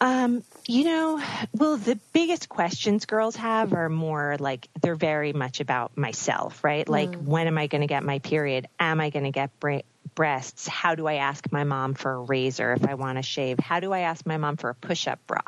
Um, 0.00 0.44
you 0.66 0.84
know, 0.84 1.22
well, 1.52 1.76
the 1.76 1.98
biggest 2.12 2.48
questions 2.48 3.06
girls 3.06 3.36
have 3.36 3.72
are 3.72 3.88
more 3.88 4.36
like 4.38 4.68
they're 4.82 4.94
very 4.94 5.32
much 5.32 5.60
about 5.60 5.96
myself, 5.96 6.62
right? 6.64 6.86
Like, 6.86 7.16
when 7.16 7.46
am 7.46 7.56
I 7.56 7.66
going 7.66 7.80
to 7.80 7.86
get 7.86 8.02
my 8.02 8.18
period? 8.18 8.68
Am 8.78 9.00
I 9.00 9.10
going 9.10 9.24
to 9.24 9.30
get 9.30 9.58
bre- 9.58 9.86
breasts? 10.14 10.68
How 10.68 10.96
do 10.96 11.06
I 11.06 11.14
ask 11.14 11.50
my 11.50 11.64
mom 11.64 11.94
for 11.94 12.12
a 12.12 12.18
razor 12.18 12.72
if 12.74 12.86
I 12.86 12.94
want 12.94 13.16
to 13.18 13.22
shave? 13.22 13.58
How 13.58 13.80
do 13.80 13.92
I 13.92 14.00
ask 14.00 14.26
my 14.26 14.36
mom 14.36 14.56
for 14.56 14.70
a 14.70 14.74
push 14.74 15.08
up 15.08 15.20
bra? 15.26 15.40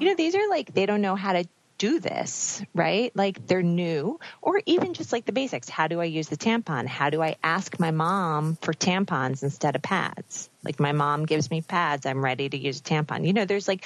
You 0.00 0.08
know, 0.08 0.14
these 0.14 0.34
are 0.34 0.48
like, 0.50 0.74
they 0.74 0.84
don't 0.84 1.00
know 1.00 1.16
how 1.16 1.32
to 1.32 1.48
do 1.78 2.00
this, 2.00 2.62
right? 2.74 3.14
Like 3.14 3.46
they're 3.46 3.62
new, 3.62 4.18
or 4.42 4.60
even 4.66 4.94
just 4.94 5.12
like 5.12 5.24
the 5.24 5.32
basics. 5.32 5.68
How 5.68 5.88
do 5.88 6.00
I 6.00 6.04
use 6.04 6.28
the 6.28 6.36
tampon? 6.36 6.86
How 6.86 7.10
do 7.10 7.22
I 7.22 7.36
ask 7.42 7.78
my 7.78 7.90
mom 7.90 8.56
for 8.62 8.72
tampons 8.72 9.42
instead 9.42 9.76
of 9.76 9.82
pads? 9.82 10.48
Like 10.66 10.80
my 10.80 10.90
mom 10.90 11.26
gives 11.26 11.48
me 11.48 11.60
pads, 11.60 12.06
I'm 12.06 12.24
ready 12.24 12.48
to 12.48 12.56
use 12.56 12.80
a 12.80 12.82
tampon. 12.82 13.24
You 13.24 13.32
know, 13.32 13.44
there's 13.44 13.68
like, 13.68 13.84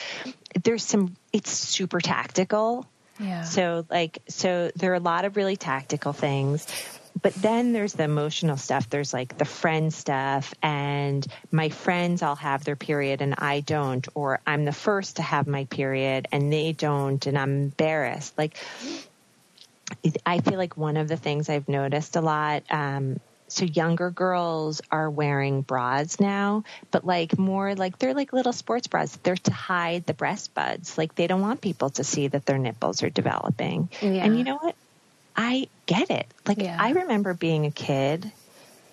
there's 0.64 0.82
some, 0.82 1.14
it's 1.30 1.50
super 1.50 2.00
tactical. 2.00 2.86
Yeah. 3.18 3.44
So 3.44 3.84
like, 3.90 4.20
so 4.28 4.72
there 4.76 4.92
are 4.92 4.94
a 4.94 5.00
lot 5.00 5.26
of 5.26 5.36
really 5.36 5.56
tactical 5.56 6.14
things. 6.14 6.66
But 7.20 7.34
then 7.34 7.74
there's 7.74 7.92
the 7.92 8.04
emotional 8.04 8.56
stuff. 8.56 8.88
There's 8.88 9.12
like 9.12 9.36
the 9.36 9.44
friend 9.44 9.92
stuff, 9.92 10.54
and 10.62 11.26
my 11.50 11.68
friends 11.68 12.22
all 12.22 12.36
have 12.36 12.64
their 12.64 12.76
period 12.76 13.20
and 13.20 13.34
I 13.36 13.60
don't, 13.60 14.08
or 14.14 14.40
I'm 14.46 14.64
the 14.64 14.72
first 14.72 15.16
to 15.16 15.22
have 15.22 15.46
my 15.46 15.64
period 15.66 16.28
and 16.32 16.50
they 16.50 16.72
don't, 16.72 17.26
and 17.26 17.36
I'm 17.36 17.64
embarrassed. 17.64 18.38
Like, 18.38 18.56
I 20.24 20.38
feel 20.40 20.56
like 20.56 20.78
one 20.78 20.96
of 20.96 21.08
the 21.08 21.16
things 21.16 21.50
I've 21.50 21.68
noticed 21.68 22.16
a 22.16 22.22
lot. 22.22 22.62
Um, 22.70 23.20
so 23.52 23.64
younger 23.64 24.10
girls 24.10 24.80
are 24.90 25.10
wearing 25.10 25.62
bras 25.62 26.20
now, 26.20 26.64
but 26.90 27.04
like 27.04 27.38
more 27.38 27.74
like 27.74 27.98
they're 27.98 28.14
like 28.14 28.32
little 28.32 28.52
sports 28.52 28.86
bras. 28.86 29.16
They're 29.22 29.36
to 29.36 29.52
hide 29.52 30.06
the 30.06 30.14
breast 30.14 30.54
buds. 30.54 30.96
Like 30.96 31.14
they 31.14 31.26
don't 31.26 31.40
want 31.40 31.60
people 31.60 31.90
to 31.90 32.04
see 32.04 32.28
that 32.28 32.46
their 32.46 32.58
nipples 32.58 33.02
are 33.02 33.10
developing. 33.10 33.90
Yeah. 34.00 34.24
And 34.24 34.38
you 34.38 34.44
know 34.44 34.58
what? 34.60 34.74
I 35.36 35.68
get 35.86 36.10
it. 36.10 36.26
Like 36.46 36.58
Yeah. 36.58 36.76
I 36.78 36.90
remember 36.90 37.34
being 37.34 37.66
a 37.66 37.70
kid 37.70 38.30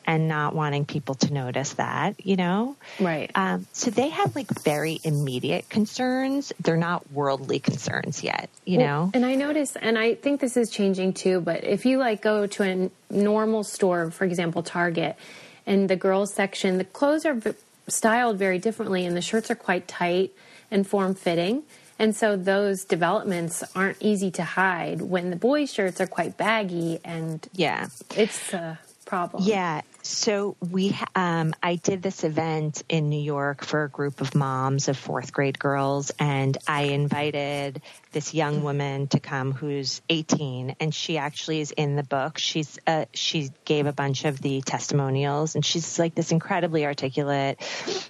and 0.08 0.30
not 0.30 0.55
wanting 0.55 0.86
people 0.86 1.16
to 1.16 1.34
notice 1.34 1.74
that, 1.74 2.26
you 2.26 2.38
know? 2.38 2.78
Right. 2.99 3.30
Um, 3.36 3.68
so 3.74 3.91
they 3.91 4.08
have 4.08 4.36
like 4.38 4.47
very 4.64 4.99
immediate 5.03 5.70
concerns. 5.70 6.53
They're 6.62 6.78
not 6.78 7.12
worldly 7.12 7.60
concerns 7.60 8.24
yet, 8.24 8.49
you 8.66 8.78
know? 8.78 9.12
And 9.14 9.26
I 9.26 9.36
notice, 9.36 9.76
and 9.76 9.97
I 9.99 10.16
think 10.16 10.39
this 10.39 10.55
is 10.55 10.70
changing 10.72 11.12
too, 11.14 11.41
but 11.41 11.66
if 11.66 11.86
you 11.86 11.97
like 11.97 12.22
go 12.22 12.47
to 12.47 12.64
a 12.64 12.89
normal 13.14 13.66
store, 13.66 14.10
for 14.10 14.24
example, 14.24 14.64
Target, 14.64 15.18
and 15.66 15.89
the 15.89 15.97
girls 15.97 16.34
section, 16.34 16.78
the 16.78 16.86
clothes 16.86 17.26
are 17.26 17.34
v- 17.34 17.51
styled 17.89 18.38
very 18.38 18.60
differently 18.60 19.05
and 19.05 19.16
the 19.16 19.22
shirts 19.22 19.51
are 19.51 19.55
quite 19.55 19.89
tight 19.89 20.32
and 20.72 20.88
form 20.88 21.16
fitting. 21.16 21.64
And 21.99 22.16
so 22.16 22.38
those 22.38 22.86
developments 22.86 23.64
aren't 23.76 23.97
easy 24.01 24.32
to 24.32 24.43
hide 24.43 25.01
when 25.01 25.32
the 25.32 25.36
boys' 25.36 25.74
shirts 25.74 25.99
are 25.99 26.08
quite 26.08 26.38
baggy 26.38 26.99
and 27.03 27.45
Yeah. 27.55 27.88
it's 28.16 28.53
a 28.53 28.80
problem. 29.05 29.43
Yeah. 29.43 29.82
So 30.08 30.55
we, 30.72 30.97
um, 31.16 31.53
I 31.62 31.76
did 31.76 32.01
this 32.01 32.24
event 32.24 32.82
in 32.88 33.10
New 33.10 33.20
York 33.20 33.66
for 33.66 33.84
a 33.84 33.89
group 33.89 34.22
of 34.22 34.36
moms 34.36 34.88
of 34.88 34.97
fourth 34.97 35.34
grade 35.34 35.60
girls, 35.60 36.14
and 36.18 36.58
I 36.66 36.84
invited 36.84 37.82
this 38.14 38.34
young 38.34 38.64
woman 38.64 39.08
to 39.08 39.20
come 39.20 39.51
who's 39.51 40.01
18, 40.08 40.78
and 40.80 40.95
she 40.95 41.18
actually 41.18 41.60
is 41.60 41.72
in 41.72 41.97
the 41.97 42.03
book. 42.03 42.38
She's, 42.38 42.80
uh, 42.88 43.05
she 43.14 43.49
gave 43.66 43.86
a 43.86 43.91
bunch 43.91 44.24
of 44.24 44.41
the 44.41 44.62
testimonials, 44.62 45.55
and 45.55 45.66
she's 45.66 45.99
like 45.99 46.16
this 46.16 46.32
incredibly 46.32 46.86
articulate 46.86 47.60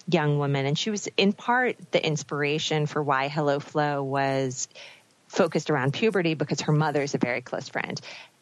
young 0.07 0.37
woman, 0.37 0.67
and 0.67 0.77
she 0.77 0.91
was 0.91 1.09
in 1.17 1.33
part 1.33 1.77
the 1.91 2.05
inspiration 2.05 2.85
for 2.85 3.01
why 3.01 3.27
HelloFlo 3.27 4.03
was 4.03 4.67
focused 5.29 5.71
around 5.71 5.93
puberty 5.93 6.35
because 6.35 6.61
her 6.61 6.73
mother 6.73 7.01
is 7.01 7.15
a 7.15 7.17
very 7.17 7.41
close 7.41 7.69
friend. 7.69 7.99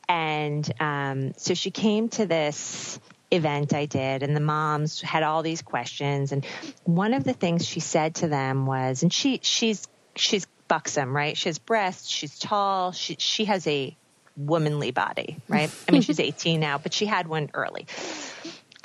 And 0.07 0.69
um, 0.79 1.33
so 1.37 1.53
she 1.53 1.71
came 1.71 2.09
to 2.09 2.25
this 2.25 2.99
event 3.35 3.73
I 3.73 3.85
did, 3.85 4.23
and 4.23 4.35
the 4.35 4.41
moms 4.41 5.01
had 5.01 5.23
all 5.23 5.43
these 5.43 5.61
questions. 5.61 6.31
And 6.31 6.45
one 6.83 7.13
of 7.13 7.23
the 7.23 7.33
things 7.33 7.65
she 7.65 7.79
said 7.79 8.15
to 8.15 8.27
them 8.27 8.65
was, 8.65 9.03
and 9.03 9.11
she 9.11 9.39
she's 9.43 9.87
she's 10.15 10.47
buxom, 10.67 11.15
right? 11.15 11.37
She 11.37 11.49
has 11.49 11.59
breasts, 11.59 12.09
she's 12.09 12.37
tall, 12.39 12.91
she 12.91 13.15
she 13.19 13.45
has 13.45 13.65
a 13.67 13.95
womanly 14.37 14.91
body, 14.91 15.37
right? 15.47 15.69
I 15.87 15.91
mean, 15.91 16.01
she's 16.01 16.19
18 16.21 16.59
now, 16.59 16.77
but 16.77 16.93
she 16.93 17.05
had 17.05 17.27
one 17.27 17.49
early. 17.53 17.87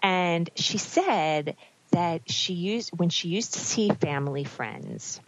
And 0.03 0.48
she 0.57 0.78
said 0.78 1.57
that 1.92 2.30
she 2.30 2.55
used 2.55 2.90
when 2.96 3.09
she 3.09 3.28
used 3.28 3.55
to 3.55 3.61
see 3.61 3.90
family 3.90 4.44
friends 4.44 5.20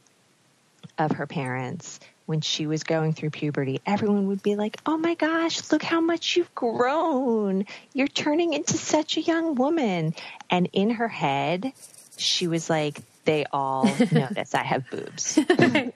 of 0.99 1.13
her 1.13 1.27
parents 1.27 2.01
when 2.33 2.41
she 2.41 2.67
was 2.67 2.83
going 2.83 3.13
through 3.13 3.29
puberty, 3.29 3.83
everyone 3.85 4.29
would 4.29 4.43
be 4.43 4.57
like, 4.57 4.79
Oh 4.87 4.97
my 4.97 5.17
gosh, 5.17 5.71
look 5.71 5.83
how 5.83 6.01
much 6.01 6.35
you've 6.35 6.55
grown. 6.55 7.67
You're 7.93 8.09
turning 8.09 8.55
into 8.55 8.79
such 8.79 9.19
a 9.19 9.21
young 9.21 9.55
woman. 9.55 10.15
And 10.49 10.67
in 10.73 10.89
her 10.89 11.09
head, 11.09 11.75
she 12.17 12.47
was 12.47 12.71
like, 12.71 12.99
They 13.27 13.45
all 13.53 13.85
notice 14.11 14.55
I 14.55 14.63
have 14.63 14.89
boobs. 14.89 15.39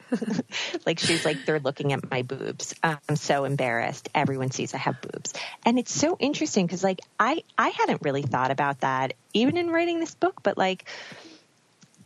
like 0.86 0.98
she's 0.98 1.24
like, 1.24 1.46
They're 1.46 1.58
looking 1.58 1.94
at 1.94 2.10
my 2.10 2.20
boobs. 2.20 2.74
I'm 2.82 3.16
so 3.16 3.44
embarrassed. 3.44 4.10
Everyone 4.14 4.50
sees 4.50 4.74
I 4.74 4.78
have 4.78 5.00
boobs. 5.00 5.32
And 5.64 5.78
it's 5.78 5.94
so 5.94 6.18
interesting 6.20 6.66
because, 6.66 6.84
like, 6.84 7.00
I, 7.18 7.44
I 7.56 7.70
hadn't 7.70 8.02
really 8.02 8.24
thought 8.24 8.50
about 8.50 8.80
that 8.80 9.14
even 9.32 9.56
in 9.56 9.70
writing 9.70 10.00
this 10.00 10.14
book, 10.14 10.42
but 10.42 10.58
like, 10.58 10.84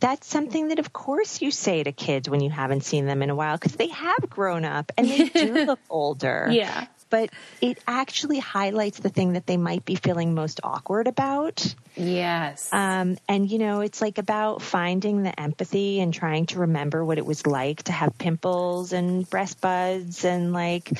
that's 0.01 0.27
something 0.27 0.67
that 0.67 0.79
of 0.79 0.91
course 0.91 1.41
you 1.41 1.49
say 1.51 1.81
to 1.83 1.91
kids 1.93 2.27
when 2.29 2.41
you 2.41 2.49
haven't 2.49 2.81
seen 2.83 3.05
them 3.05 3.21
in 3.23 3.29
a 3.29 3.35
while 3.35 3.55
because 3.55 3.75
they 3.77 3.87
have 3.87 4.29
grown 4.29 4.65
up 4.65 4.91
and 4.97 5.07
they 5.09 5.29
do 5.29 5.53
look 5.65 5.79
older. 5.89 6.49
Yeah. 6.51 6.87
But 7.09 7.29
it 7.59 7.77
actually 7.87 8.39
highlights 8.39 8.99
the 8.99 9.09
thing 9.09 9.33
that 9.33 9.45
they 9.45 9.57
might 9.57 9.83
be 9.85 9.95
feeling 9.95 10.33
most 10.33 10.61
awkward 10.63 11.07
about. 11.07 11.75
Yes. 11.97 12.69
Um, 12.71 13.17
and 13.27 13.49
you 13.51 13.59
know, 13.59 13.81
it's 13.81 14.01
like 14.01 14.17
about 14.17 14.61
finding 14.61 15.23
the 15.23 15.37
empathy 15.39 15.99
and 15.99 16.13
trying 16.13 16.45
to 16.47 16.59
remember 16.59 17.03
what 17.05 17.17
it 17.17 17.25
was 17.25 17.45
like 17.45 17.83
to 17.83 17.91
have 17.91 18.17
pimples 18.17 18.93
and 18.93 19.29
breast 19.29 19.59
buds 19.59 20.23
and 20.23 20.53
like 20.53 20.97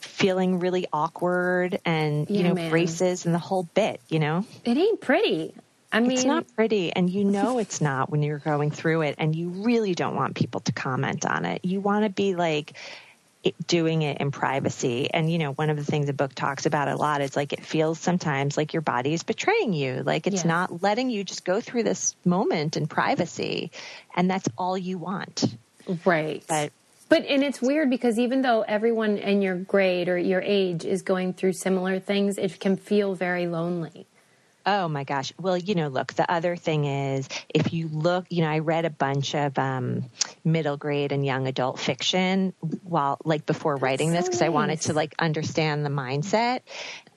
feeling 0.00 0.58
really 0.58 0.86
awkward 0.92 1.78
and, 1.84 2.28
you 2.28 2.40
Yeah, 2.42 2.48
know, 2.48 2.54
man. 2.54 2.70
braces 2.70 3.24
and 3.24 3.34
the 3.34 3.38
whole 3.38 3.62
bit, 3.74 4.00
you 4.08 4.18
know? 4.18 4.44
it 4.64 4.76
ain't 4.76 5.00
pretty. 5.00 5.54
I 5.92 6.00
mean, 6.00 6.12
it's 6.12 6.24
not 6.24 6.46
pretty 6.54 6.92
and 6.92 7.10
you 7.10 7.24
know 7.24 7.58
it's 7.58 7.80
not 7.80 8.10
when 8.10 8.22
you're 8.22 8.38
going 8.38 8.70
through 8.70 9.02
it 9.02 9.16
and 9.18 9.34
you 9.34 9.48
really 9.48 9.94
don't 9.94 10.14
want 10.14 10.34
people 10.36 10.60
to 10.60 10.72
comment 10.72 11.24
on 11.26 11.44
it 11.44 11.64
you 11.64 11.80
want 11.80 12.04
to 12.04 12.10
be 12.10 12.34
like 12.34 12.74
it, 13.42 13.54
doing 13.66 14.02
it 14.02 14.18
in 14.18 14.30
privacy 14.30 15.10
and 15.12 15.30
you 15.32 15.38
know 15.38 15.52
one 15.52 15.70
of 15.70 15.76
the 15.76 15.84
things 15.84 16.06
the 16.06 16.12
book 16.12 16.34
talks 16.34 16.66
about 16.66 16.88
a 16.88 16.96
lot 16.96 17.22
is 17.22 17.34
like 17.34 17.52
it 17.52 17.64
feels 17.64 17.98
sometimes 17.98 18.56
like 18.56 18.72
your 18.72 18.82
body 18.82 19.14
is 19.14 19.22
betraying 19.22 19.72
you 19.72 20.02
like 20.04 20.26
it's 20.26 20.44
Yeah. 20.44 20.48
not 20.48 20.82
letting 20.82 21.10
you 21.10 21.24
just 21.24 21.44
go 21.44 21.60
through 21.60 21.82
this 21.84 22.14
moment 22.24 22.76
in 22.76 22.86
privacy 22.86 23.70
and 24.14 24.30
that's 24.30 24.48
all 24.58 24.76
you 24.78 24.98
want 24.98 25.44
right. 26.04 26.44
but 26.46 26.70
But 27.08 27.24
and 27.26 27.42
it's 27.42 27.60
weird 27.60 27.90
because 27.90 28.18
even 28.18 28.42
though 28.42 28.62
everyone 28.62 29.18
in 29.18 29.42
your 29.42 29.56
grade 29.56 30.08
or 30.08 30.16
your 30.16 30.40
age 30.40 30.84
is 30.84 31.02
going 31.02 31.32
through 31.32 31.54
similar 31.54 31.98
things, 31.98 32.38
it 32.38 32.60
can 32.60 32.76
feel 32.76 33.14
very 33.16 33.48
lonely. 33.48 34.06
Oh 34.66 34.88
my 34.88 35.04
gosh. 35.04 35.32
Well, 35.38 35.56
you 35.56 35.74
know, 35.74 35.88
look, 35.88 36.12
the 36.14 36.30
other 36.30 36.54
thing 36.54 36.84
is 36.84 37.28
if 37.48 37.72
you 37.72 37.88
look, 37.88 38.26
you 38.28 38.42
know, 38.42 38.50
I 38.50 38.58
read 38.58 38.84
a 38.84 38.90
bunch 38.90 39.34
of 39.34 39.58
um, 39.58 40.10
middle 40.44 40.76
grade 40.76 41.12
and 41.12 41.24
young 41.24 41.46
adult 41.46 41.78
fiction 41.78 42.52
while, 42.82 43.18
like, 43.24 43.46
before 43.46 43.78
writing 43.78 44.12
this 44.12 44.26
so 44.26 44.30
because 44.30 44.42
I 44.42 44.50
wanted 44.50 44.82
to, 44.82 44.92
like, 44.92 45.14
understand 45.18 45.84
the 45.84 45.90
mindset. 45.90 46.60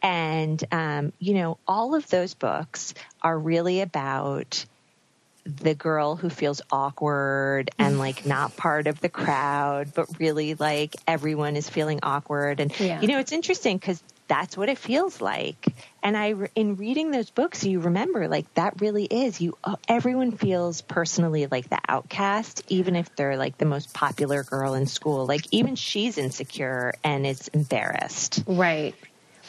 And, 0.01 0.63
um, 0.71 1.11
you 1.19 1.33
know, 1.33 1.59
all 1.67 1.95
of 1.95 2.07
those 2.09 2.33
books 2.33 2.93
are 3.21 3.37
really 3.37 3.81
about 3.81 4.65
the 5.45 5.75
girl 5.75 6.15
who 6.15 6.29
feels 6.29 6.61
awkward 6.71 7.69
and 7.77 7.99
like 7.99 8.25
not 8.25 8.55
part 8.55 8.87
of 8.87 8.99
the 9.01 9.09
crowd, 9.09 9.93
but 9.93 10.19
really 10.19 10.53
like 10.55 10.95
everyone 11.07 11.55
is 11.55 11.69
feeling 11.69 11.99
awkward. 12.03 12.59
And 12.61 12.71
Yeah. 12.79 13.01
you 13.01 13.07
know, 13.07 13.19
it's 13.19 13.31
interesting 13.33 13.77
because 13.77 14.01
that's 14.33 14.57
what 14.57 14.67
it 14.67 14.79
feels 14.79 15.21
like. 15.21 15.67
And 16.01 16.17
I, 16.17 16.33
in 16.55 16.75
reading 16.75 17.11
those 17.11 17.29
books, 17.29 17.63
you 17.63 17.79
remember 17.79 18.27
like 18.27 18.51
that 18.55 18.81
really 18.81 19.05
is 19.05 19.39
you. 19.39 19.55
uh, 19.63 19.75
Everyone 19.87 20.31
feels 20.31 20.81
personally 20.81 21.45
like 21.45 21.69
the 21.69 21.77
outcast, 21.87 22.63
even 22.67 22.95
if 22.95 23.15
they're 23.15 23.37
like 23.37 23.59
the 23.59 23.65
most 23.75 23.93
popular 23.93 24.41
girl 24.41 24.73
in 24.73 24.87
school. 24.87 25.27
Like 25.27 25.45
even 25.51 25.75
she's 25.75 26.17
insecure 26.17 26.95
and 27.03 27.27
is 27.27 27.47
embarrassed. 27.49 28.43
Right. 28.47 28.95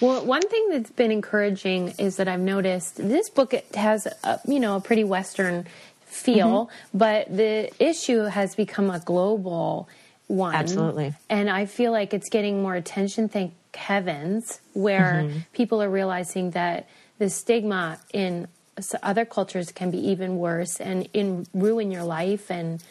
Well, 0.01 0.27
one 0.27 0.43
thing 0.43 0.69
that's 0.71 0.91
been 0.91 1.11
encouraging 1.11 1.95
is 1.99 2.17
that 2.17 2.29
I've 2.29 2.41
noticed 2.41 2.97
this 2.97 3.31
book 3.31 3.55
has 3.75 4.07
a, 4.23 4.39
you 4.47 4.61
know 4.61 4.77
a 4.77 4.81
pretty 4.81 5.05
Western 5.05 5.65
feel, 6.05 6.67
Mm-hmm. 6.67 6.99
but 6.99 7.35
the 7.35 7.71
issue 7.83 8.21
has 8.25 8.55
become 8.55 8.91
a 8.91 9.01
global 9.01 9.89
one. 10.27 10.55
Absolutely. 10.55 11.15
and 11.31 11.49
I 11.49 11.65
feel 11.65 11.91
like 11.91 12.13
it's 12.13 12.29
getting 12.29 12.61
more 12.63 12.75
attention. 12.75 13.29
Thank 13.31 13.55
heavens, 13.77 14.61
where 14.73 15.25
Mm-hmm. 15.25 15.39
people 15.53 15.83
are 15.83 15.91
realizing 15.91 16.51
that 16.53 16.89
the 17.19 17.31
stigma 17.31 17.99
in 18.13 18.49
other 19.03 19.25
cultures 19.25 19.71
can 19.71 19.91
be 19.91 19.99
even 20.11 20.37
worse 20.37 20.81
and 20.81 21.09
in 21.13 21.47
ruin 21.55 21.91
your 21.91 22.03
life 22.05 22.51
and 22.51 22.83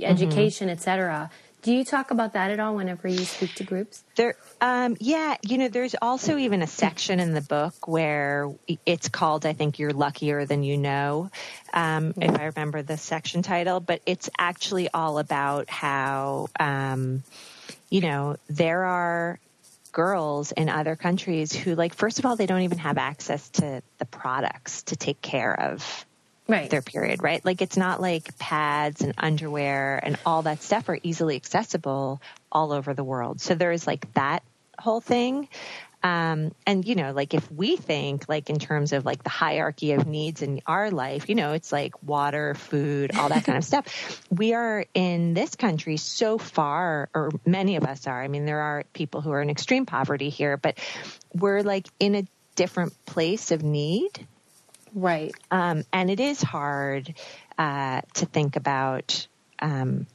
education, 0.00 0.68
etc. 0.70 1.30
Do 1.62 1.74
you 1.74 1.84
talk 1.84 2.10
about 2.10 2.32
that 2.34 2.50
at 2.50 2.60
all 2.60 2.76
whenever 2.76 3.08
you 3.08 3.24
speak 3.24 3.54
to 3.56 3.64
groups? 3.64 4.04
There, 4.14 4.34
um, 4.60 4.96
yeah, 5.00 5.36
you 5.42 5.58
know, 5.58 5.68
there's 5.68 5.94
also 6.00 6.38
even 6.38 6.62
a 6.62 6.66
section 6.66 7.20
in 7.20 7.34
the 7.34 7.40
book 7.42 7.86
where 7.86 8.50
it's 8.86 9.08
called, 9.08 9.44
I 9.44 9.52
think, 9.52 9.78
"You're 9.78 9.92
Luckier 9.92 10.46
Than 10.46 10.62
You 10.62 10.76
Know," 10.78 11.30
um, 11.74 12.14
if 12.20 12.38
I 12.38 12.44
remember 12.46 12.82
the 12.82 12.96
section 12.96 13.42
title. 13.42 13.80
But 13.80 14.00
it's 14.06 14.30
actually 14.38 14.88
all 14.94 15.18
about 15.18 15.68
how, 15.68 16.48
um, 16.58 17.24
you 17.90 18.00
know, 18.00 18.36
there 18.48 18.84
are 18.84 19.38
girls 19.96 20.52
in 20.52 20.68
other 20.68 20.94
countries 20.94 21.54
who, 21.54 21.74
like, 21.74 21.94
first 21.94 22.18
of 22.18 22.26
all, 22.26 22.36
they 22.36 22.44
don't 22.44 22.60
even 22.60 22.76
have 22.76 22.98
access 22.98 23.48
to 23.48 23.82
the 23.96 24.04
products 24.04 24.82
to 24.82 24.94
take 24.94 25.22
care 25.22 25.58
of 25.58 26.04
right. 26.46 26.68
their 26.68 26.82
period, 26.82 27.22
right? 27.22 27.42
Like 27.42 27.62
it's 27.62 27.78
not 27.78 27.98
like 27.98 28.36
pads 28.36 29.00
and 29.00 29.14
underwear 29.16 29.98
and 30.02 30.18
all 30.26 30.42
that 30.42 30.62
stuff 30.62 30.90
are 30.90 30.98
easily 31.02 31.36
accessible 31.36 32.20
all 32.52 32.72
over 32.72 32.92
the 32.92 33.04
world. 33.04 33.40
So 33.40 33.54
there 33.54 33.72
is 33.72 33.86
like 33.86 34.12
that 34.12 34.42
whole 34.78 35.00
thing. 35.00 35.48
Um, 36.02 36.52
and 36.66 36.86
you 36.86 36.94
know, 36.94 37.12
like 37.12 37.34
if 37.34 37.50
we 37.50 37.76
think 37.76 38.28
like 38.28 38.48
in 38.48 38.58
terms 38.58 38.92
of 38.92 39.04
like 39.04 39.22
the 39.24 39.30
hierarchy 39.30 39.92
of 39.92 40.06
needs 40.06 40.42
in 40.42 40.60
our 40.66 40.90
life, 40.90 41.28
you 41.28 41.34
know, 41.34 41.52
it's 41.52 41.72
like 41.72 42.00
water, 42.02 42.54
food, 42.54 43.16
all 43.16 43.28
that 43.30 43.44
kind 43.44 43.58
of 43.58 43.64
stuff. 43.72 44.22
We 44.30 44.54
are 44.54 44.84
in 44.94 45.34
this 45.34 45.56
country 45.56 45.96
so 45.96 46.38
far, 46.38 47.08
or 47.14 47.30
many 47.44 47.76
of 47.76 47.84
us 47.84 48.06
are. 48.06 48.22
I 48.22 48.28
mean, 48.28 48.44
there 48.44 48.60
are 48.60 48.84
people 48.92 49.20
who 49.20 49.32
are 49.32 49.42
in 49.42 49.50
extreme 49.50 49.86
poverty 49.86 50.28
here, 50.28 50.56
but 50.56 50.78
we're 51.34 51.62
like 51.62 51.88
in 51.98 52.14
a 52.14 52.24
different 52.54 52.92
place 53.04 53.50
of 53.50 53.62
need 53.62 54.26
Right. 54.96 55.34
Um, 55.50 55.84
and 55.92 56.10
it 56.10 56.20
is 56.20 56.42
hard 56.42 57.14
uh, 57.58 58.00
to 58.14 58.26
think 58.26 58.56
about, 58.56 59.28
um, 59.60 60.06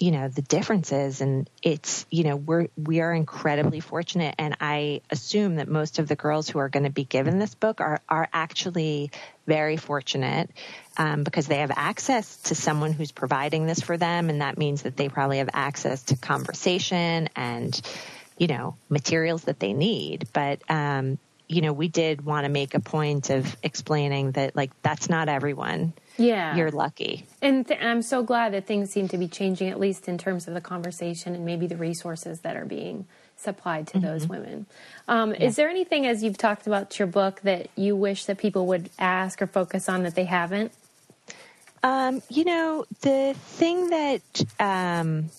you 0.00 0.12
know, 0.12 0.28
the 0.28 0.40
differences. 0.40 1.20
And 1.20 1.48
it's, 1.62 2.06
you 2.10 2.24
know, 2.24 2.34
we're, 2.34 2.68
we 2.76 3.00
are 3.00 3.12
incredibly 3.12 3.80
fortunate. 3.80 4.34
And 4.38 4.56
I 4.58 5.02
assume 5.10 5.56
that 5.56 5.68
most 5.68 5.98
of 5.98 6.08
the 6.08 6.16
girls 6.16 6.48
who 6.48 6.58
are 6.58 6.70
going 6.70 6.84
to 6.84 6.90
be 6.90 7.04
given 7.04 7.38
this 7.38 7.54
book 7.54 7.82
are, 7.82 8.00
are 8.08 8.26
actually 8.32 9.10
very 9.46 9.76
fortunate 9.76 10.50
um, 10.96 11.22
because 11.22 11.46
they 11.46 11.58
have 11.58 11.70
access 11.76 12.38
to 12.44 12.54
someone 12.54 12.94
who's 12.94 13.12
providing 13.12 13.66
this 13.66 13.80
for 13.80 13.98
them. 13.98 14.30
And 14.30 14.40
that 14.40 14.56
means 14.56 14.82
that 14.82 14.96
they 14.96 15.10
probably 15.10 15.38
have 15.38 15.50
access 15.52 16.02
to 16.04 16.16
conversation 16.16 17.28
and, 17.36 17.78
you 18.38 18.46
know, 18.46 18.76
materials 18.88 19.44
that 19.44 19.60
they 19.60 19.74
need. 19.74 20.28
But, 20.32 20.62
um, 20.70 21.18
you 21.46 21.60
know, 21.60 21.74
we 21.74 21.88
did 21.88 22.24
want 22.24 22.44
to 22.44 22.48
make 22.48 22.74
a 22.74 22.80
point 22.80 23.28
of 23.28 23.54
explaining 23.62 24.32
that, 24.32 24.56
like, 24.56 24.70
that's 24.82 25.10
not 25.10 25.28
everyone. 25.28 25.92
Yeah. 26.20 26.54
You're 26.54 26.70
lucky. 26.70 27.26
And, 27.40 27.66
th- 27.66 27.80
I'm 27.80 28.02
so 28.02 28.22
glad 28.22 28.52
that 28.52 28.66
things 28.66 28.90
seem 28.90 29.08
to 29.08 29.18
be 29.18 29.26
changing, 29.26 29.70
at 29.70 29.80
least 29.80 30.06
in 30.06 30.18
terms 30.18 30.46
of 30.46 30.54
the 30.54 30.60
conversation 30.60 31.34
and 31.34 31.44
maybe 31.46 31.66
the 31.66 31.76
resources 31.76 32.40
that 32.40 32.56
are 32.56 32.66
being 32.66 33.06
supplied 33.36 33.86
to 33.88 33.98
mm-hmm. 33.98 34.06
those 34.06 34.26
women. 34.26 34.66
Um, 35.08 35.32
yeah. 35.32 35.44
Is 35.44 35.56
there 35.56 35.70
anything, 35.70 36.06
as 36.06 36.22
you've 36.22 36.36
talked 36.36 36.66
about 36.66 36.98
your 36.98 37.08
book, 37.08 37.40
that 37.40 37.68
you 37.74 37.96
wish 37.96 38.26
that 38.26 38.36
people 38.36 38.66
would 38.66 38.90
ask 38.98 39.40
or 39.40 39.46
focus 39.46 39.88
on 39.88 40.02
that 40.02 40.14
they 40.14 40.26
haven't? 40.26 40.72
Um, 41.82 42.22
you 42.28 42.44
know, 42.44 42.84
the 43.00 43.34
thing 43.34 43.88
that 43.88 44.20
um, 44.58 45.30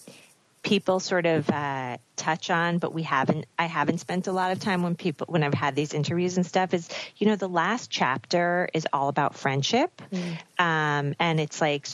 people 0.63 0.99
sort 0.99 1.25
of 1.25 1.49
uh, 1.49 1.97
touch 2.15 2.49
on, 2.49 2.77
but 2.77 2.93
we 2.93 3.03
haven't. 3.03 3.45
I 3.57 3.65
haven't 3.65 3.99
spent 3.99 4.27
a 4.27 4.31
lot 4.31 4.51
of 4.51 4.59
time 4.59 4.83
when 4.83 4.95
people 4.95 5.27
when 5.29 5.43
I've 5.43 5.53
had 5.53 5.75
these 5.75 5.93
interviews 5.93 6.37
and 6.37 6.45
stuff. 6.45 6.73
Is 6.73 6.87
you 7.17 7.27
know 7.27 7.35
the 7.35 7.49
last 7.49 7.89
chapter 7.89 8.69
is 8.73 8.87
all 8.93 9.09
about 9.09 9.35
friendship, 9.35 10.01
mm. 10.11 10.37
um, 10.59 11.15
and 11.19 11.39
it's 11.39 11.61
like 11.61 11.87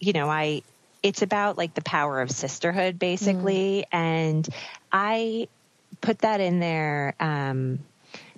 you 0.00 0.12
know 0.12 0.28
I. 0.28 0.62
It's 1.02 1.20
about 1.20 1.58
like 1.58 1.74
the 1.74 1.82
power 1.82 2.22
of 2.22 2.30
sisterhood, 2.30 2.98
basically, 2.98 3.84
mm. 3.92 3.96
and 3.96 4.48
I 4.90 5.48
put 6.00 6.20
that 6.20 6.40
in 6.40 6.60
there. 6.60 7.14
Um, 7.20 7.80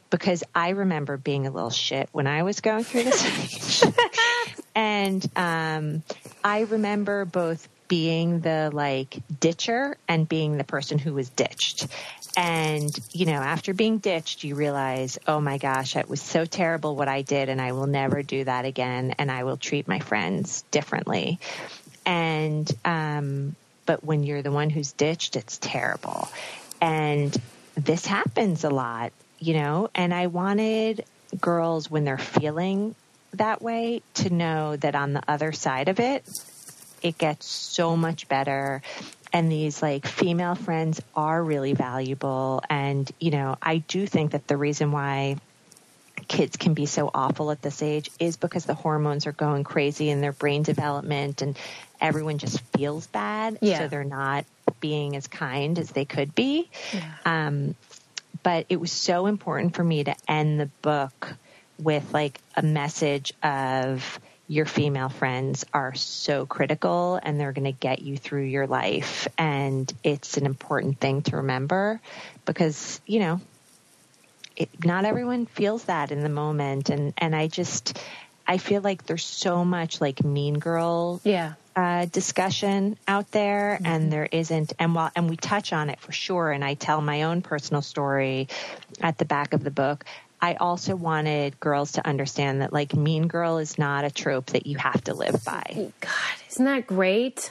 because 0.08 0.44
I 0.54 0.70
remember 0.70 1.16
being 1.16 1.46
a 1.46 1.50
little 1.50 1.70
shit 1.70 2.08
when 2.12 2.28
I 2.28 2.44
was 2.44 2.60
going 2.60 2.84
through 2.84 3.04
this 3.04 3.84
and 4.74 5.28
um, 5.36 6.02
I 6.44 6.60
remember 6.60 7.24
both 7.24 7.68
being 7.88 8.40
the 8.40 8.70
like 8.72 9.16
ditcher 9.40 9.96
and 10.08 10.28
being 10.28 10.58
the 10.58 10.64
person 10.64 10.98
who 10.98 11.14
was 11.14 11.28
ditched. 11.28 11.86
And, 12.36 12.90
you 13.12 13.26
know, 13.26 13.32
after 13.32 13.72
being 13.72 13.98
ditched, 13.98 14.44
you 14.44 14.56
realize, 14.56 15.18
oh 15.26 15.40
my 15.40 15.56
gosh, 15.56 15.96
it 15.96 16.08
was 16.08 16.20
so 16.20 16.44
terrible 16.44 16.94
what 16.94 17.08
I 17.08 17.22
did 17.22 17.48
and 17.48 17.60
I 17.60 17.72
will 17.72 17.86
never 17.86 18.22
do 18.22 18.44
that 18.44 18.66
again. 18.66 19.14
And 19.18 19.30
I 19.30 19.44
will 19.44 19.56
treat 19.56 19.88
my 19.88 20.00
friends 20.00 20.62
differently. 20.70 21.38
And, 22.04 22.70
um, 22.84 23.56
but 23.86 24.04
when 24.04 24.22
you're 24.22 24.42
the 24.42 24.52
one 24.52 24.68
who's 24.68 24.92
ditched, 24.92 25.36
it's 25.36 25.58
terrible. 25.58 26.28
And 26.80 27.34
this 27.74 28.04
happens 28.04 28.64
a 28.64 28.70
lot, 28.70 29.12
you 29.38 29.54
know, 29.54 29.90
and 29.94 30.12
I 30.12 30.26
wanted 30.26 31.04
girls 31.40 31.90
when 31.90 32.04
they're 32.04 32.18
feeling 32.18 32.94
that 33.32 33.62
way 33.62 34.02
to 34.14 34.30
know 34.30 34.76
that 34.76 34.94
on 34.94 35.12
the 35.12 35.22
other 35.28 35.52
side 35.52 35.88
of 35.88 36.00
it, 36.00 36.24
it 37.02 37.18
gets 37.18 37.46
so 37.46 37.96
much 37.96 38.28
better 38.28 38.82
and 39.32 39.50
these 39.50 39.82
like 39.82 40.06
female 40.06 40.54
friends 40.54 41.00
are 41.14 41.42
really 41.42 41.72
valuable 41.72 42.62
and 42.70 43.10
you 43.20 43.30
know 43.30 43.56
i 43.62 43.78
do 43.78 44.06
think 44.06 44.32
that 44.32 44.46
the 44.46 44.56
reason 44.56 44.92
why 44.92 45.36
kids 46.28 46.56
can 46.56 46.74
be 46.74 46.86
so 46.86 47.10
awful 47.14 47.50
at 47.50 47.62
this 47.62 47.82
age 47.82 48.10
is 48.18 48.36
because 48.36 48.64
the 48.64 48.74
hormones 48.74 49.26
are 49.26 49.32
going 49.32 49.64
crazy 49.64 50.08
in 50.08 50.20
their 50.20 50.32
brain 50.32 50.62
development 50.62 51.42
and 51.42 51.58
everyone 52.00 52.38
just 52.38 52.60
feels 52.76 53.06
bad 53.08 53.58
yeah. 53.60 53.78
so 53.78 53.88
they're 53.88 54.04
not 54.04 54.44
being 54.80 55.16
as 55.16 55.26
kind 55.26 55.78
as 55.78 55.90
they 55.90 56.04
could 56.04 56.34
be 56.34 56.68
yeah. 56.92 57.12
um, 57.24 57.74
but 58.42 58.66
it 58.68 58.80
was 58.80 58.92
so 58.92 59.26
important 59.26 59.74
for 59.74 59.84
me 59.84 60.04
to 60.04 60.14
end 60.28 60.60
the 60.60 60.66
book 60.82 61.34
with 61.78 62.12
like 62.12 62.40
a 62.56 62.62
message 62.62 63.32
of 63.42 64.18
your 64.48 64.66
female 64.66 65.08
friends 65.08 65.64
are 65.72 65.94
so 65.94 66.46
critical 66.46 67.18
and 67.20 67.38
they're 67.38 67.52
going 67.52 67.64
to 67.64 67.72
get 67.72 68.00
you 68.00 68.16
through 68.16 68.44
your 68.44 68.66
life. 68.66 69.26
And 69.36 69.92
it's 70.04 70.36
an 70.36 70.46
important 70.46 71.00
thing 71.00 71.22
to 71.22 71.38
remember 71.38 72.00
because, 72.44 73.00
you 73.06 73.20
know, 73.20 73.40
it, 74.56 74.84
not 74.84 75.04
everyone 75.04 75.46
feels 75.46 75.84
that 75.84 76.12
in 76.12 76.20
the 76.20 76.28
moment. 76.28 76.90
And, 76.90 77.12
and 77.18 77.34
I 77.34 77.48
just, 77.48 77.98
I 78.46 78.58
feel 78.58 78.80
like 78.82 79.04
there's 79.04 79.24
so 79.24 79.64
much 79.64 80.00
like 80.00 80.24
mean 80.24 80.58
girl. 80.58 81.20
Yeah. 81.24 81.54
Uh, 81.74 82.06
discussion 82.06 82.96
out 83.06 83.30
there 83.32 83.74
mm-hmm. 83.74 83.86
and 83.86 84.10
there 84.10 84.26
isn't 84.32 84.72
and 84.78 84.94
while 84.94 85.10
and 85.14 85.28
we 85.28 85.36
touch 85.36 85.74
on 85.74 85.90
it 85.90 86.00
for 86.00 86.10
sure 86.10 86.50
and 86.50 86.64
I 86.64 86.72
tell 86.72 87.02
my 87.02 87.24
own 87.24 87.42
personal 87.42 87.82
story 87.82 88.48
at 89.02 89.18
the 89.18 89.26
back 89.26 89.52
of 89.52 89.62
the 89.62 89.70
book 89.70 90.06
I 90.46 90.54
also 90.54 90.94
wanted 90.94 91.58
girls 91.58 91.92
to 91.92 92.06
understand 92.06 92.60
that 92.60 92.72
like 92.72 92.94
mean 92.94 93.26
girl 93.26 93.58
is 93.58 93.78
not 93.78 94.04
a 94.04 94.12
trope 94.12 94.46
that 94.46 94.64
you 94.64 94.78
have 94.78 95.02
to 95.04 95.14
live 95.14 95.44
by. 95.44 95.90
God, 96.00 96.36
isn't 96.50 96.64
that 96.64 96.86
great? 96.86 97.50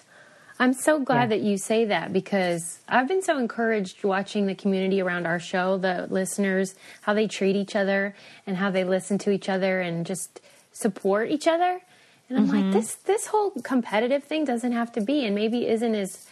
I'm 0.59 0.71
so 0.71 1.01
glad 1.01 1.23
yeah. 1.23 1.37
that 1.37 1.41
you 1.41 1.57
say 1.57 1.83
that 1.83 2.13
because 2.13 2.79
I've 2.87 3.09
been 3.09 3.21
so 3.21 3.37
encouraged 3.37 4.05
watching 4.05 4.45
the 4.45 4.55
community 4.55 5.01
around 5.01 5.25
our 5.25 5.41
show, 5.41 5.77
the 5.77 6.07
listeners, 6.09 6.75
how 7.01 7.13
they 7.13 7.27
treat 7.27 7.57
each 7.57 7.75
other 7.75 8.15
and 8.47 8.55
how 8.55 8.71
they 8.71 8.85
listen 8.85 9.17
to 9.19 9.31
each 9.31 9.49
other 9.49 9.81
and 9.81 10.05
just 10.05 10.39
support 10.71 11.29
each 11.29 11.49
other. 11.49 11.81
And 12.29 12.37
I'm 12.37 12.47
mm-hmm. 12.47 12.71
like, 12.71 12.73
this 12.73 12.95
this 12.95 13.27
whole 13.27 13.51
competitive 13.61 14.23
thing 14.23 14.45
doesn't 14.45 14.71
have 14.71 14.93
to 14.93 15.01
be, 15.01 15.25
and 15.25 15.35
maybe 15.35 15.67
isn't 15.67 15.95
as 15.95 16.25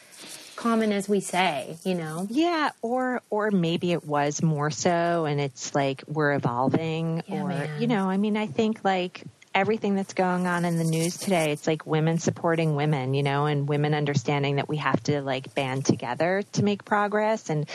common 0.64 0.94
as 0.94 1.10
we 1.10 1.20
say, 1.20 1.78
you 1.84 1.94
know? 1.94 2.26
Yeah, 2.30 2.72
or 2.82 3.22
or 3.30 3.52
maybe 3.52 3.92
it 3.92 4.06
was 4.06 4.42
more 4.42 4.72
so 4.72 5.26
and 5.26 5.42
it's 5.42 5.76
like 5.76 6.04
we're 6.08 6.34
evolving 6.34 7.22
yeah, 7.28 7.42
or 7.42 7.48
man. 7.50 7.82
you 7.82 7.88
know, 7.88 8.10
I 8.10 8.16
mean 8.16 8.38
I 8.38 8.48
think 8.48 8.84
like 8.84 9.24
everything 9.54 9.94
that's 9.96 10.14
going 10.14 10.48
on 10.48 10.66
in 10.66 10.78
the 10.78 10.84
news 10.84 11.18
today, 11.18 11.52
it's 11.52 11.68
like 11.68 11.86
women 11.86 12.18
supporting 12.18 12.76
women, 12.76 13.14
you 13.14 13.24
know, 13.24 13.46
and 13.46 13.68
women 13.68 13.94
understanding 13.94 14.56
that 14.56 14.68
we 14.68 14.78
have 14.78 15.04
to 15.04 15.22
like 15.22 15.54
band 15.54 15.86
together 15.86 16.44
to 16.54 16.64
make 16.64 16.86
progress 16.86 17.50
and 17.50 17.70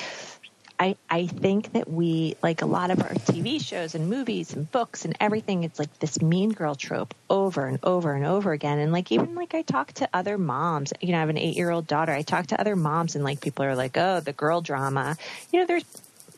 I, 0.80 0.96
I 1.10 1.26
think 1.26 1.72
that 1.72 1.90
we, 1.90 2.36
like 2.42 2.62
a 2.62 2.66
lot 2.66 2.90
of 2.90 3.02
our 3.02 3.10
TV 3.10 3.60
shows 3.60 3.96
and 3.96 4.08
movies 4.08 4.54
and 4.54 4.70
books 4.70 5.04
and 5.04 5.16
everything, 5.18 5.64
it's 5.64 5.78
like 5.78 5.98
this 5.98 6.22
mean 6.22 6.50
girl 6.50 6.76
trope 6.76 7.14
over 7.28 7.66
and 7.66 7.80
over 7.82 8.14
and 8.14 8.24
over 8.24 8.52
again. 8.52 8.78
And 8.78 8.92
like, 8.92 9.10
even 9.10 9.34
like 9.34 9.54
I 9.54 9.62
talk 9.62 9.92
to 9.94 10.08
other 10.14 10.38
moms, 10.38 10.92
you 11.00 11.10
know, 11.12 11.16
I 11.18 11.20
have 11.20 11.30
an 11.30 11.38
eight 11.38 11.56
year 11.56 11.70
old 11.70 11.88
daughter. 11.88 12.12
I 12.12 12.22
talk 12.22 12.48
to 12.48 12.60
other 12.60 12.76
moms 12.76 13.16
and 13.16 13.24
like 13.24 13.40
people 13.40 13.64
are 13.64 13.74
like, 13.74 13.96
oh, 13.96 14.20
the 14.20 14.32
girl 14.32 14.60
drama. 14.60 15.16
You 15.52 15.60
know, 15.60 15.66
there's 15.66 15.84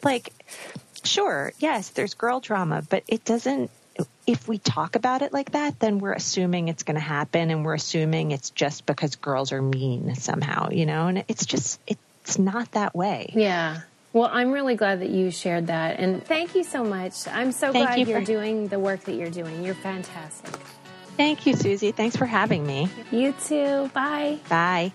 like, 0.02 0.32
sure, 1.04 1.52
yes, 1.58 1.90
there's 1.90 2.14
girl 2.14 2.40
drama, 2.40 2.82
but 2.88 3.02
it 3.08 3.24
doesn't, 3.24 3.70
if 4.26 4.48
we 4.48 4.56
talk 4.56 4.96
about 4.96 5.20
it 5.20 5.34
like 5.34 5.52
that, 5.52 5.78
then 5.80 5.98
we're 5.98 6.14
assuming 6.14 6.68
it's 6.68 6.84
going 6.84 6.94
to 6.94 7.00
happen 7.00 7.50
and 7.50 7.64
we're 7.64 7.74
assuming 7.74 8.30
it's 8.30 8.48
just 8.48 8.86
because 8.86 9.16
girls 9.16 9.52
are 9.52 9.60
mean 9.60 10.14
somehow, 10.14 10.70
you 10.70 10.86
know, 10.86 11.08
and 11.08 11.24
it's 11.28 11.44
just, 11.44 11.78
it's 11.86 12.38
not 12.38 12.70
that 12.72 12.94
way. 12.94 13.30
Yeah. 13.34 13.80
Well, 14.12 14.28
I'm 14.32 14.50
really 14.50 14.74
glad 14.74 15.00
that 15.00 15.10
you 15.10 15.30
shared 15.30 15.68
that. 15.68 16.00
And 16.00 16.24
thank 16.24 16.54
you 16.54 16.64
so 16.64 16.82
much. 16.82 17.28
I'm 17.28 17.52
so 17.52 17.72
thank 17.72 17.88
glad 17.88 17.98
you 17.98 18.06
you're 18.06 18.24
doing 18.24 18.68
the 18.68 18.78
work 18.78 19.04
that 19.04 19.14
you're 19.14 19.30
doing. 19.30 19.64
You're 19.64 19.74
fantastic. 19.74 20.50
Thank 21.16 21.46
you, 21.46 21.54
Susie. 21.54 21.92
Thanks 21.92 22.16
for 22.16 22.26
having 22.26 22.66
me. 22.66 22.88
You 23.12 23.32
too. 23.32 23.90
Bye. 23.94 24.38
Bye. 24.48 24.92